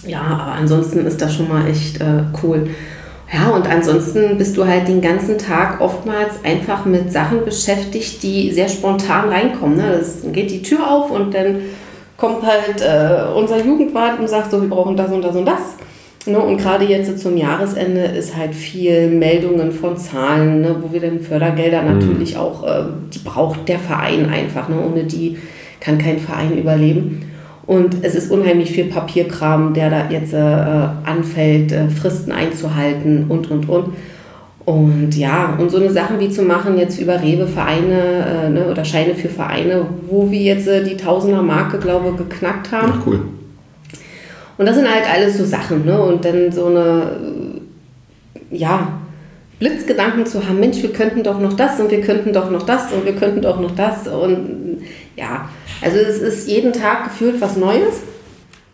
Ja, 0.05 0.21
aber 0.21 0.51
ansonsten 0.51 1.07
ist 1.07 1.19
das 1.21 1.33
schon 1.33 1.49
mal 1.49 1.67
echt 1.67 1.99
äh, 2.01 2.23
cool. 2.43 2.67
Ja, 3.31 3.49
und 3.49 3.67
ansonsten 3.67 4.37
bist 4.37 4.57
du 4.57 4.65
halt 4.65 4.87
den 4.87 5.01
ganzen 5.01 5.37
Tag 5.37 5.81
oftmals 5.81 6.43
einfach 6.43 6.85
mit 6.85 7.11
Sachen 7.11 7.45
beschäftigt, 7.45 8.21
die 8.21 8.51
sehr 8.51 8.67
spontan 8.67 9.29
reinkommen. 9.29 9.77
Ne? 9.77 9.95
Das 9.97 10.21
geht 10.31 10.51
die 10.51 10.61
Tür 10.61 10.89
auf 10.89 11.09
und 11.09 11.33
dann 11.33 11.61
kommt 12.17 12.43
halt 12.43 12.81
äh, 12.81 13.33
unser 13.33 13.63
Jugendwart 13.63 14.19
und 14.19 14.29
sagt 14.29 14.51
so, 14.51 14.61
wir 14.61 14.69
brauchen 14.69 14.95
das 14.95 15.11
und 15.11 15.23
das 15.23 15.35
und 15.35 15.45
das. 15.45 15.77
Ne? 16.25 16.39
Und 16.39 16.57
gerade 16.57 16.85
jetzt 16.85 17.19
zum 17.19 17.35
Jahresende 17.35 18.01
ist 18.01 18.35
halt 18.35 18.53
viel 18.53 19.09
Meldungen 19.09 19.71
von 19.71 19.97
Zahlen, 19.97 20.61
ne? 20.61 20.75
wo 20.81 20.93
wir 20.93 21.01
dann 21.01 21.19
Fördergelder 21.19 21.81
mhm. 21.81 21.99
natürlich 21.99 22.37
auch, 22.37 22.63
äh, 22.63 22.83
die 23.13 23.19
braucht 23.19 23.67
der 23.67 23.79
Verein 23.79 24.29
einfach. 24.29 24.69
Ne? 24.69 24.75
Ohne 24.79 25.05
die 25.05 25.37
kann 25.79 25.97
kein 25.97 26.19
Verein 26.19 26.57
überleben. 26.57 27.32
Und 27.65 27.97
es 28.03 28.13
ist 28.13 28.29
unheimlich 28.29 28.71
viel 28.71 28.85
Papierkram, 28.85 29.73
der 29.73 29.89
da 29.89 30.09
jetzt 30.09 30.33
äh, 30.33 30.37
anfällt, 30.37 31.71
äh, 31.71 31.87
Fristen 31.89 32.31
einzuhalten 32.31 33.25
und, 33.29 33.49
und, 33.49 33.69
und. 33.69 33.93
Und 34.65 35.15
ja, 35.15 35.57
und 35.57 35.71
so 35.71 35.77
eine 35.77 35.89
Sachen 35.89 36.19
wie 36.19 36.29
zu 36.29 36.41
machen 36.41 36.77
jetzt 36.77 36.97
über 36.97 37.21
Rewe-Vereine 37.21 38.45
äh, 38.45 38.49
ne, 38.49 38.67
oder 38.71 38.85
Scheine 38.85 39.13
für 39.13 39.27
Vereine, 39.27 39.85
wo 40.09 40.31
wir 40.31 40.39
jetzt 40.39 40.67
äh, 40.67 40.83
die 40.83 40.95
Tausender-Marke, 40.95 41.79
glaube 41.79 42.09
ich, 42.09 42.17
geknackt 42.17 42.71
haben. 42.71 42.93
Ach, 42.95 43.07
cool. 43.07 43.21
Und 44.57 44.65
das 44.65 44.75
sind 44.75 44.87
halt 44.87 45.03
alles 45.11 45.37
so 45.37 45.45
Sachen, 45.45 45.85
ne? 45.85 46.01
Und 46.01 46.23
dann 46.23 46.51
so 46.51 46.67
eine, 46.67 47.11
ja, 48.51 48.99
Blitzgedanken 49.63 50.25
zu 50.25 50.45
haben, 50.45 50.59
Mensch, 50.59 50.81
wir 50.81 50.91
könnten 50.91 51.23
doch 51.23 51.39
noch 51.39 51.53
das 51.53 51.79
und 51.79 51.89
wir 51.89 52.01
könnten 52.01 52.33
doch 52.33 52.51
noch 52.51 52.63
das 52.63 52.91
und 52.91 53.05
wir 53.05 53.13
könnten 53.13 53.41
doch 53.41 53.61
noch 53.61 53.71
das. 53.71 54.09
Und 54.09 54.79
ja, 55.15 55.47
also 55.81 55.97
es 55.97 56.17
ist 56.17 56.49
jeden 56.49 56.73
Tag 56.73 57.05
gefühlt 57.05 57.39
was 57.39 57.55
Neues. 57.55 58.01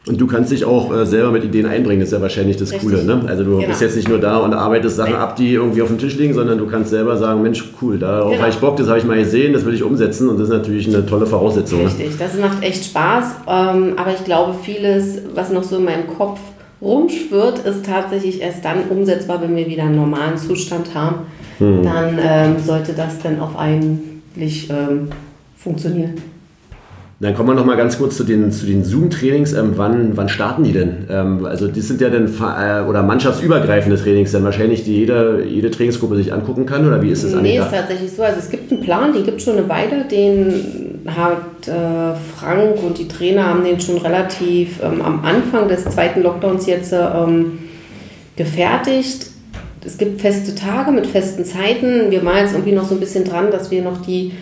Und 0.08 0.20
du 0.20 0.26
kannst 0.26 0.52
dich 0.52 0.66
auch 0.66 0.92
äh, 0.92 1.06
selber 1.06 1.30
mit 1.30 1.44
Ideen 1.44 1.68
einbringen, 1.68 2.00
das 2.00 2.10
ist 2.10 2.14
ja 2.14 2.22
wahrscheinlich 2.22 2.58
das 2.58 2.72
Richtig. 2.72 2.90
Coole. 2.90 3.04
Ne? 3.04 3.22
Also 3.28 3.44
du 3.44 3.58
genau. 3.58 3.68
bist 3.68 3.82
jetzt 3.82 3.98
nicht 3.98 4.08
nur 4.08 4.18
da 4.18 4.38
und 4.38 4.56
arbeitest 4.56 4.96
Sachen 4.96 5.14
ab, 5.14 5.36
die 5.36 5.54
irgendwie 5.54 5.84
auf 5.84 5.90
dem 5.90 6.00
Tisch 6.00 6.16
liegen, 6.16 6.34
sondern 6.34 6.58
du 6.58 6.66
kannst 6.66 6.90
selber 6.90 7.18
sagen, 7.18 7.44
Mensch, 7.44 7.64
cool, 7.84 8.00
darauf 8.00 8.32
genau. 8.32 8.42
habe 8.42 8.52
ich 8.52 8.58
Bock, 8.58 8.78
das 8.78 8.88
habe 8.88 8.98
ich 8.98 9.06
mal 9.06 9.20
gesehen, 9.20 9.54
das 9.54 9.66
will 9.66 9.76
ich 9.76 9.84
umsetzen 9.84 10.28
und 10.28 10.40
das 10.40 10.50
ist 10.50 10.56
natürlich 10.56 10.88
eine 10.88 11.06
tolle 11.06 11.28
Voraussetzung. 11.28 11.84
Ne? 11.84 11.86
Richtig, 11.86 12.18
das 12.18 12.36
macht 12.40 12.64
echt 12.64 12.86
Spaß, 12.86 13.26
ähm, 13.48 13.94
aber 13.96 14.12
ich 14.16 14.24
glaube, 14.26 14.56
vieles, 14.64 15.22
was 15.36 15.52
noch 15.52 15.64
so 15.64 15.78
in 15.78 15.86
meinem 15.86 16.08
Kopf 16.08 16.40
rumschwirrt, 16.82 17.60
ist 17.60 17.86
tatsächlich 17.86 18.42
erst 18.42 18.64
dann 18.64 18.84
umsetzbar, 18.90 19.42
wenn 19.42 19.56
wir 19.56 19.68
wieder 19.68 19.84
einen 19.84 19.96
normalen 19.96 20.38
Zustand 20.38 20.94
haben. 20.94 21.28
Hm. 21.58 21.84
Dann 21.84 22.20
ähm, 22.22 22.56
sollte 22.60 22.94
das 22.94 23.20
dann 23.20 23.40
auch 23.40 23.56
eigentlich 23.56 24.70
ähm, 24.70 25.10
funktionieren. 25.58 26.14
Dann 27.22 27.36
kommen 27.36 27.50
wir 27.50 27.56
noch 27.56 27.66
mal 27.66 27.76
ganz 27.76 27.98
kurz 27.98 28.16
zu 28.16 28.24
den, 28.24 28.50
zu 28.50 28.66
den 28.66 28.86
Zoom-Trainings. 28.86 29.52
Ähm, 29.52 29.74
wann, 29.76 30.16
wann 30.16 30.30
starten 30.30 30.64
die 30.64 30.72
denn? 30.72 31.06
Ähm, 31.10 31.46
also 31.46 31.68
die 31.68 31.82
sind 31.82 32.00
ja 32.00 32.10
dann 32.10 32.28
äh, 32.28 32.88
oder 32.88 33.04
mannschaftsübergreifende 33.04 34.02
Trainings, 34.02 34.32
dann 34.32 34.46
wahrscheinlich 34.46 34.86
die 34.86 34.96
jede, 34.96 35.44
jede 35.44 35.70
Trainingsgruppe 35.70 36.16
sich 36.16 36.32
angucken 36.32 36.66
kann 36.66 36.88
oder 36.88 37.02
wie 37.02 37.10
ist 37.10 37.26
das 37.26 37.34
Nee, 37.36 37.60
ist 37.60 37.72
tatsächlich 37.72 38.12
so. 38.14 38.24
Also 38.24 38.40
es 38.40 38.50
gibt 38.50 38.72
einen 38.72 38.80
Plan, 38.80 39.12
den 39.12 39.26
gibt 39.26 39.40
es 39.40 39.44
schon 39.44 39.58
eine 39.58 39.68
Weile, 39.68 40.06
den 40.06 40.89
hat 41.16 41.68
äh, 41.68 42.16
Frank 42.38 42.84
und 42.84 42.98
die 42.98 43.08
Trainer 43.08 43.46
haben 43.48 43.64
den 43.64 43.80
schon 43.80 43.98
relativ 43.98 44.82
ähm, 44.84 45.02
am 45.02 45.24
Anfang 45.24 45.68
des 45.68 45.86
zweiten 45.86 46.22
Lockdowns 46.22 46.66
jetzt 46.66 46.94
ähm, 46.94 47.60
gefertigt. 48.36 49.28
Es 49.86 49.98
gibt 49.98 50.22
feste 50.22 50.56
Tage 50.56 50.92
mit 50.92 51.08
festen 51.08 51.46
Zeiten. 51.46 52.12
Wir 52.12 52.24
waren 52.26 52.38
jetzt 52.38 52.54
irgendwie 52.54 52.74
noch 52.74 52.86
so 52.86 52.96
ein 52.96 53.00
bisschen 53.00 53.24
dran, 53.24 53.52
dass 53.52 53.72
wir 53.72 53.82
noch 53.82 54.02
die 54.02 54.34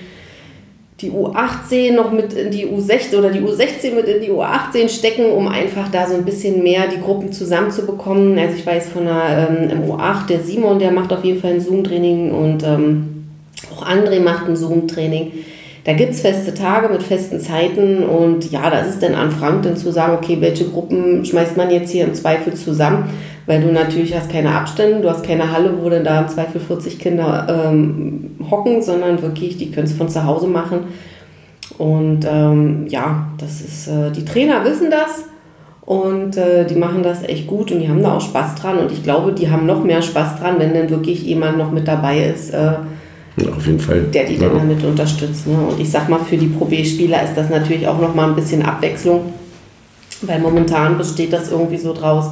die 1.02 1.12
U18 1.12 1.94
noch 1.94 2.12
mit 2.12 2.34
in 2.34 2.50
die 2.50 2.66
U16 2.66 3.18
oder 3.18 3.30
die 3.30 3.42
U16 3.42 3.94
mit 3.94 4.08
in 4.08 4.22
die 4.22 4.32
U18 4.32 4.90
stecken, 4.90 5.32
um 5.32 5.48
einfach 5.48 5.90
da 5.92 6.08
so 6.08 6.16
ein 6.16 6.26
bisschen 6.26 6.64
mehr 6.64 6.88
die 6.88 7.00
Gruppen 7.00 7.32
zusammenzubekommen. 7.32 8.38
Also 8.40 8.56
ich 8.56 8.66
weiß 8.66 8.88
von 8.90 9.06
der 9.06 9.48
ähm, 9.50 9.84
U8, 9.88 10.26
der 10.28 10.40
Simon, 10.40 10.80
der 10.80 10.92
macht 10.92 11.14
auf 11.14 11.24
jeden 11.24 11.40
Fall 11.40 11.52
ein 11.52 11.62
Zoom-Training 11.62 12.32
und 12.32 12.64
ähm, 12.64 13.28
auch 13.72 13.86
André 13.86 14.20
macht 14.22 14.48
ein 14.48 14.56
Zoom-Training. 14.56 15.34
Da 15.88 15.94
gibt 15.94 16.12
es 16.12 16.20
feste 16.20 16.54
Tage 16.54 16.90
mit 16.90 17.02
festen 17.02 17.40
Zeiten 17.40 18.04
und 18.04 18.52
ja, 18.52 18.70
das 18.70 18.90
ist 18.90 19.02
dann 19.02 19.16
an 19.16 19.32
Frank 19.32 19.64
dann 19.64 19.78
zu 19.78 19.90
sagen, 19.90 20.18
okay, 20.18 20.36
welche 20.42 20.66
Gruppen 20.66 21.24
schmeißt 21.24 21.56
man 21.56 21.72
jetzt 21.72 21.92
hier 21.92 22.04
im 22.04 22.14
Zweifel 22.14 22.56
zusammen, 22.56 23.10
weil 23.46 23.62
du 23.62 23.72
natürlich 23.72 24.14
hast 24.14 24.30
keine 24.30 24.54
Abstände, 24.54 25.00
du 25.00 25.10
hast 25.10 25.24
keine 25.24 25.50
Halle, 25.50 25.82
wo 25.82 25.90
dann 25.90 26.04
da 26.04 26.20
im 26.20 26.28
Zweifel 26.28 26.60
40 26.60 27.00
Kinder 27.00 27.48
ähm, 27.50 28.36
hocken, 28.52 28.82
sondern 28.82 29.22
wirklich, 29.22 29.56
die 29.56 29.72
können 29.72 29.88
es 29.88 29.94
von 29.94 30.10
zu 30.10 30.26
Hause 30.26 30.48
machen. 30.48 30.80
Und 31.78 32.28
ähm, 32.30 32.88
ja, 32.90 33.30
das 33.38 33.62
ist, 33.62 33.88
äh, 33.88 34.12
die 34.12 34.26
Trainer 34.26 34.66
wissen 34.66 34.92
das 34.92 35.24
und 35.86 36.36
äh, 36.36 36.66
die 36.66 36.76
machen 36.76 37.02
das 37.02 37.24
echt 37.24 37.48
gut 37.48 37.72
und 37.72 37.80
die 37.80 37.88
haben 37.88 38.04
da 38.04 38.18
auch 38.18 38.22
Spaß 38.22 38.56
dran 38.56 38.78
und 38.80 38.92
ich 38.92 39.04
glaube, 39.04 39.32
die 39.32 39.50
haben 39.50 39.66
noch 39.66 39.86
mehr 39.86 40.02
Spaß 40.02 40.42
dran, 40.42 40.56
wenn 40.58 40.74
dann 40.74 40.90
wirklich 40.90 41.24
jemand 41.24 41.58
noch 41.58 41.72
mit 41.72 41.88
dabei 41.88 42.26
ist. 42.26 42.54
Äh, 42.54 42.74
ja, 43.38 43.52
auf 43.52 43.66
jeden 43.66 43.80
Fall. 43.80 44.02
Der 44.14 44.26
die 44.26 44.36
ja. 44.36 44.50
dann 44.50 44.58
damit 44.58 44.84
unterstützt. 44.84 45.48
Ne? 45.48 45.56
Und 45.56 45.80
ich 45.80 45.90
sag 45.90 46.10
mal, 46.10 46.20
für 46.20 46.38
die 46.38 46.48
Pro 46.48 46.66
B-Spieler 46.66 47.24
ist 47.24 47.36
das 47.36 47.50
natürlich 47.50 47.88
auch 47.88 48.00
nochmal 48.00 48.30
ein 48.30 48.36
bisschen 48.36 48.64
Abwechslung. 48.64 49.34
Weil 50.24 50.40
momentan 50.40 50.98
besteht 50.98 51.32
das 51.32 51.52
irgendwie 51.52 51.78
so 51.78 51.94
draus. 51.94 52.32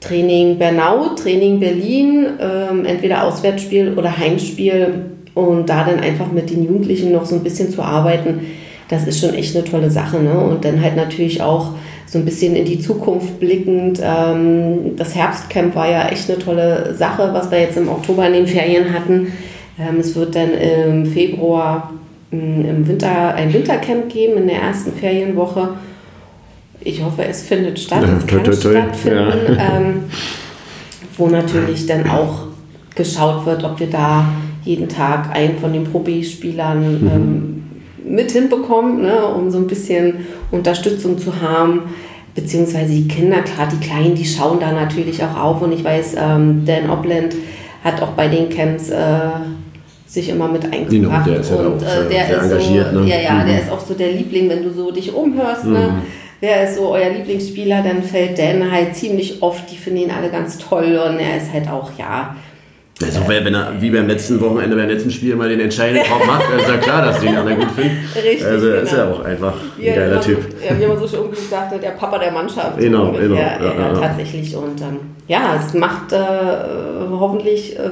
Training 0.00 0.58
Bernau, 0.58 1.14
Training 1.14 1.60
Berlin, 1.60 2.26
ähm, 2.40 2.84
entweder 2.84 3.24
Auswärtsspiel 3.24 3.94
oder 3.96 4.16
Heimspiel 4.16 5.06
und 5.34 5.68
da 5.68 5.84
dann 5.84 6.00
einfach 6.00 6.30
mit 6.30 6.50
den 6.50 6.64
Jugendlichen 6.64 7.12
noch 7.12 7.24
so 7.24 7.36
ein 7.36 7.42
bisschen 7.42 7.70
zu 7.70 7.82
arbeiten, 7.82 8.40
das 8.88 9.06
ist 9.06 9.20
schon 9.20 9.34
echt 9.34 9.56
eine 9.56 9.64
tolle 9.64 9.90
Sache. 9.90 10.18
Ne? 10.18 10.38
Und 10.38 10.64
dann 10.64 10.82
halt 10.82 10.96
natürlich 10.96 11.40
auch 11.40 11.70
so 12.06 12.18
ein 12.18 12.24
bisschen 12.24 12.54
in 12.54 12.64
die 12.64 12.78
Zukunft 12.78 13.40
blickend. 13.40 14.00
Ähm, 14.02 14.96
das 14.96 15.14
Herbstcamp 15.14 15.74
war 15.74 15.90
ja 15.90 16.08
echt 16.08 16.28
eine 16.28 16.38
tolle 16.38 16.94
Sache, 16.94 17.30
was 17.32 17.50
wir 17.50 17.60
jetzt 17.60 17.76
im 17.76 17.88
Oktober 17.88 18.26
in 18.26 18.34
den 18.34 18.46
Ferien 18.46 18.92
hatten. 18.92 19.32
Ähm, 19.78 20.00
es 20.00 20.14
wird 20.14 20.34
dann 20.34 20.52
im 20.52 21.06
Februar 21.06 21.92
mm, 22.30 22.60
im 22.64 22.88
Winter 22.88 23.34
ein 23.34 23.52
Wintercamp 23.52 24.08
geben 24.08 24.38
in 24.38 24.46
der 24.46 24.62
ersten 24.62 24.92
Ferienwoche. 24.92 25.70
Ich 26.80 27.02
hoffe, 27.02 27.24
es 27.24 27.42
findet 27.42 27.78
statt. 27.78 28.02
Es 28.02 28.26
kann 28.26 28.44
toi, 28.44 28.52
toi, 28.52 28.60
toi. 28.60 28.70
stattfinden. 28.70 29.54
Ja. 29.56 29.76
Ähm, 29.76 30.04
wo 31.16 31.28
natürlich 31.28 31.86
dann 31.86 32.08
auch 32.10 32.46
geschaut 32.94 33.46
wird, 33.46 33.62
ob 33.64 33.78
wir 33.78 33.88
da 33.88 34.26
jeden 34.64 34.88
Tag 34.88 35.34
einen 35.34 35.58
von 35.58 35.72
den 35.72 35.84
Pro 35.84 36.00
B-Spielern 36.00 37.00
mhm. 37.00 37.08
ähm, 37.08 37.64
mit 38.06 38.32
hinbekommen, 38.32 39.02
ne, 39.02 39.26
um 39.26 39.50
so 39.50 39.58
ein 39.58 39.66
bisschen 39.66 40.26
Unterstützung 40.50 41.18
zu 41.18 41.40
haben. 41.40 41.82
Beziehungsweise 42.34 42.92
die 42.92 43.06
Kinder, 43.06 43.42
klar, 43.42 43.68
die 43.70 43.84
Kleinen, 43.84 44.14
die 44.14 44.24
schauen 44.24 44.58
da 44.58 44.72
natürlich 44.72 45.22
auch 45.22 45.38
auf. 45.38 45.62
Und 45.62 45.72
ich 45.72 45.84
weiß, 45.84 46.16
ähm, 46.18 46.64
Dan 46.66 46.90
Opland 46.90 47.34
hat 47.84 48.02
auch 48.02 48.10
bei 48.10 48.28
den 48.28 48.48
Camps 48.48 48.90
äh, 48.90 49.18
sich 50.14 50.28
immer 50.28 50.48
mit 50.48 50.64
eingebracht. 50.64 51.26
der 51.26 51.40
ist 51.40 51.50
ja 51.50 51.56
und 51.56 51.66
auch 51.66 51.82
äh, 51.82 52.08
der 52.08 52.28
ist 52.28 52.42
engagiert. 52.42 52.92
So, 52.92 53.00
ne? 53.00 53.08
Ja, 53.08 53.20
ja, 53.20 53.32
mhm. 53.34 53.46
der 53.48 53.60
ist 53.60 53.70
auch 53.70 53.80
so 53.80 53.94
der 53.94 54.12
Liebling, 54.12 54.48
wenn 54.48 54.62
du 54.62 54.70
so 54.72 54.90
dich 54.90 55.12
umhörst. 55.12 55.64
Ne? 55.64 55.70
Mhm. 55.70 55.74
Ne? 55.74 56.02
Wer 56.40 56.64
ist 56.64 56.76
so 56.76 56.90
euer 56.90 57.10
Lieblingsspieler? 57.10 57.82
Dann 57.82 58.02
fällt 58.02 58.38
Dan 58.38 58.70
halt 58.70 58.94
ziemlich 58.94 59.42
oft, 59.42 59.70
die 59.70 59.76
finden 59.76 60.00
ihn 60.00 60.10
alle 60.10 60.30
ganz 60.30 60.58
toll 60.58 61.00
und 61.06 61.18
er 61.18 61.36
ist 61.36 61.52
halt 61.52 61.68
auch, 61.68 61.90
ja, 61.98 62.36
also, 63.02 63.20
wenn 63.26 63.52
er 63.52 63.72
wie 63.80 63.90
beim 63.90 64.06
letzten 64.06 64.40
Wochenende, 64.40 64.76
beim 64.76 64.88
letzten 64.88 65.10
Spiel 65.10 65.34
mal 65.34 65.48
den 65.48 65.58
entscheidenden 65.58 66.04
Korb 66.08 66.26
macht, 66.26 66.44
dann 66.48 66.60
ist 66.60 66.68
ja 66.68 66.76
klar, 66.76 67.04
dass 67.04 67.20
den 67.20 67.34
anderen 67.34 67.58
gut 67.58 67.70
finden. 67.72 68.08
Richtig. 68.14 68.46
Also, 68.46 68.66
genau. 68.66 68.82
ist 68.82 68.92
ja 68.92 69.10
auch 69.10 69.24
einfach 69.24 69.52
ein 69.52 69.84
ja, 69.84 69.94
geiler 69.96 70.20
Typ. 70.20 70.38
Ja, 70.64 70.78
wie 70.78 70.86
man 70.86 70.98
so 71.00 71.08
schön 71.08 71.30
gesagt 71.30 71.72
hat, 71.72 71.82
der 71.82 71.90
Papa 71.90 72.18
der 72.18 72.30
Mannschaft. 72.30 72.78
Genau, 72.78 73.12
so 73.12 73.18
genau. 73.18 73.34
Ja, 73.34 73.60
ja, 73.60 73.74
ja, 73.74 73.92
tatsächlich. 73.94 74.54
Und 74.54 74.80
ähm, 74.80 74.98
ja, 75.26 75.60
es 75.60 75.74
macht 75.74 76.12
äh, 76.12 76.18
hoffentlich, 77.10 77.76
äh, 77.76 77.90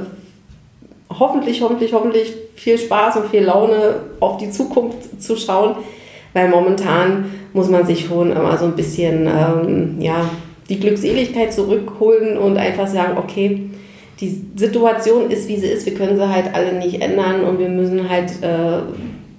hoffentlich, 1.18 1.62
hoffentlich, 1.62 1.92
hoffentlich 1.92 2.32
viel 2.54 2.78
Spaß 2.78 3.16
und 3.16 3.26
viel 3.26 3.44
Laune, 3.44 3.96
auf 4.20 4.36
die 4.36 4.50
Zukunft 4.50 5.22
zu 5.22 5.36
schauen, 5.36 5.76
weil 6.32 6.48
momentan 6.48 7.26
muss 7.52 7.68
man 7.68 7.86
sich 7.86 8.06
schon 8.06 8.32
immer 8.32 8.56
so 8.56 8.66
ein 8.66 8.76
bisschen 8.76 9.26
ähm, 9.26 9.96
ja, 10.00 10.28
die 10.68 10.80
Glückseligkeit 10.80 11.52
zurückholen 11.52 12.38
und 12.38 12.56
einfach 12.56 12.86
sagen, 12.86 13.18
okay, 13.18 13.70
die 14.20 14.40
Situation 14.56 15.30
ist, 15.30 15.48
wie 15.48 15.56
sie 15.56 15.66
ist. 15.66 15.84
Wir 15.84 15.94
können 15.94 16.16
sie 16.16 16.28
halt 16.28 16.54
alle 16.54 16.72
nicht 16.74 17.02
ändern 17.02 17.44
und 17.44 17.58
wir 17.58 17.68
müssen 17.68 18.08
halt 18.08 18.30
äh, 18.42 18.82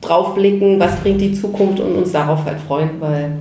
drauf 0.02 0.36
blicken, 0.36 0.80
was 0.80 0.98
bringt 0.98 1.22
die 1.22 1.34
Zukunft 1.34 1.80
und 1.80 1.96
uns 1.96 2.12
darauf 2.12 2.46
halt 2.46 2.60
freuen, 2.60 2.90
weil 3.00 3.38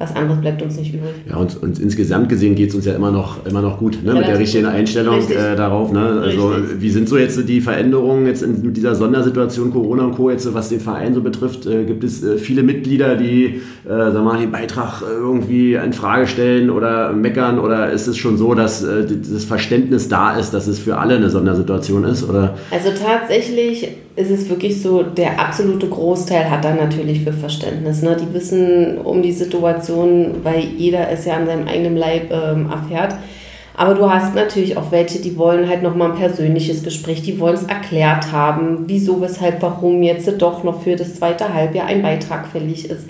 was 0.00 0.16
anderes 0.16 0.40
bleibt 0.40 0.62
uns 0.62 0.78
nicht 0.78 0.94
übrig. 0.94 1.10
Ja, 1.28 1.36
und, 1.36 1.62
und 1.62 1.78
insgesamt 1.78 2.30
gesehen 2.30 2.54
geht 2.54 2.70
es 2.70 2.74
uns 2.74 2.86
ja 2.86 2.94
immer 2.94 3.10
noch, 3.10 3.44
immer 3.44 3.60
noch 3.60 3.78
gut, 3.78 4.02
ne? 4.02 4.14
mit 4.14 4.26
der 4.26 4.38
richtigen 4.38 4.64
Einstellung 4.64 5.20
äh, 5.28 5.54
darauf. 5.54 5.92
Ne? 5.92 6.22
Also 6.24 6.48
Richtig. 6.48 6.80
wie 6.80 6.90
sind 6.90 7.06
so 7.06 7.18
jetzt 7.18 7.46
die 7.46 7.60
Veränderungen 7.60 8.24
jetzt 8.26 8.42
in 8.42 8.72
dieser 8.72 8.94
Sondersituation 8.94 9.70
Corona 9.70 10.04
und 10.04 10.16
Co. 10.16 10.30
jetzt, 10.30 10.52
was 10.54 10.70
den 10.70 10.80
Verein 10.80 11.12
so 11.12 11.20
betrifft? 11.20 11.66
Äh, 11.66 11.84
gibt 11.84 12.02
es 12.02 12.24
äh, 12.24 12.38
viele 12.38 12.62
Mitglieder, 12.62 13.14
die 13.14 13.60
äh, 13.86 14.10
mal, 14.12 14.40
den 14.40 14.50
Beitrag 14.50 15.02
irgendwie 15.02 15.74
in 15.74 15.92
Frage 15.92 16.26
stellen 16.26 16.70
oder 16.70 17.12
meckern? 17.12 17.58
Oder 17.58 17.90
ist 17.90 18.06
es 18.06 18.16
schon 18.16 18.38
so, 18.38 18.54
dass 18.54 18.82
äh, 18.82 19.04
das 19.06 19.44
Verständnis 19.44 20.08
da 20.08 20.34
ist, 20.38 20.54
dass 20.54 20.66
es 20.66 20.78
für 20.78 20.96
alle 20.96 21.16
eine 21.16 21.28
Sondersituation 21.28 22.04
ist? 22.04 22.26
Oder? 22.26 22.56
Also 22.70 22.88
tatsächlich 22.88 23.86
ist 24.20 24.30
es 24.30 24.48
wirklich 24.48 24.80
so, 24.82 25.02
der 25.02 25.40
absolute 25.40 25.88
Großteil 25.88 26.50
hat 26.50 26.64
da 26.64 26.74
natürlich 26.74 27.22
für 27.22 27.32
Verständnis. 27.32 28.02
Ne? 28.02 28.16
Die 28.20 28.32
wissen 28.34 28.98
um 28.98 29.22
die 29.22 29.32
Situation, 29.32 30.36
weil 30.42 30.60
jeder 30.60 31.10
es 31.10 31.24
ja 31.24 31.34
an 31.36 31.46
seinem 31.46 31.66
eigenen 31.66 31.96
Leib 31.96 32.30
ähm, 32.30 32.70
erfährt. 32.70 33.14
Aber 33.74 33.94
du 33.94 34.10
hast 34.10 34.34
natürlich 34.34 34.76
auch 34.76 34.90
welche, 34.92 35.20
die 35.20 35.38
wollen 35.38 35.68
halt 35.68 35.82
nochmal 35.82 36.10
ein 36.10 36.18
persönliches 36.18 36.82
Gespräch, 36.82 37.22
die 37.22 37.40
wollen 37.40 37.54
es 37.54 37.62
erklärt 37.62 38.30
haben, 38.30 38.84
wieso, 38.86 39.22
weshalb, 39.22 39.62
warum 39.62 40.02
jetzt 40.02 40.30
doch 40.42 40.64
noch 40.64 40.82
für 40.82 40.96
das 40.96 41.14
zweite 41.14 41.54
Halbjahr 41.54 41.86
ein 41.86 42.02
Beitrag 42.02 42.46
fällig 42.46 42.90
ist 42.90 43.08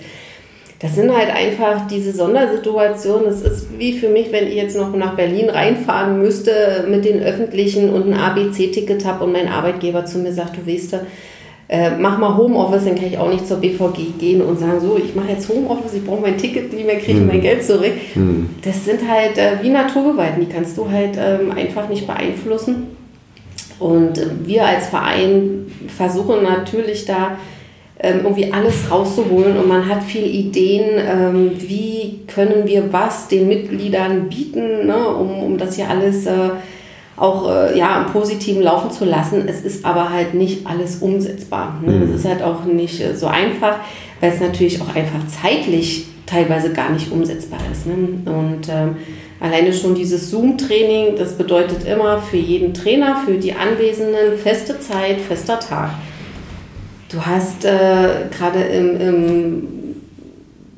das 0.81 0.95
sind 0.95 1.15
halt 1.15 1.29
einfach 1.29 1.85
diese 1.87 2.11
Sondersituationen. 2.11 3.27
Es 3.27 3.41
ist 3.41 3.77
wie 3.77 3.93
für 3.93 4.09
mich, 4.09 4.31
wenn 4.31 4.47
ich 4.47 4.55
jetzt 4.55 4.75
noch 4.75 4.95
nach 4.95 5.15
Berlin 5.15 5.49
reinfahren 5.49 6.19
müsste 6.19 6.85
mit 6.89 7.05
den 7.05 7.21
Öffentlichen 7.21 7.91
und 7.91 8.11
ein 8.11 8.19
ABC-Ticket 8.19 9.05
habe 9.05 9.23
und 9.23 9.31
mein 9.31 9.47
Arbeitgeber 9.47 10.05
zu 10.05 10.17
mir 10.17 10.33
sagt, 10.33 10.57
du 10.57 10.65
weißt, 10.65 10.97
äh, 11.67 11.91
mach 11.99 12.17
mal 12.17 12.35
Homeoffice, 12.35 12.85
dann 12.85 12.95
kann 12.95 13.05
ich 13.05 13.17
auch 13.19 13.29
nicht 13.29 13.47
zur 13.47 13.57
BVG 13.57 14.17
gehen 14.19 14.41
und 14.41 14.59
sagen, 14.59 14.79
so, 14.81 14.97
ich 14.97 15.13
mache 15.13 15.29
jetzt 15.29 15.47
Homeoffice, 15.49 15.93
ich 15.93 16.03
brauche 16.03 16.21
mein 16.21 16.37
Ticket 16.37 16.73
nicht 16.73 16.85
mehr, 16.85 16.97
kriege 16.97 17.19
hm. 17.19 17.27
mein 17.27 17.41
Geld 17.41 17.63
zurück. 17.63 17.93
Hm. 18.13 18.49
Das 18.63 18.83
sind 18.83 19.07
halt 19.07 19.37
äh, 19.37 19.57
wie 19.61 19.69
Naturgewalten, 19.69 20.41
die 20.41 20.51
kannst 20.51 20.75
du 20.77 20.89
halt 20.89 21.15
ähm, 21.15 21.51
einfach 21.51 21.89
nicht 21.89 22.07
beeinflussen. 22.07 22.87
Und 23.77 24.17
äh, 24.17 24.25
wir 24.45 24.65
als 24.65 24.87
Verein 24.87 25.71
versuchen 25.87 26.41
natürlich 26.41 27.05
da 27.05 27.37
irgendwie 28.03 28.51
alles 28.51 28.89
rauszuholen 28.89 29.57
und 29.57 29.67
man 29.67 29.87
hat 29.87 30.03
viele 30.03 30.25
Ideen, 30.27 30.89
ähm, 30.97 31.51
wie 31.57 32.21
können 32.27 32.65
wir 32.65 32.91
was 32.91 33.27
den 33.27 33.47
Mitgliedern 33.47 34.27
bieten, 34.27 34.87
ne, 34.87 35.07
um, 35.07 35.43
um 35.43 35.57
das 35.57 35.75
hier 35.75 35.89
alles 35.89 36.25
äh, 36.25 36.49
auch 37.21 37.49
äh, 37.49 37.77
ja, 37.77 38.01
im 38.01 38.11
Positiven 38.11 38.63
laufen 38.63 38.89
zu 38.89 39.05
lassen. 39.05 39.47
Es 39.47 39.61
ist 39.61 39.85
aber 39.85 40.09
halt 40.09 40.33
nicht 40.33 40.65
alles 40.65 40.97
umsetzbar. 40.97 41.79
Ne? 41.85 41.91
Mhm. 41.91 42.03
Es 42.03 42.21
ist 42.21 42.27
halt 42.27 42.41
auch 42.41 42.65
nicht 42.65 42.99
äh, 42.99 43.15
so 43.15 43.27
einfach, 43.27 43.77
weil 44.19 44.31
es 44.31 44.39
natürlich 44.39 44.81
auch 44.81 44.95
einfach 44.95 45.19
zeitlich 45.41 46.07
teilweise 46.25 46.73
gar 46.73 46.89
nicht 46.89 47.11
umsetzbar 47.11 47.59
ist. 47.71 47.85
Ne? 47.85 47.93
Und 48.25 48.67
ähm, 48.69 48.95
alleine 49.39 49.71
schon 49.73 49.93
dieses 49.93 50.31
Zoom-Training, 50.31 51.15
das 51.15 51.33
bedeutet 51.33 51.85
immer 51.85 52.19
für 52.19 52.37
jeden 52.37 52.73
Trainer, 52.73 53.21
für 53.25 53.37
die 53.37 53.53
Anwesenden 53.53 54.37
feste 54.41 54.79
Zeit, 54.79 55.21
fester 55.21 55.59
Tag. 55.59 55.91
Du 57.11 57.21
hast 57.25 57.65
äh, 57.65 58.27
gerade 58.35 58.59
im, 58.59 59.01
im 59.01 59.67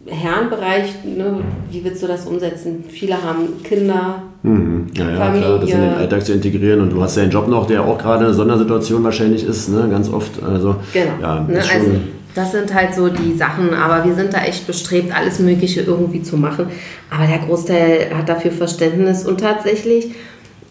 Herrenbereich, 0.07 1.03
ne, 1.05 1.41
wie 1.69 1.83
willst 1.83 2.01
du 2.01 2.07
das 2.07 2.25
umsetzen? 2.25 2.83
Viele 2.89 3.21
haben 3.21 3.61
Kinder, 3.63 4.23
mhm. 4.41 4.87
ja, 4.95 5.09
ja, 5.09 5.15
Familie. 5.17 5.47
klar, 5.47 5.59
das 5.59 5.69
in 5.69 5.81
den 5.81 5.93
Alltag 5.93 6.25
zu 6.25 6.33
integrieren 6.33 6.81
und 6.81 6.89
du 6.91 7.01
hast 7.01 7.15
ja 7.17 7.23
einen 7.23 7.31
Job 7.31 7.47
noch, 7.47 7.67
der 7.67 7.83
auch 7.83 7.97
gerade 7.97 8.25
eine 8.25 8.33
Sondersituation 8.33 9.03
wahrscheinlich 9.03 9.45
ist, 9.45 9.69
ne, 9.69 9.87
ganz 9.89 10.11
oft. 10.11 10.41
Also, 10.43 10.75
genau. 10.91 11.11
Ja, 11.21 11.41
ne, 11.41 11.57
also, 11.57 11.91
das 12.33 12.51
sind 12.51 12.73
halt 12.73 12.95
so 12.95 13.09
die 13.09 13.35
Sachen, 13.37 13.73
aber 13.75 14.03
wir 14.03 14.15
sind 14.15 14.33
da 14.33 14.43
echt 14.43 14.65
bestrebt, 14.65 15.15
alles 15.15 15.37
Mögliche 15.37 15.81
irgendwie 15.81 16.23
zu 16.23 16.35
machen. 16.35 16.65
Aber 17.11 17.27
der 17.27 17.39
Großteil 17.39 18.09
hat 18.17 18.27
dafür 18.27 18.51
Verständnis 18.51 19.23
und 19.23 19.39
tatsächlich 19.39 20.15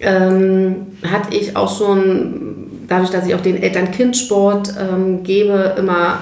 ähm, 0.00 0.74
hatte 1.04 1.36
ich 1.36 1.56
auch 1.56 1.78
schon 1.78 2.61
dadurch, 2.92 3.10
dass 3.10 3.26
ich 3.26 3.34
auch 3.34 3.40
den 3.40 3.62
Eltern-Kind-Sport 3.62 4.74
ähm, 4.78 5.22
gebe, 5.22 5.74
immer 5.78 6.18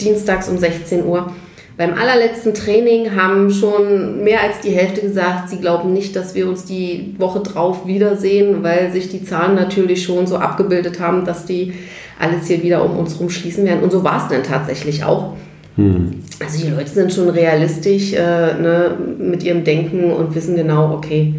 dienstags 0.00 0.48
um 0.48 0.58
16 0.58 1.06
Uhr. 1.06 1.32
Beim 1.78 1.94
allerletzten 1.94 2.52
Training 2.52 3.16
haben 3.16 3.50
schon 3.50 4.22
mehr 4.22 4.42
als 4.42 4.60
die 4.60 4.70
Hälfte 4.70 5.00
gesagt, 5.00 5.48
sie 5.48 5.58
glauben 5.58 5.94
nicht, 5.94 6.14
dass 6.14 6.34
wir 6.34 6.46
uns 6.48 6.66
die 6.66 7.14
Woche 7.16 7.40
drauf 7.40 7.86
wiedersehen, 7.86 8.62
weil 8.62 8.92
sich 8.92 9.08
die 9.08 9.24
Zahlen 9.24 9.54
natürlich 9.54 10.02
schon 10.04 10.26
so 10.26 10.36
abgebildet 10.36 11.00
haben, 11.00 11.24
dass 11.24 11.46
die 11.46 11.72
alles 12.18 12.46
hier 12.46 12.62
wieder 12.62 12.84
um 12.84 12.98
uns 12.98 13.14
herum 13.14 13.30
schließen 13.30 13.64
werden. 13.64 13.82
Und 13.82 13.90
so 13.90 14.04
war 14.04 14.22
es 14.22 14.28
dann 14.28 14.42
tatsächlich 14.42 15.02
auch. 15.02 15.32
Hm. 15.76 16.22
Also 16.44 16.62
die 16.62 16.70
Leute 16.70 16.90
sind 16.90 17.10
schon 17.10 17.30
realistisch 17.30 18.12
äh, 18.12 18.52
ne, 18.60 18.94
mit 19.18 19.42
ihrem 19.42 19.64
Denken 19.64 20.12
und 20.12 20.34
wissen 20.34 20.56
genau, 20.56 20.92
okay, 20.92 21.34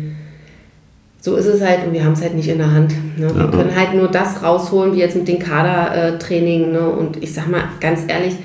so 1.24 1.38
ist 1.38 1.46
es 1.46 1.62
halt 1.62 1.88
und 1.88 1.94
wir 1.94 2.04
haben 2.04 2.12
es 2.12 2.22
halt 2.22 2.36
nicht 2.36 2.50
in 2.50 2.58
der 2.58 2.74
Hand. 2.74 2.92
Ne? 3.18 3.34
Wir 3.34 3.46
ja. 3.46 3.50
können 3.50 3.74
halt 3.74 3.94
nur 3.94 4.10
das 4.10 4.44
rausholen, 4.44 4.94
wie 4.94 5.00
jetzt 5.00 5.16
mit 5.16 5.26
dem 5.30 5.40
Kadertraining. 5.40 6.74
Ne? 6.74 6.90
Und 6.90 7.24
ich 7.24 7.34
sag 7.34 7.48
mal 7.50 7.64
ganz 7.80 8.02
ehrlich, 8.10 8.36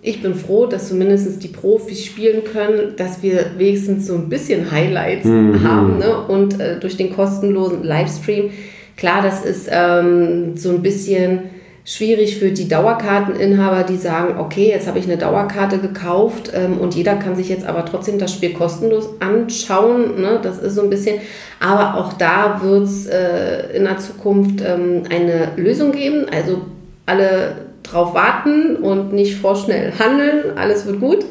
ich 0.00 0.22
bin 0.22 0.34
froh, 0.34 0.64
dass 0.64 0.88
zumindest 0.88 1.42
die 1.42 1.48
Profis 1.48 2.06
spielen 2.06 2.42
können, 2.44 2.96
dass 2.96 3.22
wir 3.22 3.50
wenigstens 3.58 4.06
so 4.06 4.14
ein 4.14 4.30
bisschen 4.30 4.70
Highlights 4.70 5.26
mhm. 5.26 5.62
haben. 5.62 5.98
Ne? 5.98 6.26
Und 6.26 6.58
äh, 6.58 6.80
durch 6.80 6.96
den 6.96 7.12
kostenlosen 7.12 7.84
Livestream, 7.84 8.48
klar, 8.96 9.20
das 9.20 9.44
ist 9.44 9.68
ähm, 9.70 10.56
so 10.56 10.70
ein 10.70 10.80
bisschen 10.80 11.40
schwierig 11.86 12.36
für 12.38 12.50
die 12.50 12.68
Dauerkarteninhaber, 12.68 13.84
die 13.84 13.96
sagen, 13.96 14.38
okay, 14.38 14.68
jetzt 14.68 14.88
habe 14.88 14.98
ich 14.98 15.04
eine 15.04 15.16
Dauerkarte 15.16 15.78
gekauft 15.78 16.50
ähm, 16.52 16.78
und 16.78 16.94
jeder 16.96 17.14
kann 17.14 17.36
sich 17.36 17.48
jetzt 17.48 17.64
aber 17.64 17.86
trotzdem 17.86 18.18
das 18.18 18.32
Spiel 18.32 18.52
kostenlos 18.52 19.08
anschauen. 19.20 20.20
Ne? 20.20 20.40
Das 20.42 20.58
ist 20.58 20.74
so 20.74 20.82
ein 20.82 20.90
bisschen, 20.90 21.20
aber 21.60 21.94
auch 21.94 22.14
da 22.14 22.60
wird 22.60 22.82
es 22.82 23.06
äh, 23.06 23.76
in 23.76 23.84
der 23.84 23.98
Zukunft 23.98 24.62
ähm, 24.66 25.04
eine 25.10 25.52
Lösung 25.56 25.92
geben. 25.92 26.26
Also 26.28 26.62
alle 27.06 27.52
drauf 27.84 28.14
warten 28.14 28.76
und 28.76 29.12
nicht 29.12 29.36
vorschnell 29.36 29.92
handeln. 29.96 30.58
Alles 30.58 30.86
wird 30.86 30.98
gut. 30.98 31.24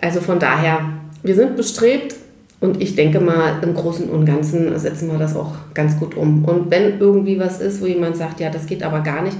Also 0.00 0.22
von 0.22 0.38
daher 0.38 0.80
wir 1.22 1.34
sind 1.34 1.56
bestrebt 1.56 2.14
und 2.60 2.80
ich 2.80 2.94
denke 2.94 3.20
mal, 3.20 3.60
im 3.62 3.74
Großen 3.74 4.08
und 4.08 4.24
Ganzen 4.24 4.78
setzen 4.78 5.10
wir 5.10 5.18
das 5.18 5.36
auch 5.36 5.52
ganz 5.74 5.98
gut 5.98 6.16
um. 6.16 6.44
Und 6.44 6.70
wenn 6.70 6.98
irgendwie 6.98 7.38
was 7.38 7.60
ist, 7.60 7.82
wo 7.82 7.86
jemand 7.86 8.16
sagt, 8.16 8.40
ja, 8.40 8.48
das 8.48 8.66
geht 8.66 8.82
aber 8.82 9.00
gar 9.00 9.22
nicht, 9.22 9.36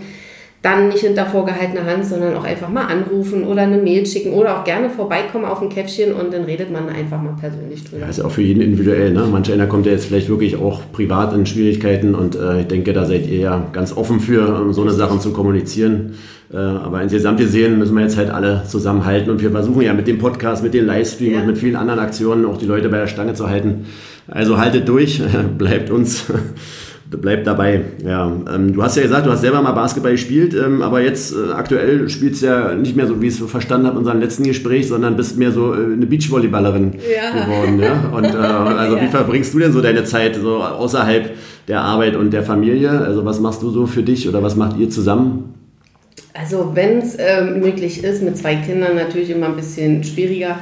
dann 0.63 0.89
nicht 0.89 1.01
hinter 1.01 1.27
vorgehaltener 1.27 1.85
Hand, 1.85 2.05
sondern 2.05 2.35
auch 2.35 2.45
einfach 2.45 2.69
mal 2.69 2.87
anrufen 2.87 3.45
oder 3.45 3.63
eine 3.63 3.79
Mail 3.79 4.05
schicken 4.05 4.33
oder 4.33 4.59
auch 4.59 4.65
gerne 4.65 4.91
vorbeikommen 4.91 5.45
auf 5.45 5.63
ein 5.63 5.69
Käffchen 5.69 6.13
und 6.13 6.33
dann 6.33 6.45
redet 6.45 6.73
man 6.73 6.89
einfach 6.89 7.23
mal 7.23 7.37
persönlich 7.39 7.85
drüber. 7.85 8.03
Ja, 8.03 8.09
ist 8.09 8.21
auch 8.21 8.31
für 8.31 8.43
jeden 8.43 8.61
individuell. 8.61 9.13
Ne? 9.13 9.29
Manch 9.31 9.53
einer 9.53 9.67
kommt 9.67 9.87
ja 9.87 9.93
jetzt 9.93 10.07
vielleicht 10.07 10.29
wirklich 10.29 10.57
auch 10.57 10.81
privat 10.93 11.33
in 11.35 11.47
Schwierigkeiten 11.47 12.15
und 12.15 12.35
äh, 12.35 12.63
ich 12.63 12.67
denke, 12.67 12.93
da 12.93 13.05
seid 13.05 13.27
ihr 13.29 13.39
ja 13.39 13.67
ganz 13.73 13.97
offen 13.97 14.19
für, 14.19 14.61
um 14.61 14.73
so 14.73 14.83
eine 14.83 14.93
Sachen 14.93 15.21
zu 15.21 15.33
kommunizieren. 15.33 16.15
Äh, 16.53 16.57
aber 16.57 17.03
insgesamt 17.03 17.39
gesehen 17.39 17.79
müssen 17.79 17.95
wir 17.95 18.03
jetzt 18.03 18.17
halt 18.17 18.31
alle 18.31 18.63
zusammenhalten 18.67 19.31
und 19.31 19.43
wir 19.43 19.51
versuchen 19.51 19.83
ja 19.83 19.95
mit 19.95 20.07
dem 20.07 20.19
Podcast, 20.19 20.63
mit 20.63 20.75
dem 20.75 20.87
Livestream 20.87 21.33
ja. 21.33 21.41
und 21.41 21.47
mit 21.47 21.59
vielen 21.59 21.77
anderen 21.77 22.01
Aktionen 22.01 22.45
auch 22.45 22.57
die 22.57 22.67
Leute 22.67 22.89
bei 22.89 22.99
der 22.99 23.09
Stange 23.09 23.35
zu 23.35 23.49
halten. 23.49 23.87
Also 24.29 24.59
haltet 24.59 24.89
durch, 24.89 25.23
bleibt 25.59 25.91
uns 25.91 26.27
bleibt 27.11 27.47
dabei. 27.47 27.83
Ja, 28.05 28.33
ähm, 28.53 28.73
du 28.73 28.83
hast 28.83 28.97
ja 28.97 29.03
gesagt, 29.03 29.27
du 29.27 29.31
hast 29.31 29.41
selber 29.41 29.63
mal 29.63 29.73
Basketball 29.73 30.13
gespielt, 30.13 30.55
ähm, 30.55 30.83
aber 30.83 31.01
jetzt 31.01 31.35
äh, 31.35 31.53
aktuell 31.53 32.09
spielst 32.09 32.43
du 32.43 32.47
ja 32.47 32.75
nicht 32.75 32.97
mehr 32.97 33.07
so, 33.07 33.21
wie 33.23 33.29
ich 33.29 33.41
es 33.41 33.51
verstanden 33.51 33.87
habe 33.87 33.95
in 33.95 33.99
unserem 33.99 34.21
letzten 34.21 34.45
Gespräch, 34.45 34.89
sondern 34.89 35.17
bist 35.17 35.39
mehr 35.39 35.53
so 35.53 35.73
äh, 35.73 35.77
eine 35.93 36.07
Beachvolleyballerin 36.07 36.95
ja. 36.95 37.45
geworden. 37.45 37.81
Ja? 37.81 38.11
Und 38.13 38.25
äh, 38.25 38.29
also 38.39 38.97
ja. 38.97 39.03
wie 39.03 39.09
verbringst 39.09 39.55
du 39.55 39.59
denn 39.61 39.73
so 39.73 39.81
deine 39.81 40.05
Zeit 40.05 40.37
so 40.37 40.57
außerhalb 40.57 41.31
der 41.69 41.83
Arbeit 41.83 42.17
und 42.17 42.33
der 42.33 42.43
Familie? 42.43 42.91
Also 42.91 43.25
was 43.25 43.41
machst 43.41 43.63
du 43.63 43.71
so 43.71 43.87
für 43.87 44.03
dich 44.03 44.29
oder 44.29 44.43
was 44.43 44.57
macht 44.57 44.77
ihr 44.79 44.91
zusammen? 44.91 45.55
Also 46.35 46.73
wenn 46.75 46.99
es 46.99 47.17
ähm, 47.19 47.61
möglich 47.61 48.05
ist, 48.05 48.23
mit 48.23 48.37
zwei 48.37 48.57
Kindern 48.57 48.97
natürlich 48.97 49.31
immer 49.31 49.47
ein 49.47 49.57
bisschen 49.57 50.05
schwieriger 50.05 50.59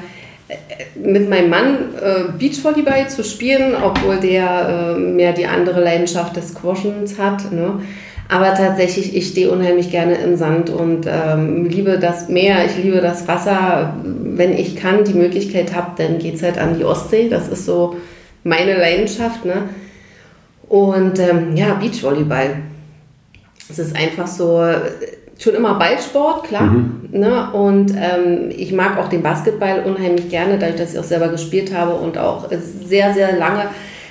mit 0.95 1.29
meinem 1.29 1.51
Mann 1.51 1.77
äh, 2.01 2.33
Beachvolleyball 2.39 3.09
zu 3.09 3.25
spielen, 3.25 3.75
obwohl 3.75 4.17
der 4.19 4.95
äh, 4.97 4.99
mehr 4.99 5.33
die 5.33 5.47
andere 5.47 5.83
Leidenschaft 5.83 6.37
des 6.37 6.51
Squashens 6.51 7.19
hat. 7.19 7.51
Ne? 7.51 7.81
Aber 8.29 8.55
tatsächlich, 8.55 9.15
ich 9.15 9.29
stehe 9.29 9.51
unheimlich 9.51 9.91
gerne 9.91 10.15
im 10.15 10.37
Sand 10.37 10.71
und 10.71 11.07
ähm, 11.07 11.67
liebe 11.67 11.99
das 11.99 12.29
Meer, 12.29 12.65
ich 12.65 12.83
liebe 12.83 13.01
das 13.01 13.29
Wasser. 13.29 13.97
Wenn 14.03 14.53
ich 14.53 14.77
kann, 14.77 15.05
die 15.05 15.15
Möglichkeit 15.15 15.75
habe, 15.75 15.91
dann 15.97 16.19
geht 16.19 16.37
es 16.37 16.43
halt 16.43 16.59
an 16.59 16.79
die 16.79 16.85
Ostsee. 16.85 17.29
Das 17.29 17.49
ist 17.49 17.67
so 17.67 17.97
meine 18.43 18.77
Leidenschaft. 18.79 19.45
Ne? 19.45 19.69
Und 20.69 21.19
ähm, 21.19 21.57
ja, 21.57 21.75
Beachvolleyball. 21.75 22.57
Es 23.69 23.79
ist 23.79 23.97
einfach 23.97 24.27
so, 24.27 24.63
schon 25.39 25.55
immer 25.55 25.75
Ballsport, 25.75 26.45
klar. 26.45 26.63
Mhm. 26.63 27.09
Ne? 27.13 27.53
Und 27.53 27.93
ähm, 27.93 28.51
ich 28.51 28.73
mag 28.73 28.99
auch 28.99 29.09
den 29.09 29.23
Basketball 29.23 29.83
unheimlich 29.85 30.29
gerne, 30.29 30.59
dadurch, 30.59 30.77
dass 30.77 30.93
ich 30.93 30.99
auch 30.99 31.05
selber 31.05 31.29
gespielt 31.29 31.75
habe 31.75 31.95
und 31.95 32.19
auch 32.19 32.49
sehr, 32.85 33.13
sehr 33.15 33.37
lange 33.37 33.65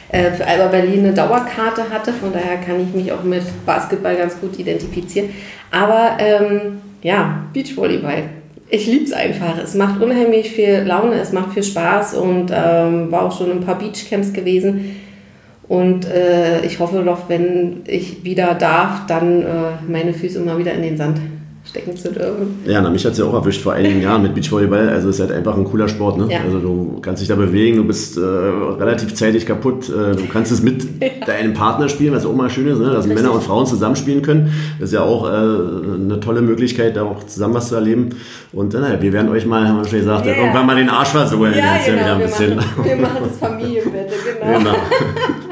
äh, 0.09 0.31
für 0.31 0.45
Alba 0.45 0.67
Berlin 0.67 0.99
eine 0.99 1.13
Dauerkarte 1.13 1.89
hatte. 1.89 2.13
Von 2.13 2.33
daher 2.33 2.57
kann 2.57 2.81
ich 2.81 2.93
mich 2.93 3.11
auch 3.11 3.23
mit 3.23 3.43
Basketball 3.65 4.15
ganz 4.15 4.39
gut 4.39 4.59
identifizieren. 4.59 5.29
Aber 5.71 6.17
ähm, 6.19 6.81
ja, 7.01 7.45
Beachvolleyball. 7.53 8.23
Ich 8.69 8.87
liebe 8.87 9.03
es 9.03 9.13
einfach. 9.13 9.57
Es 9.61 9.75
macht 9.75 10.01
unheimlich 10.01 10.51
viel 10.51 10.83
Laune, 10.85 11.15
es 11.19 11.31
macht 11.31 11.53
viel 11.53 11.63
Spaß 11.63 12.15
und 12.15 12.51
ähm, 12.51 13.11
war 13.11 13.23
auch 13.23 13.37
schon 13.37 13.51
in 13.51 13.57
ein 13.57 13.65
paar 13.65 13.77
Beachcamps 13.77 14.33
gewesen 14.33 15.02
und 15.67 16.05
äh, 16.05 16.65
ich 16.65 16.79
hoffe 16.79 17.03
doch, 17.03 17.29
wenn 17.29 17.81
ich 17.87 18.23
wieder 18.23 18.53
darf, 18.53 19.05
dann 19.07 19.41
äh, 19.41 19.45
meine 19.87 20.13
Füße 20.13 20.39
mal 20.41 20.57
wieder 20.57 20.73
in 20.73 20.81
den 20.81 20.97
Sand 20.97 21.19
stecken 21.65 21.95
zu 21.95 22.11
dürfen. 22.11 22.59
Ja, 22.65 22.81
na, 22.81 22.89
mich 22.89 23.05
hat 23.05 23.13
es 23.13 23.19
ja 23.19 23.25
auch 23.25 23.33
erwischt 23.33 23.61
vor 23.61 23.73
einigen 23.73 24.01
Jahren 24.01 24.21
mit 24.21 24.35
Beachvolleyball. 24.35 24.89
Also 24.89 25.09
es 25.09 25.15
ist 25.15 25.21
halt 25.21 25.31
einfach 25.31 25.55
ein 25.57 25.63
cooler 25.63 25.87
Sport. 25.87 26.17
Ne? 26.17 26.27
Ja. 26.29 26.41
Also 26.41 26.59
du 26.59 26.99
kannst 27.01 27.21
dich 27.21 27.29
da 27.29 27.35
bewegen, 27.35 27.77
du 27.77 27.85
bist 27.85 28.17
äh, 28.17 28.21
relativ 28.21 29.13
zeitig 29.15 29.45
kaputt. 29.45 29.89
Äh, 29.89 30.15
du 30.15 30.27
kannst 30.27 30.51
es 30.51 30.61
mit 30.61 30.83
ja. 31.01 31.25
deinem 31.25 31.53
Partner 31.53 31.87
spielen, 31.87 32.13
was 32.13 32.25
auch 32.25 32.35
mal 32.35 32.49
schön 32.49 32.67
ist, 32.67 32.79
ne? 32.79 32.87
dass 32.87 33.05
Richtig. 33.05 33.15
Männer 33.15 33.33
und 33.33 33.43
Frauen 33.43 33.65
zusammenspielen 33.65 34.21
können. 34.21 34.51
Das 34.79 34.89
ist 34.89 34.93
ja 34.93 35.03
auch 35.03 35.25
äh, 35.25 35.31
eine 35.31 36.19
tolle 36.19 36.41
Möglichkeit, 36.41 36.97
da 36.97 37.03
auch 37.03 37.25
zusammen 37.25 37.53
was 37.53 37.69
zu 37.69 37.75
erleben. 37.75 38.09
Und 38.51 38.73
naja, 38.73 39.01
wir 39.01 39.13
werden 39.13 39.29
euch 39.29 39.45
mal, 39.45 39.65
haben 39.65 39.77
wir 39.77 39.85
schon 39.85 39.99
gesagt, 39.99 40.25
yeah. 40.25 40.35
irgendwann 40.35 40.65
mal 40.65 40.75
den 40.75 40.89
Arsch 40.89 41.09
versohlen. 41.09 41.53
Ja, 41.57 41.77
genau, 41.85 42.01
ja 42.01 42.19
wir, 42.19 42.55
machen, 42.55 42.83
wir 42.83 42.95
machen 42.97 43.17
das 43.23 43.37
Familienbett, 43.37 44.11
genau. 44.41 44.57
genau. 44.59 44.75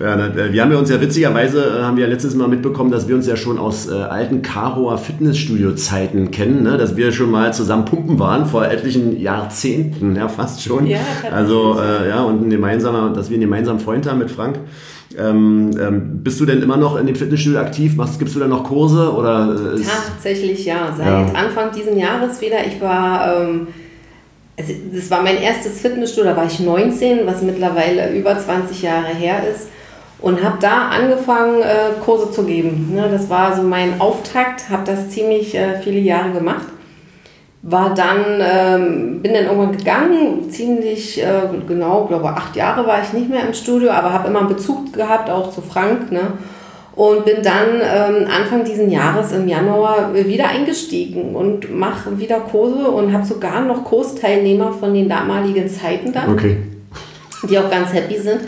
Ja, 0.00 0.14
äh, 0.14 0.52
wir 0.52 0.62
haben 0.62 0.72
ja 0.72 0.78
uns 0.78 0.88
ja 0.88 0.98
witzigerweise, 0.98 1.62
äh, 1.62 1.82
haben 1.82 1.96
wir 1.98 2.04
ja 2.04 2.10
letztes 2.10 2.34
Mal 2.34 2.48
mitbekommen, 2.48 2.90
dass 2.90 3.06
wir 3.06 3.14
uns 3.14 3.26
ja 3.26 3.36
schon 3.36 3.58
aus 3.58 3.86
äh, 3.86 3.92
alten 3.92 4.40
Karoer 4.40 4.96
Fitnessstudio-Zeiten 4.96 6.30
kennen, 6.30 6.62
ne? 6.62 6.78
dass 6.78 6.96
wir 6.96 7.12
schon 7.12 7.30
mal 7.30 7.52
zusammen 7.52 7.84
pumpen 7.84 8.18
waren, 8.18 8.46
vor 8.46 8.66
etlichen 8.66 9.20
Jahrzehnten, 9.20 10.16
ja 10.16 10.28
fast 10.28 10.62
schon. 10.62 10.86
Ja, 10.86 11.00
also 11.30 11.78
äh, 11.78 12.08
ja, 12.08 12.22
und 12.22 12.46
ein 12.46 12.50
gemeinsamer, 12.50 13.12
dass 13.12 13.28
wir 13.28 13.34
einen 13.34 13.42
gemeinsamen 13.42 13.78
Freund 13.78 14.08
haben 14.08 14.20
mit 14.20 14.30
Frank. 14.30 14.58
Ähm, 15.18 15.70
ähm, 15.78 16.22
bist 16.22 16.40
du 16.40 16.46
denn 16.46 16.62
immer 16.62 16.78
noch 16.78 16.98
in 16.98 17.06
dem 17.06 17.16
Fitnessstudio 17.16 17.58
aktiv? 17.58 17.96
Machst, 17.96 18.18
gibst 18.18 18.34
du 18.34 18.40
da 18.40 18.46
noch 18.46 18.64
Kurse? 18.64 19.12
Oder 19.12 19.54
Tatsächlich 20.14 20.64
ja, 20.64 20.94
seit 20.96 21.06
ja. 21.06 21.26
Anfang 21.34 21.72
diesen 21.76 21.98
Jahres 21.98 22.40
wieder. 22.40 22.66
Ich 22.66 22.80
war... 22.80 23.42
Ähm, 23.42 23.66
also 24.58 24.72
das 24.94 25.10
war 25.10 25.22
mein 25.22 25.38
erstes 25.38 25.80
Fitnessstudio, 25.80 26.30
da 26.32 26.36
war 26.36 26.44
ich 26.44 26.60
19, 26.60 27.20
was 27.24 27.40
mittlerweile 27.40 28.14
über 28.14 28.38
20 28.38 28.82
Jahre 28.82 29.08
her 29.08 29.42
ist 29.50 29.68
und 30.22 30.42
habe 30.42 30.58
da 30.60 30.88
angefangen, 30.88 31.62
äh, 31.62 32.00
Kurse 32.04 32.30
zu 32.30 32.44
geben. 32.44 32.92
Ne, 32.94 33.08
das 33.10 33.30
war 33.30 33.56
so 33.56 33.62
mein 33.62 34.00
Auftakt, 34.00 34.68
habe 34.68 34.84
das 34.84 35.10
ziemlich 35.10 35.54
äh, 35.54 35.80
viele 35.80 36.00
Jahre 36.00 36.30
gemacht. 36.32 36.66
War 37.62 37.94
dann, 37.94 38.24
ähm, 38.40 39.20
bin 39.20 39.34
dann 39.34 39.44
irgendwann 39.44 39.76
gegangen, 39.76 40.50
ziemlich 40.50 41.22
äh, 41.22 41.42
genau, 41.66 42.06
glaube 42.06 42.28
acht 42.30 42.56
Jahre 42.56 42.86
war 42.86 43.02
ich 43.02 43.12
nicht 43.12 43.28
mehr 43.28 43.46
im 43.46 43.52
Studio, 43.52 43.90
aber 43.90 44.14
habe 44.14 44.28
immer 44.28 44.40
einen 44.40 44.48
Bezug 44.48 44.94
gehabt, 44.94 45.28
auch 45.28 45.50
zu 45.50 45.60
Frank. 45.60 46.10
Ne? 46.10 46.20
Und 46.96 47.24
bin 47.24 47.42
dann 47.42 47.68
ähm, 47.82 48.26
Anfang 48.30 48.64
diesen 48.64 48.90
Jahres 48.90 49.32
im 49.32 49.46
Januar 49.46 50.12
wieder 50.12 50.48
eingestiegen 50.48 51.34
und 51.34 51.74
mache 51.74 52.18
wieder 52.18 52.40
Kurse 52.40 52.90
und 52.90 53.12
habe 53.12 53.24
sogar 53.24 53.60
noch 53.62 53.84
Kursteilnehmer 53.84 54.72
von 54.72 54.92
den 54.92 55.08
damaligen 55.08 55.68
Zeiten 55.68 56.12
da, 56.12 56.24
okay. 56.30 56.58
die 57.48 57.58
auch 57.58 57.70
ganz 57.70 57.92
happy 57.92 58.18
sind. 58.18 58.40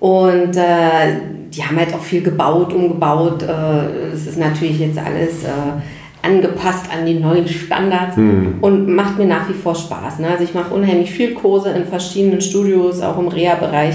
Und 0.00 0.56
äh, 0.56 1.20
die 1.52 1.62
haben 1.62 1.76
halt 1.76 1.94
auch 1.94 2.00
viel 2.00 2.22
gebaut, 2.22 2.72
umgebaut. 2.72 3.42
Äh, 3.42 4.12
es 4.12 4.26
ist 4.26 4.38
natürlich 4.38 4.78
jetzt 4.78 4.98
alles 4.98 5.44
äh, 5.44 5.80
angepasst 6.22 6.86
an 6.92 7.06
die 7.06 7.14
neuen 7.14 7.48
Standards 7.48 8.16
mhm. 8.16 8.58
und 8.60 8.88
macht 8.88 9.18
mir 9.18 9.26
nach 9.26 9.48
wie 9.48 9.54
vor 9.54 9.74
Spaß. 9.74 10.20
Ne? 10.20 10.28
Also 10.28 10.44
ich 10.44 10.54
mache 10.54 10.74
unheimlich 10.74 11.10
viel 11.10 11.34
Kurse 11.34 11.70
in 11.70 11.84
verschiedenen 11.84 12.40
Studios, 12.40 13.00
auch 13.00 13.18
im 13.18 13.28
Reha-Bereich. 13.28 13.94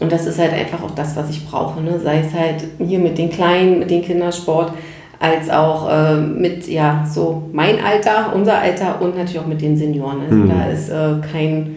Und 0.00 0.10
das 0.10 0.26
ist 0.26 0.38
halt 0.38 0.52
einfach 0.52 0.82
auch 0.82 0.90
das, 0.90 1.16
was 1.16 1.30
ich 1.30 1.46
brauche. 1.46 1.80
Ne? 1.80 1.98
Sei 2.02 2.20
es 2.20 2.34
halt 2.34 2.64
hier 2.78 2.98
mit 2.98 3.16
den 3.18 3.30
Kleinen, 3.30 3.78
mit 3.78 3.90
dem 3.90 4.02
Kindersport, 4.02 4.72
als 5.20 5.48
auch 5.48 5.90
äh, 5.90 6.20
mit 6.20 6.66
ja 6.66 7.06
so 7.10 7.48
mein 7.52 7.82
Alter, 7.82 8.32
unser 8.34 8.58
Alter 8.58 9.00
und 9.00 9.16
natürlich 9.16 9.38
auch 9.38 9.46
mit 9.46 9.62
den 9.62 9.76
Senioren. 9.76 10.20
Also 10.22 10.34
mhm. 10.34 10.48
da 10.48 10.66
ist 10.66 10.88
äh, 10.90 11.26
kein, 11.32 11.76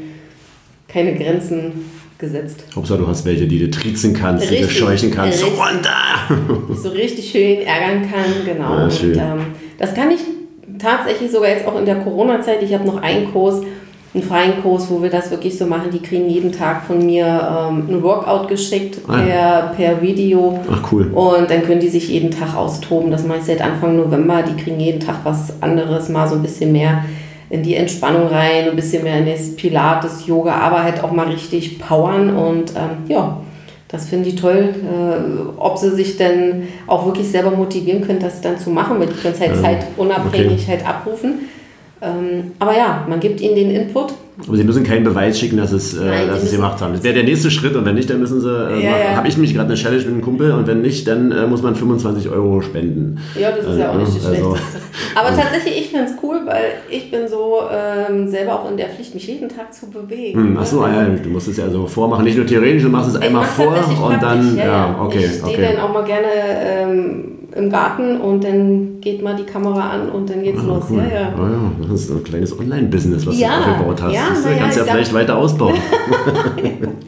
keine 0.87 1.15
Grenzen 1.15 1.85
gesetzt. 2.17 2.63
Hauptsache, 2.75 2.99
du 2.99 3.07
hast 3.07 3.25
welche, 3.25 3.47
die 3.47 3.59
du 3.59 3.69
trizen 3.69 4.13
kannst, 4.13 4.43
richtig, 4.43 4.59
die 4.59 4.65
du 4.65 4.69
scheuchen 4.69 5.11
kannst. 5.11 5.43
Richtig, 5.43 5.57
so 5.57 5.63
da! 5.83 6.75
so 6.75 6.89
richtig 6.89 7.29
schön 7.29 7.61
ärgern 7.61 8.01
kann, 8.01 8.45
genau. 8.45 8.77
Ja, 8.77 8.83
und, 8.85 9.03
ähm, 9.03 9.45
das 9.77 9.93
kann 9.93 10.11
ich 10.11 10.21
tatsächlich 10.79 11.31
sogar 11.31 11.49
jetzt 11.49 11.67
auch 11.67 11.77
in 11.77 11.85
der 11.85 11.97
Corona-Zeit. 11.97 12.61
Ich 12.63 12.73
habe 12.73 12.85
noch 12.85 13.01
einen 13.01 13.31
Kurs, 13.31 13.61
einen 14.13 14.23
freien 14.23 14.61
Kurs, 14.61 14.89
wo 14.89 15.01
wir 15.01 15.09
das 15.09 15.29
wirklich 15.31 15.57
so 15.57 15.65
machen. 15.65 15.91
Die 15.91 15.99
kriegen 15.99 16.29
jeden 16.29 16.51
Tag 16.51 16.85
von 16.85 17.05
mir 17.05 17.25
ähm, 17.25 17.87
ein 17.89 18.03
Workout 18.03 18.47
geschickt 18.47 18.99
ah, 19.07 19.17
per, 19.17 19.27
ja. 19.27 19.73
per 19.75 20.01
Video. 20.01 20.59
Ach 20.71 20.91
cool. 20.91 21.11
Und 21.13 21.49
dann 21.49 21.63
können 21.63 21.79
die 21.79 21.89
sich 21.89 22.09
jeden 22.09 22.31
Tag 22.31 22.55
austoben. 22.55 23.11
Das 23.11 23.25
mache 23.25 23.39
ich 23.39 23.45
seit 23.45 23.61
Anfang 23.61 23.95
November. 23.95 24.43
Die 24.43 24.61
kriegen 24.61 24.79
jeden 24.79 24.99
Tag 24.99 25.17
was 25.23 25.61
anderes, 25.61 26.09
mal 26.09 26.27
so 26.27 26.35
ein 26.35 26.41
bisschen 26.41 26.71
mehr 26.71 27.03
in 27.49 27.63
die 27.63 27.75
Entspannung 27.75 28.27
rein, 28.27 28.69
ein 28.69 28.75
bisschen 28.75 29.03
mehr 29.03 29.19
in 29.19 29.25
das 29.25 29.55
Pilates, 29.55 30.27
Yoga, 30.27 30.53
aber 30.55 30.83
halt 30.83 31.03
auch 31.03 31.11
mal 31.11 31.27
richtig 31.27 31.79
powern 31.79 32.35
und 32.35 32.71
ähm, 32.71 33.05
ja, 33.07 33.41
das 33.87 34.09
finde 34.09 34.29
ich 34.29 34.35
toll, 34.35 34.73
äh, 34.83 35.57
ob 35.57 35.77
sie 35.77 35.95
sich 35.95 36.17
denn 36.17 36.67
auch 36.87 37.05
wirklich 37.05 37.29
selber 37.29 37.51
motivieren 37.51 38.01
können, 38.01 38.19
das 38.19 38.41
dann 38.41 38.57
zu 38.57 38.69
machen, 38.69 38.99
weil 38.99 39.07
die 39.07 39.13
können 39.13 39.33
es 39.33 39.39
halt 39.39 39.55
zeitunabhängig 39.55 40.63
okay. 40.63 40.71
halt 40.71 40.87
abrufen. 40.87 41.47
Ähm, 42.01 42.51
aber 42.59 42.75
ja, 42.75 43.05
man 43.07 43.19
gibt 43.19 43.39
ihnen 43.39 43.55
den 43.55 43.71
Input 43.71 44.13
aber 44.45 44.55
sie 44.55 44.63
müssen 44.63 44.83
keinen 44.83 45.03
Beweis 45.03 45.39
schicken, 45.39 45.57
dass, 45.57 45.71
es, 45.71 45.97
äh, 45.97 46.05
Nein, 46.05 46.27
dass 46.27 46.41
sie 46.41 46.47
es 46.47 46.53
gemacht 46.53 46.79
haben. 46.79 46.93
Das 46.93 47.03
wäre 47.03 47.15
der 47.15 47.23
nächste 47.23 47.49
Schritt 47.49 47.75
und 47.75 47.85
wenn 47.85 47.95
nicht, 47.95 48.09
dann 48.09 48.19
müssen 48.19 48.39
sie. 48.39 48.49
Äh, 48.49 48.83
ja, 48.83 48.97
ja. 48.97 49.15
Habe 49.15 49.27
ich 49.27 49.37
mich 49.37 49.53
gerade 49.53 49.67
eine 49.67 49.75
Challenge 49.75 50.03
mit 50.03 50.13
einem 50.13 50.21
Kumpel 50.21 50.51
und 50.51 50.67
wenn 50.67 50.81
nicht, 50.81 51.07
dann 51.07 51.31
äh, 51.31 51.47
muss 51.47 51.63
man 51.63 51.75
25 51.75 52.29
Euro 52.29 52.61
spenden. 52.61 53.19
Ja, 53.39 53.51
das 53.51 53.65
ist 53.65 53.79
ja 53.79 53.91
auch 53.91 53.97
nicht 53.97 54.15
das 54.15 54.25
also, 54.25 54.55
Schlechteste. 54.55 54.79
Aber 55.15 55.35
tatsächlich, 55.35 55.79
ich 55.79 55.89
finde 55.89 56.05
es 56.05 56.11
cool, 56.21 56.41
weil 56.45 56.65
ich 56.89 57.09
bin 57.09 57.27
so 57.27 57.61
ähm, 57.71 58.27
selber 58.27 58.61
auch 58.61 58.69
in 58.69 58.77
der 58.77 58.89
Pflicht, 58.89 59.15
mich 59.15 59.27
jeden 59.27 59.49
Tag 59.49 59.73
zu 59.73 59.89
bewegen. 59.89 60.39
Hm, 60.39 60.57
achso, 60.57 60.83
ah, 60.83 60.91
ja, 60.91 61.05
du 61.05 61.29
musst 61.29 61.47
es 61.47 61.57
ja 61.57 61.69
so 61.69 61.87
vormachen, 61.87 62.23
nicht 62.23 62.37
nur 62.37 62.45
theoretisch, 62.45 62.83
du 62.83 62.89
machst 62.89 63.09
es 63.09 63.15
einmal 63.15 63.43
vor 63.43 63.75
und 64.07 64.21
dann. 64.21 64.55
Ja, 64.55 64.65
ja, 64.65 64.99
okay. 65.01 65.25
Ich 65.25 65.37
stehe 65.37 65.43
okay. 65.45 65.69
dann 65.73 65.83
auch 65.83 65.93
mal 65.93 66.03
gerne. 66.03 66.27
Ähm, 66.63 67.37
im 67.57 67.69
Garten 67.69 68.21
und 68.21 68.43
dann 68.43 69.01
geht 69.01 69.23
mal 69.23 69.35
die 69.35 69.43
Kamera 69.43 69.89
an 69.89 70.09
und 70.09 70.29
dann 70.29 70.43
geht's 70.43 70.59
ah, 70.61 70.67
los. 70.67 70.85
Cool. 70.89 70.99
Ja, 70.99 71.21
ja. 71.21 71.33
Ah, 71.35 71.49
ja. 71.49 71.87
Das 71.89 72.01
ist 72.01 72.11
ein 72.11 72.23
kleines 72.23 72.57
Online-Business, 72.57 73.25
was 73.25 73.39
ja, 73.39 73.59
du 73.59 73.71
aufgebaut 73.71 74.01
hast. 74.03 74.13
Ja, 74.13 74.26
ja, 74.27 74.57
kannst 74.57 74.77
ja, 74.77 74.85
ja 74.85 74.91
vielleicht 74.91 75.13
weiter 75.13 75.37
ausbauen. 75.37 75.77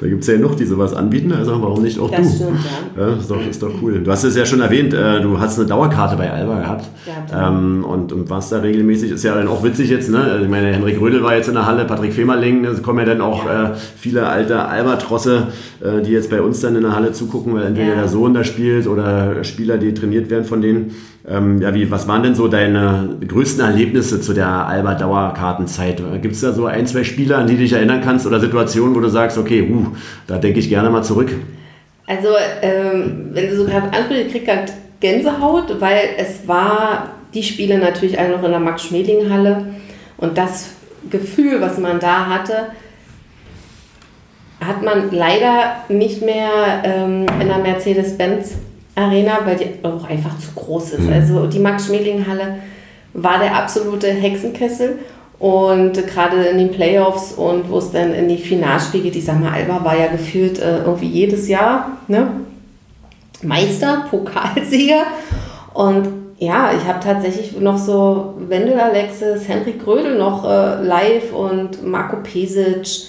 da 0.00 0.06
gibt 0.06 0.22
es 0.22 0.26
ja 0.28 0.38
noch, 0.38 0.54
die 0.54 0.64
sowas 0.64 0.94
anbieten, 0.94 1.32
also 1.32 1.60
warum 1.62 1.82
nicht 1.82 1.98
auch 1.98 2.10
das 2.10 2.38
du? 2.38 2.44
Stimmt, 2.44 2.60
ja. 2.96 3.08
ja 3.08 3.14
ist, 3.16 3.30
doch, 3.30 3.46
ist 3.48 3.62
doch 3.62 3.72
cool. 3.82 4.00
Du 4.00 4.10
hast 4.10 4.24
es 4.24 4.36
ja 4.36 4.46
schon 4.46 4.60
erwähnt, 4.60 4.94
äh, 4.94 5.20
du 5.20 5.38
hast 5.38 5.58
eine 5.58 5.68
Dauerkarte 5.68 6.16
bei 6.16 6.30
Alba 6.30 6.60
gehabt 6.60 6.84
ja, 7.06 7.48
ähm, 7.48 7.84
und, 7.84 8.12
und 8.12 8.30
warst 8.30 8.52
da 8.52 8.58
regelmäßig. 8.58 9.12
Ist 9.12 9.24
ja 9.24 9.34
dann 9.34 9.48
auch 9.48 9.62
witzig 9.62 9.90
jetzt, 9.90 10.10
ne? 10.10 10.18
Also 10.18 10.44
ich 10.44 10.50
meine, 10.50 10.68
Henrik 10.68 11.00
Rödel 11.00 11.22
war 11.22 11.34
jetzt 11.34 11.48
in 11.48 11.54
der 11.54 11.66
Halle, 11.66 11.84
Patrick 11.84 12.12
Femerling, 12.12 12.64
es 12.64 12.82
kommen 12.82 13.00
ja 13.00 13.04
dann 13.04 13.20
auch 13.20 13.46
äh, 13.46 13.70
viele 13.96 14.26
alte 14.26 14.64
Albatrosse, 14.64 15.48
äh, 15.80 16.02
die 16.02 16.12
jetzt 16.12 16.30
bei 16.30 16.40
uns 16.40 16.60
dann 16.60 16.76
in 16.76 16.82
der 16.82 16.94
Halle 16.94 17.12
zugucken, 17.12 17.54
weil 17.54 17.64
entweder 17.64 17.94
der 17.94 18.08
Sohn 18.08 18.34
da 18.34 18.44
spielt 18.44 18.86
oder 18.86 19.44
Spieler, 19.44 19.78
die 19.78 19.94
trainiert 19.94 20.30
werden 20.30 20.44
von 20.44 20.62
denen. 20.62 20.92
Ähm, 21.30 21.60
ja, 21.60 21.74
wie, 21.74 21.90
was 21.90 22.08
waren 22.08 22.22
denn 22.22 22.34
so 22.34 22.48
deine 22.48 23.16
größten 23.26 23.62
Erlebnisse 23.62 24.20
zu 24.20 24.32
der 24.32 24.48
Alba 24.66 24.94
Dauerkartenzeit? 24.94 26.02
Gibt 26.22 26.34
es 26.34 26.40
da 26.40 26.52
so 26.52 26.64
ein, 26.64 26.86
zwei 26.86 27.04
Spieler, 27.04 27.38
an 27.38 27.46
die 27.46 27.54
du 27.54 27.60
dich 27.60 27.74
erinnern 27.74 28.00
kannst 28.02 28.26
oder 28.26 28.40
Situationen, 28.40 28.94
wo 28.94 29.00
du 29.00 29.10
sagst, 29.10 29.36
okay, 29.36 29.47
uh, 29.50 29.86
da 30.26 30.38
denke 30.38 30.58
ich 30.58 30.68
gerne 30.68 30.90
mal 30.90 31.02
zurück? 31.02 31.32
Also, 32.06 32.28
ähm, 32.62 33.30
wenn 33.32 33.48
du 33.48 33.56
so 33.56 33.64
gerade 33.64 33.92
ansprichst, 33.92 34.26
ich 34.26 34.32
krieg 34.32 34.44
gerade 34.46 34.72
Gänsehaut, 35.00 35.80
weil 35.80 36.10
es 36.16 36.48
war 36.48 37.10
die 37.34 37.42
Spiele 37.42 37.78
natürlich 37.78 38.18
alle 38.18 38.30
noch 38.30 38.42
in 38.42 38.50
der 38.50 38.60
Max-Schmeling-Halle 38.60 39.66
und 40.16 40.38
das 40.38 40.70
Gefühl, 41.10 41.60
was 41.60 41.78
man 41.78 42.00
da 42.00 42.26
hatte, 42.26 42.68
hat 44.64 44.82
man 44.82 45.10
leider 45.12 45.76
nicht 45.88 46.22
mehr 46.22 46.82
ähm, 46.82 47.26
in 47.40 47.48
der 47.48 47.58
Mercedes-Benz 47.58 48.56
Arena, 48.94 49.40
weil 49.44 49.56
die 49.56 49.84
auch 49.84 50.08
einfach 50.08 50.36
zu 50.38 50.48
groß 50.54 50.94
ist. 50.94 51.02
Mhm. 51.02 51.12
Also 51.12 51.46
die 51.46 51.60
Max-Schmeling-Halle 51.60 52.56
war 53.12 53.38
der 53.38 53.56
absolute 53.56 54.08
Hexenkessel. 54.08 54.98
Und 55.38 55.92
gerade 56.08 56.46
in 56.46 56.58
den 56.58 56.72
Playoffs 56.72 57.32
und 57.32 57.70
wo 57.70 57.78
es 57.78 57.92
dann 57.92 58.12
in 58.12 58.28
die 58.28 58.38
Finalspiele 58.38 59.08
ich 59.08 59.24
sag 59.24 59.40
mal, 59.40 59.52
Alba 59.52 59.84
war 59.84 59.96
ja 59.96 60.08
gefühlt 60.08 60.58
äh, 60.58 60.78
irgendwie 60.78 61.06
jedes 61.06 61.48
Jahr 61.48 61.92
ne? 62.08 62.28
Meister, 63.42 64.06
Pokalsieger. 64.10 65.04
Und 65.74 66.08
ja, 66.38 66.72
ich 66.76 66.84
habe 66.86 67.00
tatsächlich 67.00 67.58
noch 67.58 67.78
so 67.78 68.34
Wendel 68.48 68.78
Alexis, 68.78 69.48
Henrik 69.48 69.82
Grödel 69.82 70.18
noch 70.18 70.44
äh, 70.44 70.82
live 70.82 71.32
und 71.32 71.84
Marco 71.86 72.16
Pesic. 72.16 73.08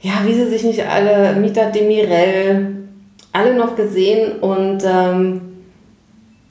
Ja, 0.00 0.12
wie 0.24 0.34
sie 0.34 0.48
sich 0.48 0.64
nicht 0.64 0.84
alle, 0.86 1.34
Mita 1.34 1.70
Demirel, 1.70 2.88
alle 3.32 3.54
noch 3.54 3.76
gesehen 3.76 4.40
und 4.40 4.82
ähm, 4.84 5.51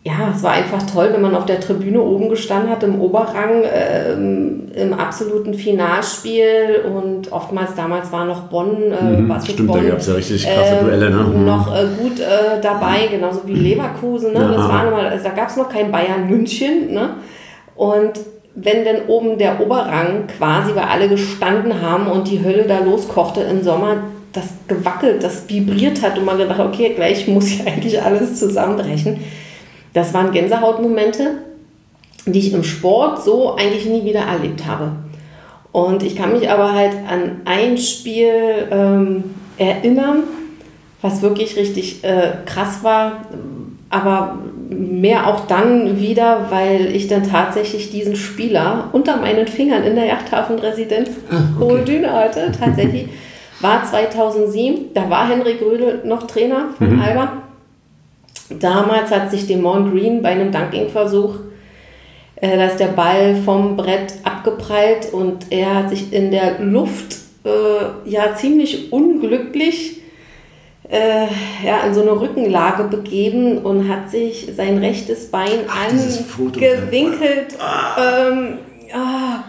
ja, 0.03 0.33
es 0.35 0.41
war 0.41 0.53
einfach 0.53 0.81
toll, 0.91 1.09
wenn 1.13 1.21
man 1.21 1.35
auf 1.35 1.45
der 1.45 1.59
Tribüne 1.59 2.01
oben 2.01 2.29
gestanden 2.29 2.71
hat, 2.71 2.81
im 2.81 2.99
Oberrang, 2.99 3.63
ähm, 3.71 4.63
im 4.73 4.93
absoluten 4.93 5.53
Finalspiel 5.53 6.85
und 6.91 7.31
oftmals 7.31 7.75
damals 7.75 8.11
war 8.11 8.25
noch 8.25 8.49
Bonn, 8.49 8.91
äh, 8.91 9.03
mhm, 9.03 9.31
stimmt, 9.43 9.67
Bonn, 9.67 9.83
da 9.83 9.89
gab 9.89 9.99
es 9.99 10.07
ja 10.07 10.15
richtig 10.15 10.43
krasse 10.43 10.75
äh, 10.79 10.83
Duelle, 10.83 11.11
ne? 11.11 11.17
Mhm. 11.17 11.45
noch 11.45 11.75
äh, 11.75 11.85
gut 12.01 12.19
äh, 12.19 12.59
dabei, 12.63 13.07
genauso 13.11 13.41
wie 13.45 13.53
Leverkusen, 13.53 14.33
ne? 14.33 14.39
Ja. 14.39 14.47
Das 14.47 14.67
war 14.67 14.85
nochmal, 14.85 15.05
also 15.05 15.23
da 15.23 15.31
gab 15.31 15.49
es 15.49 15.57
noch 15.57 15.69
kein 15.69 15.91
Bayern 15.91 16.27
München, 16.27 16.93
ne? 16.93 17.17
Und 17.75 18.13
wenn 18.55 18.83
denn 18.83 19.07
oben 19.07 19.37
der 19.37 19.61
Oberrang 19.61 20.25
quasi, 20.35 20.71
weil 20.73 20.85
alle 20.85 21.09
gestanden 21.09 21.79
haben 21.79 22.07
und 22.07 22.29
die 22.29 22.43
Hölle 22.43 22.63
da 22.63 22.79
loskochte 22.79 23.41
im 23.41 23.61
Sommer, 23.63 23.97
das 24.33 24.45
gewackelt, 24.67 25.23
das 25.23 25.47
vibriert 25.47 26.01
hat 26.01 26.17
und 26.17 26.25
man 26.25 26.39
gedacht, 26.39 26.59
okay, 26.59 26.93
gleich 26.95 27.27
muss 27.27 27.55
ja 27.57 27.65
eigentlich 27.65 28.01
alles 28.01 28.39
zusammenbrechen. 28.39 29.19
Das 29.93 30.13
waren 30.13 30.31
Gänsehautmomente, 30.31 31.39
die 32.25 32.39
ich 32.39 32.53
im 32.53 32.63
Sport 32.63 33.23
so 33.23 33.55
eigentlich 33.55 33.85
nie 33.85 34.05
wieder 34.05 34.21
erlebt 34.21 34.65
habe. 34.65 34.91
Und 35.71 36.03
ich 36.03 36.15
kann 36.15 36.33
mich 36.33 36.49
aber 36.49 36.73
halt 36.73 36.93
an 37.07 37.41
ein 37.45 37.77
Spiel 37.77 38.67
ähm, 38.71 39.23
erinnern, 39.57 40.23
was 41.01 41.21
wirklich 41.21 41.55
richtig 41.55 42.03
äh, 42.03 42.33
krass 42.45 42.83
war, 42.83 43.25
aber 43.89 44.37
mehr 44.69 45.27
auch 45.27 45.47
dann 45.47 45.99
wieder, 45.99 46.47
weil 46.49 46.95
ich 46.95 47.07
dann 47.07 47.23
tatsächlich 47.23 47.91
diesen 47.91 48.15
Spieler 48.15 48.89
unter 48.91 49.17
meinen 49.17 49.47
Fingern 49.47 49.83
in 49.83 49.95
der 49.95 50.05
Yachthafenresidenz 50.05 51.09
ah, 51.29 51.35
okay. 51.57 51.73
Hohe 51.73 51.79
Düne 51.79 52.11
hatte, 52.11 52.51
tatsächlich. 52.57 53.07
war 53.61 53.83
2007, 53.83 54.93
da 54.93 55.09
war 55.09 55.27
Henrik 55.29 55.61
Rödel 55.61 56.01
noch 56.03 56.25
Trainer 56.27 56.69
von 56.77 56.95
mhm. 56.95 57.01
Alba. 57.01 57.33
Damals 58.59 59.11
hat 59.11 59.31
sich 59.31 59.47
Demon 59.47 59.91
Green 59.91 60.21
bei 60.21 60.29
einem 60.29 60.51
Dunking-Versuch, 60.51 61.35
äh, 62.35 62.57
da 62.57 62.65
ist 62.65 62.79
der 62.79 62.87
Ball 62.87 63.35
vom 63.35 63.77
Brett 63.77 64.15
abgeprallt 64.23 65.13
und 65.13 65.51
er 65.51 65.75
hat 65.75 65.89
sich 65.89 66.11
in 66.11 66.31
der 66.31 66.59
Luft 66.59 67.17
äh, 67.45 68.09
ja 68.09 68.35
ziemlich 68.35 68.91
unglücklich 68.91 70.01
äh, 70.89 71.27
ja, 71.65 71.85
in 71.85 71.93
so 71.93 72.01
eine 72.01 72.19
Rückenlage 72.19 72.83
begeben 72.83 73.59
und 73.59 73.87
hat 73.87 74.11
sich 74.11 74.49
sein 74.55 74.77
rechtes 74.77 75.31
Bein 75.31 75.65
Ach, 75.67 75.87
angewinkelt. 75.89 77.55
Ah. 77.59 78.27
Ähm, 78.29 78.57
ah, 78.93 79.43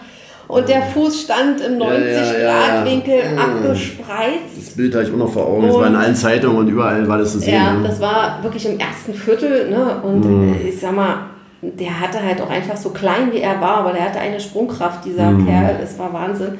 und 0.52 0.68
der 0.68 0.82
Fuß 0.82 1.22
stand 1.22 1.62
im 1.62 1.78
90-Grad-Winkel 1.78 3.14
ja, 3.14 3.24
ja, 3.24 3.36
ja, 3.36 3.42
abgespreizt. 3.42 4.58
Das 4.58 4.70
Bild 4.76 4.94
habe 4.94 5.04
ich 5.04 5.10
auch 5.10 5.16
noch 5.16 5.32
vor 5.32 5.46
Augen. 5.46 5.66
Es 5.66 5.74
war 5.74 5.86
in 5.86 5.96
allen 5.96 6.14
Zeitungen 6.14 6.58
und 6.58 6.68
überall 6.68 7.08
war 7.08 7.16
das 7.16 7.32
zu 7.32 7.38
sehen. 7.38 7.54
Ja, 7.54 7.74
das 7.82 7.98
war 8.02 8.38
wirklich 8.42 8.66
im 8.66 8.78
ersten 8.78 9.14
Viertel. 9.14 9.70
Ne? 9.70 10.02
Und 10.02 10.24
mhm. 10.26 10.56
ich 10.62 10.78
sag 10.78 10.94
mal, 10.94 11.30
der 11.62 11.98
hatte 11.98 12.22
halt 12.22 12.42
auch 12.42 12.50
einfach 12.50 12.76
so 12.76 12.90
klein 12.90 13.32
wie 13.32 13.38
er 13.38 13.62
war, 13.62 13.78
aber 13.78 13.92
der 13.94 14.04
hatte 14.04 14.18
eine 14.18 14.38
Sprungkraft, 14.38 15.06
dieser 15.06 15.30
mhm. 15.30 15.46
Kerl. 15.46 15.78
Das 15.80 15.98
war 15.98 16.12
Wahnsinn. 16.12 16.58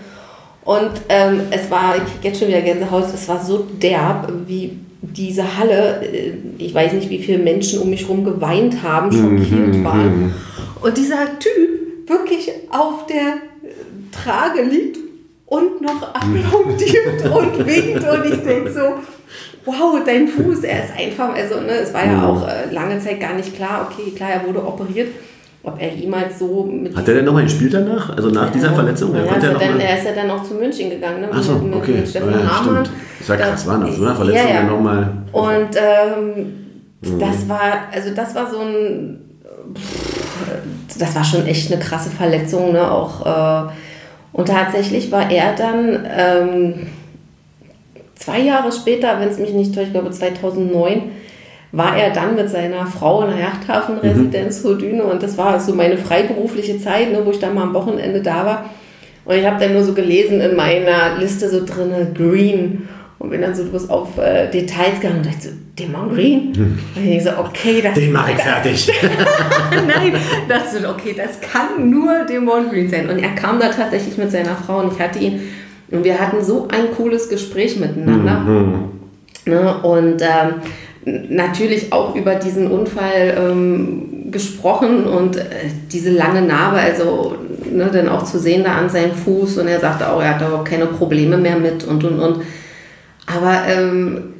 Und 0.65 0.93
ähm, 1.11 1.41
es 1.51 1.71
war, 1.71 1.97
ich 1.97 2.05
kriege 2.05 2.29
jetzt 2.29 2.39
schon 2.39 2.49
wieder 2.49 2.63
Gänsehaut, 2.63 3.05
es 3.13 3.29
war 3.29 3.45
so 3.45 3.67
derb, 3.83 4.33
wie 4.47 4.79
diese 5.03 5.59
Halle, 5.59 6.01
äh, 6.01 6.33
ich 6.57 6.75
weiß 6.75 6.95
nicht, 6.95 7.11
wie 7.11 7.19
viele 7.19 7.41
Menschen 7.41 7.83
um 7.83 7.91
mich 7.91 8.09
herum 8.09 8.25
geweint 8.25 8.83
haben, 8.83 9.09
mhm, 9.09 9.39
schockiert 9.39 9.75
mhm. 9.75 9.85
waren. 9.85 10.35
Und 10.81 10.97
dieser 10.97 11.39
Typ 11.39 12.09
wirklich 12.09 12.51
auf 12.71 13.07
der 13.07 13.52
Trage 14.13 14.63
liegt 14.63 14.99
und 15.47 15.83
noch 15.83 16.03
applaudiert 16.15 17.25
und 17.35 17.67
winkt 17.67 18.09
und 18.09 18.25
ich 18.25 18.41
denke 18.43 18.73
so, 18.73 18.95
wow, 19.65 20.01
dein 20.05 20.27
Fuß, 20.27 20.65
er 20.65 20.85
ist 20.85 20.93
einfach, 20.99 21.35
also 21.35 21.61
ne, 21.61 21.73
es 21.83 21.93
war 21.93 22.07
ja 22.07 22.13
mhm. 22.13 22.25
auch 22.25 22.49
äh, 22.49 22.73
lange 22.73 22.99
Zeit 22.99 23.21
gar 23.21 23.35
nicht 23.35 23.55
klar, 23.55 23.89
okay, 23.91 24.11
klar, 24.13 24.31
er 24.31 24.47
wurde 24.47 24.65
operiert, 24.65 25.09
ob 25.63 25.81
er 25.81 25.95
jemals 25.95 26.39
so 26.39 26.65
mit. 26.65 26.97
Hat 26.97 27.07
er 27.07 27.15
denn 27.15 27.25
nochmal 27.25 27.45
gespielt 27.45 27.75
danach? 27.75 28.17
Also 28.17 28.31
nach 28.31 28.47
ja, 28.47 28.51
dieser 28.51 28.73
Verletzung? 28.73 29.15
Ja, 29.15 29.31
also 29.31 29.47
er, 29.47 29.55
dann, 29.55 29.79
er 29.79 29.99
ist 29.99 30.05
ja 30.05 30.13
dann 30.13 30.31
auch 30.31 30.43
zu 30.43 30.55
München 30.55 30.91
gegangen, 30.91 31.21
ne? 31.21 31.29
Ach 31.33 31.43
so, 31.43 31.55
mit, 31.59 31.75
okay. 31.75 31.93
Mit 31.93 32.09
Steffen 32.09 32.33
ja, 32.33 32.61
Hamann. 32.61 32.89
Das 33.19 33.29
war 33.29 33.37
krass, 33.37 33.67
war 33.67 33.79
nach 33.79 33.93
so 33.93 34.03
einer 34.03 34.15
Verletzung 34.15 34.49
ja, 34.49 34.55
ja. 34.55 34.63
nochmal. 34.65 35.13
Und 35.31 35.77
ähm, 35.77 36.35
mhm. 37.01 37.19
das 37.21 37.49
war, 37.49 37.61
also 37.93 38.11
das 38.15 38.35
war 38.35 38.51
so 38.51 38.59
ein, 38.59 39.21
das 40.99 41.15
war 41.15 41.23
schon 41.23 41.47
echt 41.47 41.71
eine 41.71 41.81
krasse 41.81 42.11
Verletzung, 42.11 42.73
ne? 42.73 42.91
Auch. 42.91 43.67
Äh, 43.69 43.73
und 44.33 44.49
tatsächlich 44.49 45.11
war 45.13 45.31
er 45.31 45.55
dann 45.55 46.07
ähm, 46.17 46.75
zwei 48.15 48.41
Jahre 48.41 48.73
später, 48.73 49.21
wenn 49.21 49.29
es 49.29 49.39
mich 49.39 49.53
nicht 49.53 49.75
täuscht, 49.75 49.89
ich 49.89 49.93
glaube 49.93 50.11
2009, 50.11 51.03
war 51.73 51.97
er 51.97 52.11
dann 52.11 52.35
mit 52.35 52.51
seiner 52.51 52.87
Frau 52.87 53.25
in 53.25 53.31
der 53.31 53.41
Yachthafenresidenz 53.41 54.63
mhm. 54.63 54.69
Hodüne 54.69 55.03
und 55.05 55.23
das 55.23 55.39
war 55.39 55.59
so 55.59 55.75
meine 55.75 55.97
freiberufliche 55.97 56.79
Zeit, 56.79 57.11
ne, 57.13 57.23
wo 57.25 57.31
ich 57.31 57.39
dann 57.39 57.55
mal 57.55 57.63
am 57.63 57.75
Wochenende 57.75 58.21
da 58.21 58.45
war. 58.45 58.71
Und 59.25 59.37
ich 59.37 59.47
habe 59.47 59.59
dann 59.59 59.73
nur 59.73 59.85
so 59.85 59.95
gelesen 59.95 60.41
in 60.41 60.57
meiner 60.57 61.17
Liste 61.19 61.49
so 61.49 61.65
drinne 61.65 62.13
Green 62.13 62.89
und 63.19 63.31
bin 63.31 63.41
dann 63.41 63.55
so 63.55 63.65
bloß 63.65 63.89
auf 63.89 64.19
äh, 64.19 64.51
Details 64.51 65.01
gegangen 65.01 65.19
und 65.19 65.27
dachte 65.27 65.41
so, 65.41 65.51
Demon 65.79 66.15
Green? 66.15 66.55
Hm. 66.55 66.79
Und 66.97 67.07
ich 67.07 67.23
so, 67.23 67.31
okay, 67.39 67.81
das 67.83 67.95
Den 67.95 68.13
mache 68.13 68.33
ich 68.33 68.39
fertig. 68.39 68.93
Nein, 69.71 70.15
das 70.49 70.85
okay, 70.85 71.15
das 71.17 71.41
kann 71.41 71.89
nur 71.91 72.25
Demon 72.29 72.69
Green 72.69 72.89
sein. 72.89 73.09
Und 73.09 73.19
er 73.19 73.35
kam 73.35 73.59
da 73.59 73.69
tatsächlich 73.69 74.19
mit 74.19 74.31
seiner 74.31 74.55
Frau 74.55 74.81
und 74.81 74.93
ich 74.93 75.01
hatte 75.01 75.19
ihn 75.19 75.41
und 75.91 76.05
wir 76.05 76.19
hatten 76.19 76.43
so 76.43 76.69
ein 76.69 76.91
cooles 76.97 77.29
Gespräch 77.29 77.79
miteinander. 77.79 78.41
Mhm. 78.41 78.91
Ne? 79.45 79.75
Und 79.83 80.23
ähm, 80.23 81.29
natürlich 81.31 81.93
auch 81.93 82.15
über 82.15 82.37
diesen 82.37 82.71
Unfall 82.71 83.35
ähm, 83.37 84.31
gesprochen 84.31 85.05
und 85.05 85.37
äh, 85.37 85.45
diese 85.93 86.11
lange 86.11 86.43
Narbe, 86.43 86.79
also 86.79 87.37
ne, 87.71 87.91
dann 87.93 88.09
auch 88.09 88.25
zu 88.25 88.39
sehen 88.39 88.65
da 88.65 88.77
an 88.77 88.89
seinem 88.89 89.13
Fuß 89.13 89.59
und 89.59 89.69
er 89.69 89.81
sagte 89.81 90.11
auch, 90.11 90.23
er 90.23 90.35
hat 90.35 90.41
da 90.41 90.63
keine 90.65 90.87
Probleme 90.87 91.37
mehr 91.37 91.57
mit 91.57 91.85
und 91.85 92.05
und 92.05 92.19
und. 92.19 92.43
Aber 93.27 93.63
ähm, 93.69 94.35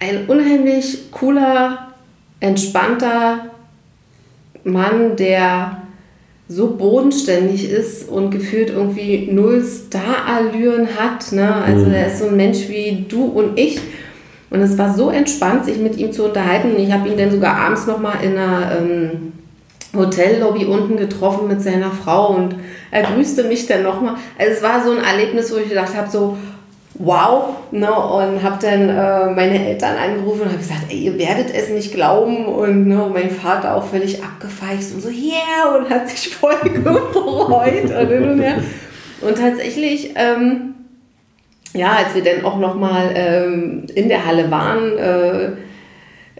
ein 0.00 0.26
unheimlich 0.26 1.10
cooler, 1.12 1.92
entspannter 2.40 3.50
Mann, 4.64 5.16
der 5.16 5.82
so 6.48 6.74
bodenständig 6.74 7.70
ist 7.70 8.08
und 8.08 8.30
gefühlt 8.30 8.70
irgendwie 8.70 9.28
null 9.30 9.62
Star-Allüren 9.62 10.88
hat. 10.98 11.30
Ne? 11.30 11.54
Also 11.54 11.86
mhm. 11.86 11.92
er 11.92 12.06
ist 12.08 12.18
so 12.18 12.26
ein 12.26 12.36
Mensch 12.36 12.68
wie 12.68 13.06
du 13.08 13.24
und 13.24 13.58
ich. 13.58 13.78
Und 14.50 14.60
es 14.60 14.76
war 14.76 14.92
so 14.92 15.10
entspannt, 15.10 15.64
sich 15.64 15.78
mit 15.78 15.96
ihm 15.96 16.12
zu 16.12 16.24
unterhalten. 16.24 16.72
Und 16.72 16.80
ich 16.80 16.92
habe 16.92 17.08
ihn 17.08 17.16
dann 17.16 17.30
sogar 17.30 17.54
abends 17.54 17.86
nochmal 17.86 18.16
in 18.24 18.36
einer 18.36 18.78
ähm, 18.80 19.32
Hotellobby 19.94 20.64
unten 20.64 20.96
getroffen 20.96 21.46
mit 21.46 21.62
seiner 21.62 21.90
Frau 21.90 22.34
und 22.34 22.56
er 22.90 23.02
grüßte 23.02 23.44
mich 23.44 23.66
dann 23.66 23.82
nochmal. 23.82 24.14
Also 24.38 24.52
es 24.52 24.62
war 24.62 24.84
so 24.84 24.92
ein 24.92 25.04
Erlebnis, 25.04 25.52
wo 25.52 25.58
ich 25.58 25.68
gedacht 25.68 25.94
habe, 25.96 26.10
so 26.10 26.36
wow, 27.02 27.56
ne, 27.70 27.90
und 27.90 28.42
habe 28.42 28.58
dann 28.60 28.88
äh, 28.88 29.34
meine 29.34 29.68
Eltern 29.68 29.96
angerufen 29.96 30.42
und 30.42 30.48
habe 30.48 30.58
gesagt, 30.58 30.84
ey, 30.90 30.98
ihr 30.98 31.18
werdet 31.18 31.52
es 31.54 31.70
nicht 31.70 31.94
glauben 31.94 32.44
und 32.44 32.88
ne, 32.88 33.10
mein 33.12 33.30
Vater 33.30 33.74
auch 33.74 33.84
völlig 33.84 34.22
abgefeixt 34.22 34.94
und 34.94 35.00
so, 35.00 35.08
yeah, 35.08 35.76
und 35.76 35.88
hat 35.88 36.08
sich 36.08 36.34
voll 36.34 36.58
gefreut 36.62 37.84
und 37.84 38.08
hin 38.08 38.30
und 38.30 38.40
her. 38.40 38.56
Und 39.22 39.38
tatsächlich, 39.38 40.12
ähm, 40.14 40.74
ja, 41.72 41.92
als 41.92 42.14
wir 42.14 42.22
dann 42.22 42.44
auch 42.44 42.58
nochmal 42.58 43.12
ähm, 43.14 43.86
in 43.94 44.08
der 44.08 44.26
Halle 44.26 44.50
waren, 44.50 44.98
äh, 44.98 45.50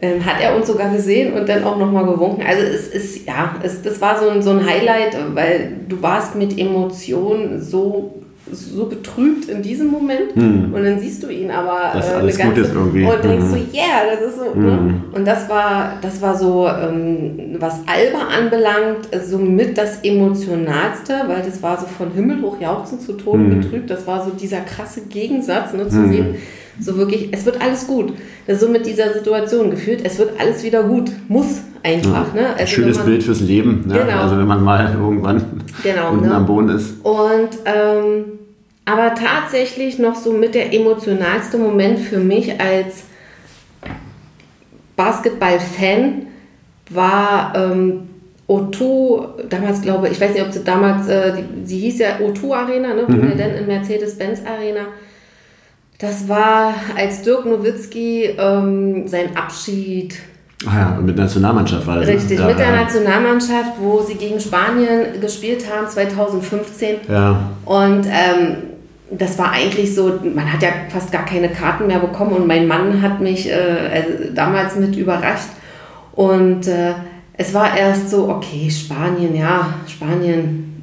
ähm, 0.03 0.25
hat 0.25 0.43
er 0.43 0.57
uns 0.57 0.67
sogar 0.67 0.91
gesehen 0.91 1.33
und 1.33 1.49
dann 1.49 1.65
auch 1.65 1.79
nochmal 1.79 2.05
gewunken. 2.05 2.43
Also 2.47 2.63
es 2.63 2.89
ist, 2.89 3.27
ja, 3.27 3.55
es, 3.63 3.81
das 3.81 4.01
war 4.01 4.19
so 4.19 4.29
ein, 4.29 4.43
so 4.43 4.51
ein 4.51 4.67
Highlight, 4.67 5.17
weil 5.35 5.73
du 5.89 6.03
warst 6.03 6.35
mit 6.35 6.59
Emotionen 6.59 7.63
so 7.63 8.21
so 8.53 8.87
betrübt 8.87 9.49
in 9.49 9.63
diesem 9.63 9.89
Moment 9.89 10.35
hm. 10.35 10.73
und 10.73 10.85
dann 10.85 10.99
siehst 10.99 11.23
du 11.23 11.29
ihn 11.29 11.51
aber 11.51 11.93
das 11.95 12.11
äh, 12.11 12.15
alles 12.15 12.41
eine 12.41 12.55
ganze, 12.55 12.61
gut 12.63 12.71
ist 12.71 12.75
irgendwie. 12.77 13.05
und 13.05 13.25
denkst 13.25 13.45
hm. 13.45 13.51
so, 13.51 13.57
yeah, 13.57 14.03
das 14.11 14.31
ist 14.31 14.39
so. 14.39 14.59
Ne? 14.59 14.73
Hm. 14.73 14.87
Ne? 14.87 14.95
Und 15.13 15.27
das 15.27 15.49
war, 15.49 15.99
das 16.01 16.21
war 16.23 16.37
so, 16.37 16.69
ähm, 16.69 17.57
was 17.59 17.81
Alba 17.87 18.29
anbelangt, 18.37 19.09
somit 19.25 19.77
das 19.77 20.01
emotionalste, 20.03 21.15
weil 21.27 21.43
das 21.43 21.63
war 21.63 21.79
so 21.79 21.87
von 21.87 22.13
Himmel 22.13 22.43
hoch 22.43 22.61
jauchzend 22.61 23.03
zu 23.03 23.13
Tode 23.15 23.45
hm. 23.45 23.61
betrübt. 23.61 23.91
Das 23.91 24.07
war 24.07 24.25
so 24.25 24.31
dieser 24.31 24.61
krasse 24.61 25.03
Gegensatz, 25.09 25.73
ne, 25.73 25.89
zu 25.89 25.97
hm. 25.97 26.13
sehen, 26.13 26.35
so 26.81 26.97
wirklich, 26.97 27.29
es 27.33 27.45
wird 27.45 27.61
alles 27.61 27.87
gut. 27.87 28.13
Das 28.47 28.57
ist 28.57 28.63
so 28.63 28.69
mit 28.69 28.87
dieser 28.87 29.13
Situation 29.13 29.71
gefühlt, 29.71 30.05
es 30.05 30.19
wird 30.19 30.41
alles 30.41 30.65
wieder 30.65 30.83
gut, 30.83 31.11
muss 31.29 31.61
einfach. 31.83 32.35
Ja. 32.35 32.41
Ne? 32.41 32.49
Also 32.57 32.67
Schönes 32.67 32.99
man, 32.99 33.07
Bild 33.07 33.23
fürs 33.23 33.41
Leben, 33.41 33.85
ne? 33.87 33.95
genau. 33.95 34.23
also 34.23 34.39
wenn 34.39 34.47
man 34.47 34.63
mal 34.63 34.95
irgendwann 34.95 35.43
genau, 35.83 36.13
unten 36.13 36.29
ne? 36.29 36.35
am 36.35 36.47
Boden 36.47 36.69
ist. 36.71 36.95
Und 37.05 37.51
ähm, 37.65 38.25
aber 38.91 39.15
tatsächlich 39.15 39.99
noch 39.99 40.17
so 40.17 40.33
mit 40.33 40.55
der 40.55 40.75
emotionalste 40.75 41.59
Moment 41.59 42.01
für 42.01 42.19
mich 42.19 42.61
als 42.61 43.05
Basketball-Fan 44.97 46.27
war 46.91 47.53
ähm, 47.55 48.09
O2, 48.49 49.47
damals 49.49 49.81
glaube 49.81 50.09
ich, 50.09 50.15
ich 50.15 50.21
weiß 50.21 50.33
nicht, 50.35 50.43
ob 50.45 50.53
sie 50.53 50.65
damals, 50.65 51.07
äh, 51.07 51.33
die, 51.37 51.67
sie 51.67 51.79
hieß 51.79 52.01
ja 52.01 52.09
O2 52.19 52.53
Arena, 52.53 52.95
ne, 52.95 53.05
mhm. 53.07 53.39
dann 53.39 53.55
in 53.55 53.67
Mercedes-Benz 53.67 54.41
Arena. 54.45 54.87
Das 55.99 56.29
war, 56.29 56.75
als 56.97 57.23
Dirk 57.23 57.47
Nowitzki 57.47 58.35
ähm, 58.39 59.07
sein 59.07 59.37
Abschied. 59.37 60.17
Ah 60.67 60.79
ja, 60.79 61.01
mit 61.01 61.17
der 61.17 61.27
Nationalmannschaft 61.27 61.87
war 61.87 62.01
das. 62.01 62.09
Richtig, 62.09 62.39
da, 62.39 62.47
mit 62.47 62.59
der 62.59 62.73
Nationalmannschaft, 62.73 63.73
wo 63.79 64.03
sie 64.03 64.15
gegen 64.15 64.41
Spanien 64.41 65.21
gespielt 65.21 65.65
haben, 65.71 65.87
2015. 65.87 66.97
Ja. 67.09 67.51
Und 67.65 68.07
ähm, 68.07 68.70
das 69.11 69.39
war 69.39 69.53
eigentlich 69.53 69.95
so, 69.95 70.21
man 70.23 70.53
hat 70.53 70.63
ja 70.63 70.69
fast 70.89 71.11
gar 71.11 71.25
keine 71.25 71.49
Karten 71.49 71.87
mehr 71.87 71.99
bekommen 71.99 72.33
und 72.33 72.47
mein 72.47 72.67
Mann 72.67 73.03
hat 73.03 73.21
mich 73.21 73.51
äh, 73.51 73.55
also 73.93 74.33
damals 74.35 74.77
mit 74.77 74.97
überrascht. 74.97 75.49
Und 76.13 76.67
äh, 76.69 76.95
es 77.33 77.55
war 77.55 77.77
erst 77.77 78.11
so, 78.11 78.29
okay, 78.29 78.71
Spanien, 78.71 79.35
ja, 79.35 79.75
Spanien, 79.87 80.83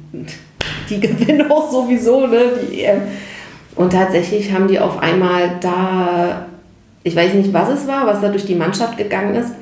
die 0.90 1.00
gewinnen 1.00 1.50
auch 1.50 1.70
sowieso, 1.70 2.26
ne, 2.26 2.52
die 2.70 2.82
EM. 2.82 3.02
Und 3.76 3.92
tatsächlich 3.92 4.52
haben 4.52 4.66
die 4.66 4.80
auf 4.80 4.98
einmal 4.98 5.52
da, 5.60 6.46
ich 7.04 7.14
weiß 7.14 7.34
nicht, 7.34 7.52
was 7.52 7.68
es 7.68 7.86
war, 7.86 8.06
was 8.06 8.20
da 8.20 8.28
durch 8.28 8.44
die 8.44 8.56
Mannschaft 8.56 8.96
gegangen 8.98 9.36
ist, 9.36 9.52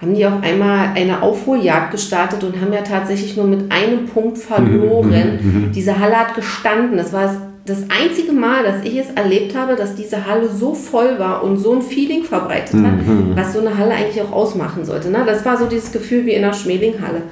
haben 0.00 0.14
die 0.14 0.26
auf 0.26 0.42
einmal 0.42 0.90
eine 0.94 1.22
Aufholjagd 1.22 1.90
gestartet 1.90 2.44
und 2.44 2.60
haben 2.60 2.72
ja 2.72 2.82
tatsächlich 2.82 3.36
nur 3.36 3.46
mit 3.46 3.72
einem 3.72 4.06
Punkt 4.06 4.38
verloren. 4.38 5.38
Mhm, 5.40 5.50
mhm, 5.50 5.66
mhm. 5.66 5.72
Diese 5.72 5.98
Halle 5.98 6.18
hat 6.18 6.34
gestanden. 6.34 6.98
Das 6.98 7.12
war 7.12 7.34
das 7.64 7.78
einzige 7.88 8.32
Mal, 8.32 8.62
dass 8.62 8.84
ich 8.84 8.96
es 8.96 9.10
erlebt 9.10 9.56
habe, 9.56 9.74
dass 9.74 9.94
diese 9.94 10.26
Halle 10.26 10.48
so 10.48 10.74
voll 10.74 11.18
war 11.18 11.42
und 11.42 11.56
so 11.56 11.74
ein 11.74 11.82
Feeling 11.82 12.24
verbreitet 12.24 12.74
hat, 12.74 12.92
was 13.34 13.54
so 13.54 13.60
eine 13.60 13.76
Halle 13.76 13.92
eigentlich 13.94 14.22
auch 14.22 14.32
ausmachen 14.32 14.84
sollte. 14.84 15.10
Ne? 15.10 15.24
Das 15.26 15.44
war 15.44 15.56
so 15.56 15.66
dieses 15.66 15.90
Gefühl 15.90 16.26
wie 16.26 16.32
in 16.32 16.44
einer 16.44 16.52
Schmelinghalle. 16.52 17.22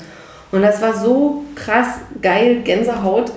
Und 0.51 0.63
das 0.63 0.81
war 0.83 0.95
so 0.95 1.45
krass 1.55 1.99
geil, 2.21 2.63
Gänsehaut. 2.65 3.33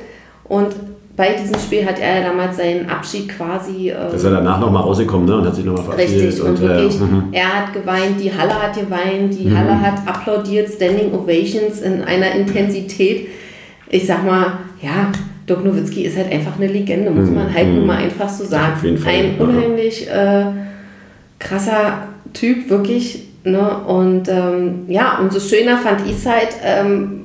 Und 0.45 0.75
bei 1.17 1.33
diesem 1.33 1.59
Spiel 1.59 1.83
hat 1.83 1.99
er 1.99 2.19
ja 2.19 2.29
damals 2.29 2.57
seinen 2.57 2.87
Abschied 2.87 3.27
quasi. 3.27 3.89
Ähm, 3.89 4.15
ist 4.15 4.23
er 4.23 4.31
danach 4.31 4.59
nochmal 4.59 4.83
rausgekommen 4.83 5.25
ne? 5.25 5.37
und 5.37 5.47
hat 5.47 5.55
sich 5.55 5.65
nochmal 5.65 5.83
verabschiedet. 5.83 6.27
Richtig, 6.27 6.41
und, 6.41 6.49
und 6.51 6.61
wirklich, 6.61 7.01
äh, 7.01 7.37
er 7.39 7.55
hat 7.55 7.73
geweint, 7.73 8.21
die 8.21 8.31
Halle 8.31 8.53
hat 8.53 8.75
geweint, 8.75 9.33
die 9.33 9.49
mhm. 9.49 9.57
Halle 9.57 9.81
hat 9.81 10.07
applaudiert, 10.07 10.69
Standing 10.69 11.11
Ovations 11.13 11.81
in 11.81 12.03
einer 12.03 12.33
Intensität. 12.33 13.29
Ich 13.89 14.05
sag 14.05 14.23
mal, 14.25 14.59
ja, 14.79 15.11
Dirk 15.49 15.65
Nowitzki 15.65 16.03
ist 16.03 16.17
halt 16.17 16.31
einfach 16.31 16.57
eine 16.57 16.67
Legende, 16.67 17.09
muss 17.09 17.29
mhm. 17.29 17.35
man 17.35 17.53
halt 17.53 17.67
mhm. 17.67 17.75
nur 17.77 17.85
mal 17.87 17.97
einfach 17.97 18.29
so 18.29 18.45
sagen. 18.45 18.73
Auf 18.73 18.83
jeden 18.83 18.99
Fall. 18.99 19.13
Ein 19.13 19.35
unheimlich 19.39 20.07
äh, 20.07 20.45
krasser 21.39 22.09
Typ, 22.33 22.69
wirklich. 22.69 23.23
Ne? 23.43 23.77
Und 23.87 24.29
ähm, 24.29 24.85
ja, 24.87 25.17
umso 25.19 25.39
schöner 25.39 25.77
fand 25.77 26.05
ich 26.05 26.17
es 26.17 26.27
halt, 26.27 26.49
ähm, 26.63 27.21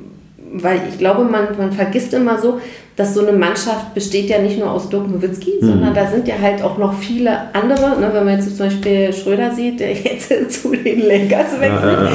weil 0.54 0.80
ich 0.88 0.96
glaube, 0.96 1.24
man, 1.24 1.48
man 1.58 1.72
vergisst 1.72 2.14
immer 2.14 2.38
so, 2.38 2.58
dass 2.96 3.14
so 3.14 3.26
eine 3.26 3.36
Mannschaft 3.36 3.94
besteht 3.94 4.28
ja 4.28 4.38
nicht 4.38 4.58
nur 4.58 4.70
aus 4.70 4.88
Dirk 4.88 5.08
Nowitzki, 5.08 5.54
mhm. 5.60 5.66
sondern 5.66 5.94
da 5.94 6.06
sind 6.06 6.28
ja 6.28 6.34
halt 6.40 6.62
auch 6.62 6.76
noch 6.76 6.94
viele 6.94 7.54
andere. 7.54 7.98
Ne, 7.98 8.10
wenn 8.12 8.24
man 8.24 8.36
jetzt 8.36 8.56
zum 8.56 8.66
Beispiel 8.66 9.12
Schröder 9.12 9.52
sieht, 9.52 9.80
der 9.80 9.92
jetzt 9.94 10.30
zu 10.52 10.70
den 10.70 11.00
Lakers 11.00 11.58
wechselt. 11.60 11.82
Ja, 11.82 12.04
ja. 12.04 12.10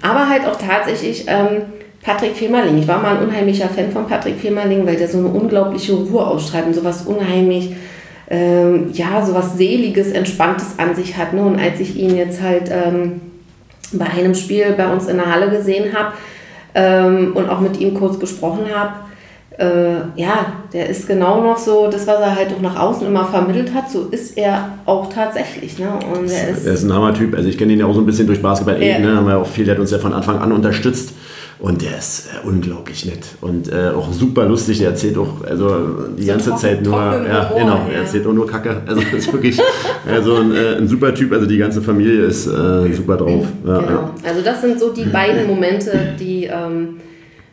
Aber 0.00 0.28
halt 0.28 0.46
auch 0.46 0.56
tatsächlich 0.56 1.26
ähm, 1.28 1.62
Patrick 2.02 2.34
Femerling. 2.34 2.78
Ich 2.78 2.88
war 2.88 3.00
mal 3.00 3.16
ein 3.16 3.28
unheimlicher 3.28 3.68
Fan 3.68 3.92
von 3.92 4.06
Patrick 4.06 4.38
Femerling, 4.40 4.86
weil 4.86 4.96
der 4.96 5.08
so 5.08 5.18
eine 5.18 5.28
unglaubliche 5.28 5.92
Ruhe 5.92 6.26
ausstrahlt 6.26 6.66
und 6.66 6.74
sowas 6.74 7.02
unheimlich, 7.06 7.76
ähm, 8.28 8.90
ja, 8.92 9.24
sowas 9.24 9.56
Seliges, 9.56 10.10
Entspanntes 10.10 10.78
an 10.78 10.96
sich 10.96 11.16
hat. 11.16 11.32
Ne? 11.34 11.42
Und 11.42 11.60
als 11.60 11.78
ich 11.78 11.96
ihn 11.96 12.16
jetzt 12.16 12.42
halt 12.42 12.70
ähm, 12.70 13.20
bei 13.92 14.06
einem 14.06 14.34
Spiel 14.34 14.74
bei 14.76 14.90
uns 14.90 15.06
in 15.06 15.18
der 15.18 15.32
Halle 15.32 15.50
gesehen 15.50 15.94
habe 15.94 16.14
ähm, 16.74 17.32
und 17.34 17.48
auch 17.48 17.60
mit 17.60 17.78
ihm 17.78 17.94
kurz 17.94 18.18
gesprochen 18.18 18.66
habe, 18.74 18.94
äh, 19.58 19.94
ja, 20.16 20.52
der 20.72 20.88
ist 20.88 21.06
genau 21.06 21.42
noch 21.42 21.58
so, 21.58 21.88
das, 21.90 22.06
was 22.06 22.20
er 22.20 22.34
halt 22.34 22.54
auch 22.54 22.60
nach 22.60 22.78
außen 22.78 23.06
immer 23.06 23.24
vermittelt 23.24 23.74
hat, 23.74 23.90
so 23.90 24.08
ist 24.10 24.36
er 24.36 24.78
auch 24.86 25.12
tatsächlich. 25.12 25.78
Ne? 25.78 25.88
Und 26.14 26.30
er 26.30 26.50
ist, 26.50 26.66
er 26.66 26.74
ist 26.74 26.84
ein 26.84 26.92
Hammer-Typ. 26.92 27.34
Also 27.36 27.48
ich 27.48 27.58
kenne 27.58 27.72
ihn 27.72 27.80
ja 27.80 27.86
auch 27.86 27.94
so 27.94 28.00
ein 28.00 28.06
bisschen 28.06 28.26
durch 28.26 28.40
Basketball 28.40 28.82
ja. 28.82 28.98
ne? 28.98 29.16
haben 29.16 29.26
wir 29.26 29.38
auch 29.38 29.46
viel, 29.46 29.64
der 29.64 29.74
hat 29.74 29.80
uns 29.80 29.90
ja 29.90 29.98
von 29.98 30.12
Anfang 30.12 30.38
an 30.38 30.52
unterstützt. 30.52 31.12
Und 31.58 31.80
der 31.80 31.96
ist 31.96 32.26
äh, 32.26 32.44
unglaublich 32.44 33.06
nett 33.06 33.20
und 33.40 33.70
äh, 33.70 33.90
auch 33.90 34.12
super 34.12 34.46
lustig. 34.46 34.78
Der 34.78 34.88
erzählt 34.88 35.16
auch 35.16 35.44
also 35.48 36.08
die 36.18 36.22
so 36.24 36.32
ganze 36.32 36.50
top, 36.50 36.58
Zeit 36.58 36.82
nur, 36.82 36.92
ja, 36.92 37.50
Humor, 37.50 37.60
genau, 37.60 37.86
er 37.88 38.00
erzählt 38.00 38.26
auch 38.26 38.32
nur 38.32 38.48
Kacke. 38.48 38.82
Also 38.84 39.00
ist 39.16 39.32
wirklich 39.32 39.60
also 40.12 40.38
ein, 40.38 40.52
äh, 40.56 40.78
ein, 40.78 40.88
super 40.88 41.14
Typ. 41.14 41.32
Also 41.32 41.46
die 41.46 41.58
ganze 41.58 41.80
Familie 41.80 42.24
ist 42.24 42.48
äh, 42.48 42.92
super 42.92 43.16
drauf. 43.16 43.46
Ja, 43.64 43.78
genau. 43.78 44.10
Also 44.24 44.42
das 44.42 44.60
sind 44.60 44.80
so 44.80 44.92
die 44.92 45.04
beiden 45.12 45.46
Momente, 45.46 46.16
die 46.18 46.46
ähm, 46.46 46.96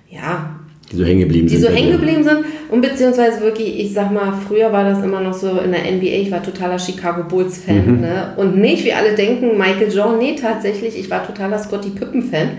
ja 0.10 0.59
die 0.92 0.96
so 0.96 1.04
hängen 1.04 1.22
geblieben 1.22 1.48
sind. 1.48 1.58
Die 1.58 1.64
so 1.64 1.70
hängen 1.70 1.92
geblieben 1.92 2.24
sind. 2.24 2.46
Und 2.70 2.82
beziehungsweise 2.82 3.42
wirklich, 3.42 3.80
ich 3.80 3.94
sag 3.94 4.12
mal, 4.12 4.34
früher 4.48 4.72
war 4.72 4.84
das 4.84 5.04
immer 5.04 5.22
noch 5.22 5.34
so 5.34 5.60
in 5.60 5.72
der 5.72 5.82
NBA, 5.82 6.22
ich 6.22 6.32
war 6.32 6.42
totaler 6.42 6.80
Chicago 6.80 7.24
Bulls-Fan. 7.24 7.96
Mhm. 7.96 8.02
Ne? 8.02 8.34
Und 8.38 8.58
nicht, 8.58 8.84
wie 8.86 8.94
alle 8.94 9.14
denken, 9.14 9.58
Michael 9.58 9.92
Jordan. 9.92 10.18
Nee, 10.18 10.36
tatsächlich, 10.36 10.98
ich 10.98 11.10
war 11.10 11.26
totaler 11.26 11.60
Scotty 11.60 11.90
Pippen-Fan. 11.90 12.50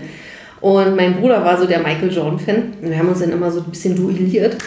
Und 0.61 0.95
mein 0.95 1.15
Bruder 1.15 1.43
war 1.43 1.59
so 1.59 1.65
der 1.65 1.79
Michael 1.79 2.11
Jordan-Fan. 2.11 2.73
Wir 2.81 2.97
haben 2.97 3.09
uns 3.09 3.19
dann 3.19 3.31
immer 3.31 3.51
so 3.51 3.61
ein 3.61 3.69
bisschen 3.69 3.95
duelliert. 3.95 4.57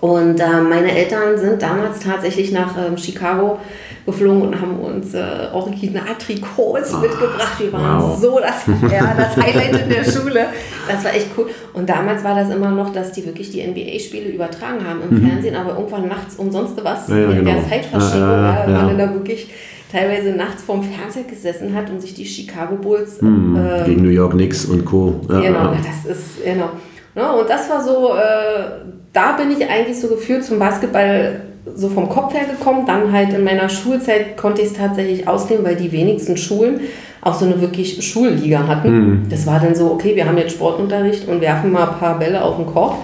Und 0.00 0.40
äh, 0.40 0.60
meine 0.60 0.96
Eltern 0.96 1.36
sind 1.38 1.60
damals 1.60 2.00
tatsächlich 2.00 2.52
nach 2.52 2.74
ähm, 2.78 2.96
Chicago 2.96 3.58
geflogen 4.06 4.42
und 4.42 4.60
haben 4.60 4.78
uns 4.78 5.14
äh, 5.14 5.48
Original-Trikots 5.52 6.94
oh, 6.94 6.98
mitgebracht. 6.98 7.58
Wir 7.58 7.72
waren 7.72 8.02
wow. 8.02 8.18
so 8.18 8.40
das, 8.40 8.66
ja, 8.90 9.14
das 9.14 9.36
Highlight 9.36 9.82
in 9.82 9.88
der 9.90 10.04
Schule. 10.04 10.46
Das 10.88 11.04
war 11.04 11.14
echt 11.14 11.28
cool. 11.36 11.48
Und 11.74 11.88
damals 11.88 12.24
war 12.24 12.34
das 12.34 12.50
immer 12.50 12.70
noch, 12.70 12.92
dass 12.92 13.12
die 13.12 13.24
wirklich 13.26 13.50
die 13.50 13.66
NBA-Spiele 13.66 14.30
übertragen 14.30 14.86
haben 14.86 15.00
im 15.08 15.22
mhm. 15.22 15.28
Fernsehen, 15.28 15.54
aber 15.54 15.76
irgendwann 15.76 16.08
nachts 16.08 16.36
umsonst 16.36 16.82
was 16.82 17.08
ja, 17.08 17.16
ja, 17.16 17.30
in 17.30 17.44
genau. 17.44 17.52
der 17.52 17.68
Zeitverschiebung, 17.68 18.28
ja, 18.28 18.70
ja, 18.70 18.82
man 18.82 18.98
da 18.98 19.12
wirklich 19.12 19.50
teilweise 19.92 20.30
nachts 20.30 20.62
vorm 20.62 20.82
Fernseher 20.82 21.24
gesessen 21.24 21.74
hat 21.74 21.90
und 21.90 22.00
sich 22.00 22.14
die 22.14 22.24
Chicago 22.24 22.76
Bulls 22.76 23.20
mhm. 23.20 23.56
äh, 23.56 23.84
gegen 23.84 24.02
New 24.02 24.10
York 24.10 24.32
Knicks 24.32 24.64
und 24.64 24.84
Co. 24.84 25.20
Genau, 25.26 25.74
das 25.74 26.10
ist 26.10 26.44
genau. 26.44 26.70
Ja, 27.14 27.32
und 27.32 27.48
das 27.48 27.68
war 27.68 27.82
so, 27.82 28.14
äh, 28.14 28.92
da 29.12 29.32
bin 29.32 29.50
ich 29.50 29.68
eigentlich 29.68 30.00
so 30.00 30.08
gefühlt 30.08 30.44
zum 30.44 30.58
Basketball 30.58 31.40
so 31.74 31.88
vom 31.88 32.08
Kopf 32.08 32.34
her 32.34 32.44
gekommen. 32.44 32.86
Dann 32.86 33.12
halt 33.12 33.32
in 33.32 33.44
meiner 33.44 33.68
Schulzeit 33.68 34.36
konnte 34.36 34.62
ich 34.62 34.68
es 34.68 34.74
tatsächlich 34.74 35.26
ausleben, 35.26 35.64
weil 35.64 35.76
die 35.76 35.92
wenigsten 35.92 36.36
Schulen 36.36 36.80
auch 37.22 37.34
so 37.34 37.44
eine 37.44 37.60
wirklich 37.60 38.02
Schulliga 38.04 38.66
hatten. 38.66 38.90
Mhm. 38.90 39.28
Das 39.28 39.46
war 39.46 39.60
dann 39.60 39.74
so, 39.74 39.90
okay, 39.90 40.16
wir 40.16 40.26
haben 40.26 40.38
jetzt 40.38 40.52
Sportunterricht 40.52 41.28
und 41.28 41.40
werfen 41.40 41.72
mal 41.72 41.88
ein 41.88 41.98
paar 41.98 42.18
Bälle 42.18 42.42
auf 42.42 42.56
den 42.56 42.66
Korb. 42.66 42.96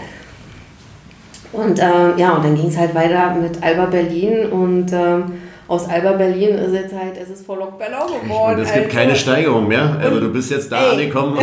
Und 1.53 1.79
äh, 1.79 2.17
ja, 2.17 2.33
und 2.35 2.45
dann 2.45 2.55
ging 2.55 2.69
es 2.69 2.77
halt 2.77 2.95
weiter 2.95 3.35
mit 3.35 3.63
Alba 3.63 3.87
Berlin 3.87 4.47
und 4.47 4.93
äh, 4.93 5.23
aus 5.69 5.89
Alba 5.89 6.13
Berlin 6.13 6.57
ist 6.59 6.73
jetzt 6.73 6.95
halt, 6.95 7.17
es 7.21 7.29
ist 7.29 7.45
vor 7.45 7.57
Lok 7.57 7.79
Bernau 7.79 8.07
geworden. 8.07 8.61
Es 8.63 8.73
gibt 8.73 8.87
also. 8.87 8.97
keine 8.99 9.17
Steigerung 9.17 9.67
mehr. 9.67 9.97
Also 10.01 10.21
du 10.21 10.33
bist 10.33 10.51
jetzt 10.51 10.71
da 10.71 10.85
Ey. 10.85 10.91
angekommen, 10.93 11.39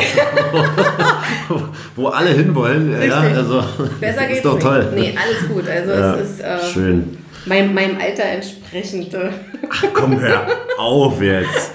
wo 1.95 2.07
alle 2.07 2.30
hinwollen. 2.30 2.91
Ja, 2.91 3.19
Richtig. 3.19 3.38
also 3.38 3.63
Besser 3.99 4.21
geht's 4.26 4.38
ist 4.38 4.45
doch 4.45 4.55
nicht. 4.55 4.63
toll. 4.65 4.91
Nee, 4.95 5.13
alles 5.21 5.47
gut. 5.49 5.69
Also 5.69 5.91
Ja, 5.91 6.15
es 6.15 6.30
ist 6.32 6.41
äh, 6.41 6.57
schön. 6.74 7.17
Mein, 7.45 7.74
meinem 7.74 7.97
Alter 7.99 8.24
entsprechend. 8.24 9.13
äh, 9.13 9.30
Ach 9.69 9.84
komm, 9.93 10.19
hör 10.19 10.47
auf 10.78 11.21
jetzt. 11.21 11.71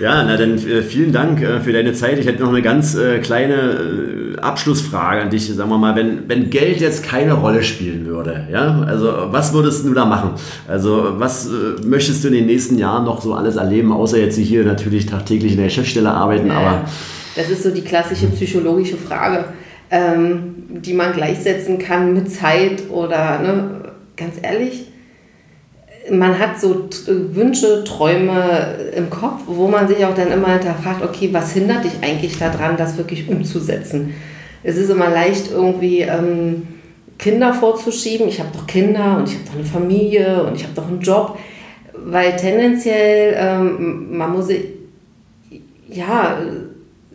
Ja, 0.00 0.24
na 0.24 0.38
dann 0.38 0.56
äh, 0.56 0.82
vielen 0.82 1.12
Dank 1.12 1.42
äh, 1.42 1.60
für 1.60 1.72
deine 1.72 1.92
Zeit. 1.92 2.18
Ich 2.18 2.26
hätte 2.26 2.42
noch 2.42 2.48
eine 2.48 2.62
ganz 2.62 2.94
äh, 2.94 3.18
kleine 3.18 4.38
Abschlussfrage 4.40 5.20
an 5.20 5.30
dich. 5.30 5.54
Sagen 5.54 5.68
wir 5.68 5.76
mal, 5.76 5.94
wenn, 5.94 6.26
wenn 6.26 6.48
Geld 6.48 6.80
jetzt 6.80 7.04
keine 7.04 7.34
Rolle 7.34 7.62
spielen 7.62 8.06
würde, 8.06 8.46
ja, 8.50 8.80
also 8.86 9.12
was 9.30 9.52
würdest 9.52 9.84
du 9.84 9.92
da 9.92 10.06
machen? 10.06 10.30
Also 10.66 11.14
was 11.18 11.48
möchtest 11.84 12.24
du 12.24 12.28
in 12.28 12.34
den 12.34 12.46
nächsten 12.46 12.78
Jahren 12.78 13.04
noch 13.04 13.20
so 13.20 13.34
alles 13.34 13.56
erleben, 13.56 13.92
außer 13.92 14.18
jetzt 14.18 14.38
hier 14.38 14.64
natürlich 14.64 15.04
tagtäglich 15.04 15.52
in 15.52 15.58
der 15.58 15.66
Geschäftsstelle 15.66 16.10
arbeiten, 16.10 16.50
aber 16.50 16.84
Das 17.36 17.50
ist 17.50 17.62
so 17.62 17.70
die 17.70 17.82
klassische 17.82 18.28
psychologische 18.28 18.96
Frage, 18.96 19.44
ähm, 19.90 20.54
die 20.70 20.94
man 20.94 21.12
gleichsetzen 21.12 21.78
kann 21.78 22.14
mit 22.14 22.30
Zeit 22.30 22.84
oder, 22.90 23.40
ne, 23.40 23.70
ganz 24.16 24.36
ehrlich, 24.40 24.86
man 26.10 26.38
hat 26.38 26.58
so 26.60 26.74
t- 26.74 27.34
Wünsche, 27.34 27.84
Träume 27.84 28.76
im 28.96 29.10
Kopf, 29.10 29.42
wo 29.46 29.68
man 29.68 29.86
sich 29.86 30.04
auch 30.04 30.14
dann 30.14 30.32
immer 30.32 30.52
hinterfragt, 30.54 31.02
okay, 31.04 31.28
was 31.32 31.52
hindert 31.52 31.84
dich 31.84 31.92
eigentlich 32.02 32.38
daran, 32.38 32.76
das 32.76 32.96
wirklich 32.96 33.28
umzusetzen? 33.28 34.14
Es 34.62 34.76
ist 34.76 34.90
immer 34.90 35.10
leicht 35.10 35.50
irgendwie 35.50 36.00
ähm, 36.00 36.66
Kinder 37.18 37.52
vorzuschieben. 37.52 38.28
Ich 38.28 38.38
habe 38.40 38.50
doch 38.52 38.66
Kinder 38.66 39.18
und 39.18 39.28
ich 39.28 39.34
habe 39.34 39.44
doch 39.46 39.54
eine 39.54 39.64
Familie 39.64 40.42
und 40.44 40.56
ich 40.56 40.62
habe 40.64 40.74
doch 40.74 40.88
einen 40.88 41.00
Job, 41.00 41.38
weil 41.94 42.34
tendenziell 42.36 43.34
ähm, 43.38 44.16
man 44.16 44.32
muss 44.32 44.46
sich 44.46 44.64
ja, 45.88 46.38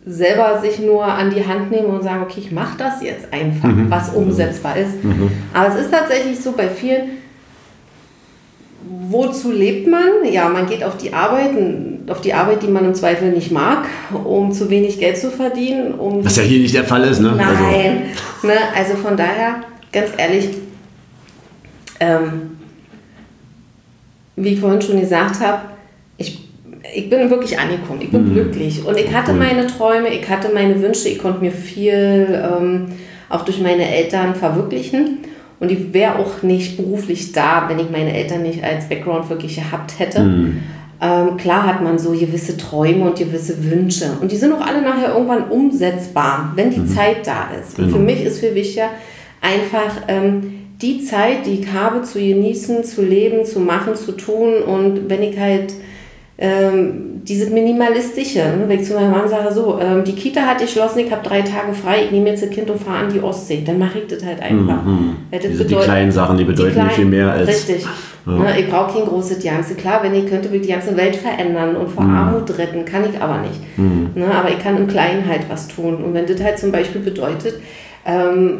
selber 0.04 0.60
sich 0.60 0.78
nur 0.78 1.04
an 1.04 1.30
die 1.34 1.44
Hand 1.44 1.70
nehmen 1.70 1.86
und 1.86 2.02
sagen, 2.02 2.22
okay, 2.22 2.38
ich 2.40 2.52
mache 2.52 2.76
das 2.78 3.02
jetzt 3.02 3.32
einfach, 3.32 3.70
was 3.88 4.10
umsetzbar 4.10 4.76
ist. 4.76 4.92
Aber 5.52 5.68
es 5.74 5.82
ist 5.82 5.90
tatsächlich 5.90 6.38
so 6.38 6.52
bei 6.52 6.68
vielen, 6.68 7.02
wozu 9.08 9.52
lebt 9.52 9.88
man? 9.88 10.30
Ja, 10.30 10.48
man 10.48 10.66
geht 10.66 10.84
auf 10.84 10.96
die 10.96 11.12
Arbeit, 11.12 11.50
auf 12.08 12.20
die 12.20 12.32
Arbeit, 12.32 12.62
die 12.62 12.68
man 12.68 12.84
im 12.84 12.94
Zweifel 12.94 13.30
nicht 13.30 13.50
mag, 13.50 13.86
um 14.24 14.52
zu 14.52 14.70
wenig 14.70 14.98
Geld 14.98 15.16
zu 15.16 15.30
verdienen, 15.30 15.94
um 15.94 16.24
was 16.24 16.36
ja 16.36 16.42
hier 16.42 16.60
nicht 16.60 16.74
der 16.74 16.84
Fall 16.84 17.04
ist, 17.04 17.20
ne? 17.20 17.30
Also, 17.30 17.62
Nein. 17.62 18.02
ne, 18.42 18.54
also 18.76 18.94
von 18.94 19.16
daher, 19.16 19.60
ganz 19.92 20.10
ehrlich, 20.16 20.48
ähm, 22.00 22.56
wie 24.36 24.50
ich 24.50 24.60
vorhin 24.60 24.82
schon 24.82 25.00
gesagt 25.00 25.40
habe, 25.40 25.62
ich, 26.18 26.48
ich 26.94 27.08
bin 27.08 27.30
wirklich 27.30 27.58
angekommen, 27.58 28.00
ich 28.02 28.10
bin 28.10 28.32
glücklich. 28.32 28.84
Und 28.84 28.98
ich 28.98 29.12
hatte 29.12 29.32
meine 29.32 29.66
Träume, 29.66 30.08
ich 30.08 30.28
hatte 30.28 30.50
meine 30.52 30.80
Wünsche, 30.82 31.08
ich 31.08 31.18
konnte 31.18 31.40
mir 31.40 31.52
viel 31.52 32.28
ähm, 32.44 32.86
auch 33.28 33.44
durch 33.44 33.60
meine 33.60 33.88
Eltern 33.88 34.34
verwirklichen. 34.34 35.18
Und 35.58 35.70
ich 35.70 35.92
wäre 35.94 36.18
auch 36.18 36.42
nicht 36.42 36.76
beruflich 36.76 37.32
da, 37.32 37.64
wenn 37.68 37.78
ich 37.78 37.90
meine 37.90 38.12
Eltern 38.14 38.42
nicht 38.42 38.62
als 38.62 38.88
Background 38.88 39.28
wirklich 39.30 39.56
gehabt 39.56 39.98
hätte. 39.98 40.20
Ähm, 41.00 41.36
klar 41.36 41.66
hat 41.66 41.82
man 41.82 41.98
so 41.98 42.10
gewisse 42.12 42.56
Träume 42.56 43.04
und 43.04 43.18
gewisse 43.18 43.62
Wünsche. 43.70 44.06
Und 44.20 44.32
die 44.32 44.36
sind 44.36 44.52
auch 44.52 44.66
alle 44.66 44.82
nachher 44.82 45.12
irgendwann 45.14 45.48
umsetzbar, 45.50 46.52
wenn 46.56 46.70
die 46.70 46.86
Zeit 46.86 47.26
da 47.26 47.48
ist. 47.60 47.78
Und 47.78 47.86
für 47.86 47.92
Genau. 47.98 48.04
mich 48.04 48.22
ist 48.24 48.40
viel 48.40 48.54
wichtiger, 48.54 48.88
einfach 49.42 50.02
ähm, 50.08 50.52
die 50.80 51.02
Zeit, 51.04 51.46
die 51.46 51.60
ich 51.60 51.72
habe, 51.72 52.02
zu 52.02 52.18
genießen, 52.18 52.84
zu 52.84 53.02
leben, 53.02 53.44
zu 53.44 53.60
machen, 53.60 53.94
zu 53.94 54.12
tun. 54.12 54.54
Und 54.62 55.08
wenn 55.08 55.22
ich 55.22 55.38
halt 55.38 55.72
ähm, 56.38 57.22
dieses 57.24 57.50
Minimalistische, 57.50 58.40
ne, 58.40 58.64
wenn 58.66 58.78
ich 58.80 58.86
zu 58.86 58.94
meinem 58.94 59.10
Mann 59.10 59.26
sage, 59.28 59.52
so, 59.54 59.78
ähm, 59.80 60.04
die 60.04 60.12
Kita 60.12 60.42
hat 60.42 60.58
geschlossen, 60.60 60.98
ich 61.00 61.10
habe 61.10 61.26
drei 61.26 61.40
Tage 61.40 61.72
frei, 61.72 62.04
ich 62.04 62.10
nehme 62.10 62.28
jetzt 62.28 62.42
das 62.42 62.50
Kind 62.50 62.68
und 62.70 62.80
fahre 62.80 62.98
an 63.06 63.12
die 63.12 63.20
Ostsee, 63.20 63.62
dann 63.66 63.78
mache 63.78 64.00
ich 64.00 64.06
das 64.06 64.24
halt 64.24 64.40
einfach. 64.42 64.78
Weil 65.30 65.38
das 65.40 65.50
Diese, 65.50 65.64
die 65.64 65.68
bedeutet- 65.70 65.84
kleinen 65.88 66.12
Sachen, 66.12 66.36
die 66.36 66.44
bedeuten 66.44 66.68
mir 66.68 66.74
kleinen- 66.74 66.90
viel 66.90 67.04
mehr 67.06 67.32
als. 67.32 67.48
Richtig. 67.48 67.86
Ne, 68.26 68.58
ich 68.58 68.68
brauche 68.68 68.92
kein 68.98 69.06
großes 69.08 69.42
Ganze. 69.42 69.74
Klar, 69.76 70.02
wenn 70.02 70.12
ich 70.14 70.26
könnte, 70.26 70.48
würde 70.48 70.56
ich 70.56 70.66
die 70.66 70.72
ganze 70.72 70.96
Welt 70.96 71.14
verändern 71.16 71.76
und 71.76 71.88
vor 71.88 72.02
Armut 72.02 72.58
retten. 72.58 72.84
Kann 72.84 73.04
ich 73.08 73.20
aber 73.22 73.38
nicht. 73.40 73.60
Ne, 74.16 74.26
aber 74.34 74.48
ich 74.50 74.58
kann 74.58 74.76
im 74.76 74.88
Kleinen 74.88 75.26
halt 75.28 75.42
was 75.48 75.68
tun. 75.68 75.96
Und 76.02 76.12
wenn 76.12 76.26
das 76.26 76.42
halt 76.42 76.58
zum 76.58 76.72
Beispiel 76.72 77.00
bedeutet, 77.02 77.60
ähm, 78.04 78.58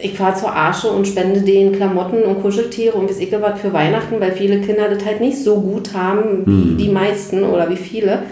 ich 0.00 0.14
fahre 0.14 0.38
zur 0.38 0.52
Arsche 0.52 0.88
und 0.88 1.06
spende 1.06 1.40
denen 1.40 1.72
Klamotten 1.72 2.22
und 2.22 2.42
Kuscheltiere 2.42 2.96
und 2.96 3.08
weiß 3.08 3.18
ich 3.18 3.32
was 3.32 3.60
für 3.60 3.72
Weihnachten, 3.72 4.20
weil 4.20 4.32
viele 4.32 4.60
Kinder 4.60 4.88
das 4.88 5.04
halt 5.04 5.20
nicht 5.20 5.38
so 5.38 5.60
gut 5.60 5.94
haben 5.94 6.44
wie 6.46 6.82
die 6.82 6.90
meisten 6.90 7.44
oder 7.44 7.68
wie 7.68 7.76
viele, 7.76 8.22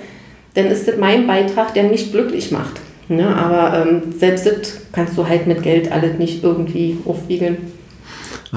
dann 0.55 0.67
ist 0.67 0.89
das 0.89 0.97
mein 0.97 1.27
Beitrag, 1.27 1.75
der 1.75 1.85
mich 1.85 2.13
glücklich 2.13 2.51
macht. 2.51 2.81
Ne, 3.09 3.25
aber 3.25 3.87
ähm, 3.87 4.03
selbst 4.19 4.47
das 4.47 4.81
kannst 4.91 5.17
du 5.17 5.29
halt 5.29 5.47
mit 5.47 5.63
Geld 5.63 5.93
alles 5.93 6.19
nicht 6.19 6.43
irgendwie 6.43 6.99
aufwiegeln. 7.05 7.59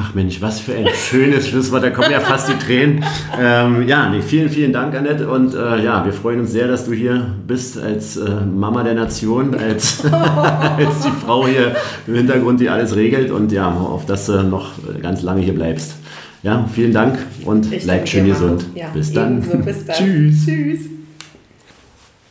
Ach 0.01 0.13
Mensch, 0.13 0.41
was 0.41 0.61
für 0.61 0.75
ein 0.75 0.87
schönes 0.95 1.49
Schlusswort, 1.49 1.83
da 1.83 1.89
kommen 1.89 2.11
ja 2.11 2.21
fast 2.21 2.47
die 2.47 2.53
Tränen. 2.53 3.03
Ähm, 3.37 3.85
ja, 3.85 4.09
nee, 4.09 4.21
vielen, 4.21 4.49
vielen 4.49 4.71
Dank, 4.71 4.95
Annette. 4.95 5.27
Und 5.27 5.53
äh, 5.53 5.83
ja, 5.83 6.05
wir 6.05 6.13
freuen 6.13 6.39
uns 6.39 6.51
sehr, 6.51 6.69
dass 6.69 6.85
du 6.85 6.93
hier 6.93 7.33
bist 7.45 7.77
als 7.77 8.15
äh, 8.15 8.29
Mama 8.45 8.83
der 8.83 8.93
Nation, 8.93 9.55
als, 9.55 10.05
als 10.11 11.01
die 11.01 11.11
Frau 11.25 11.45
hier 11.47 11.75
im 12.07 12.15
Hintergrund, 12.15 12.61
die 12.61 12.69
alles 12.69 12.95
regelt. 12.95 13.29
Und 13.29 13.51
ja, 13.51 13.69
auf 13.69 14.05
dass 14.05 14.27
du 14.27 14.41
noch 14.43 14.71
ganz 15.01 15.21
lange 15.21 15.41
hier 15.41 15.53
bleibst. 15.53 15.95
Ja, 16.43 16.69
vielen 16.73 16.93
Dank 16.93 17.17
und 17.43 17.71
Ich 17.71 17.83
bleibt 17.83 18.07
schön 18.07 18.25
gesund. 18.25 18.65
Ja, 18.75 18.87
bis 18.93 19.11
dann. 19.11 19.41
Bis 19.65 19.85
dann. 19.85 19.95
Tschüss. 19.97 20.45
Tschüss. 20.45 20.79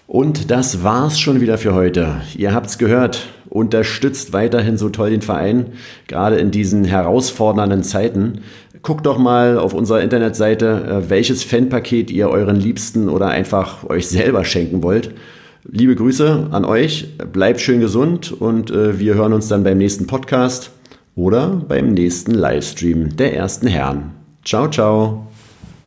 Und 0.06 0.50
das 0.50 0.82
war's 0.82 1.20
schon 1.20 1.42
wieder 1.42 1.58
für 1.58 1.74
heute. 1.74 2.22
Ihr 2.34 2.54
habt's 2.54 2.78
gehört. 2.78 3.26
Unterstützt 3.48 4.32
weiterhin 4.32 4.76
so 4.76 4.88
toll 4.88 5.10
den 5.10 5.22
Verein, 5.22 5.66
gerade 6.06 6.36
in 6.36 6.50
diesen 6.50 6.84
herausfordernden 6.84 7.82
Zeiten. 7.82 8.40
Guckt 8.82 9.06
doch 9.06 9.18
mal 9.18 9.58
auf 9.58 9.74
unserer 9.74 10.02
Internetseite, 10.02 11.02
äh, 11.06 11.10
welches 11.10 11.42
Fanpaket 11.44 12.10
ihr 12.10 12.28
euren 12.28 12.56
Liebsten 12.56 13.08
oder 13.08 13.28
einfach 13.28 13.88
euch 13.88 14.08
selber 14.08 14.44
schenken 14.44 14.82
wollt. 14.82 15.14
Liebe 15.64 15.96
Grüße 15.96 16.48
an 16.50 16.64
euch, 16.64 17.18
bleibt 17.32 17.60
schön 17.60 17.80
gesund 17.80 18.32
und 18.32 18.70
äh, 18.70 18.98
wir 18.98 19.14
hören 19.14 19.32
uns 19.32 19.48
dann 19.48 19.64
beim 19.64 19.78
nächsten 19.78 20.06
Podcast 20.06 20.70
oder 21.14 21.48
beim 21.68 21.92
nächsten 21.94 22.32
Livestream 22.32 23.16
der 23.16 23.34
ersten 23.34 23.66
Herren. 23.66 24.12
Ciao, 24.44 24.68
ciao. 24.68 25.28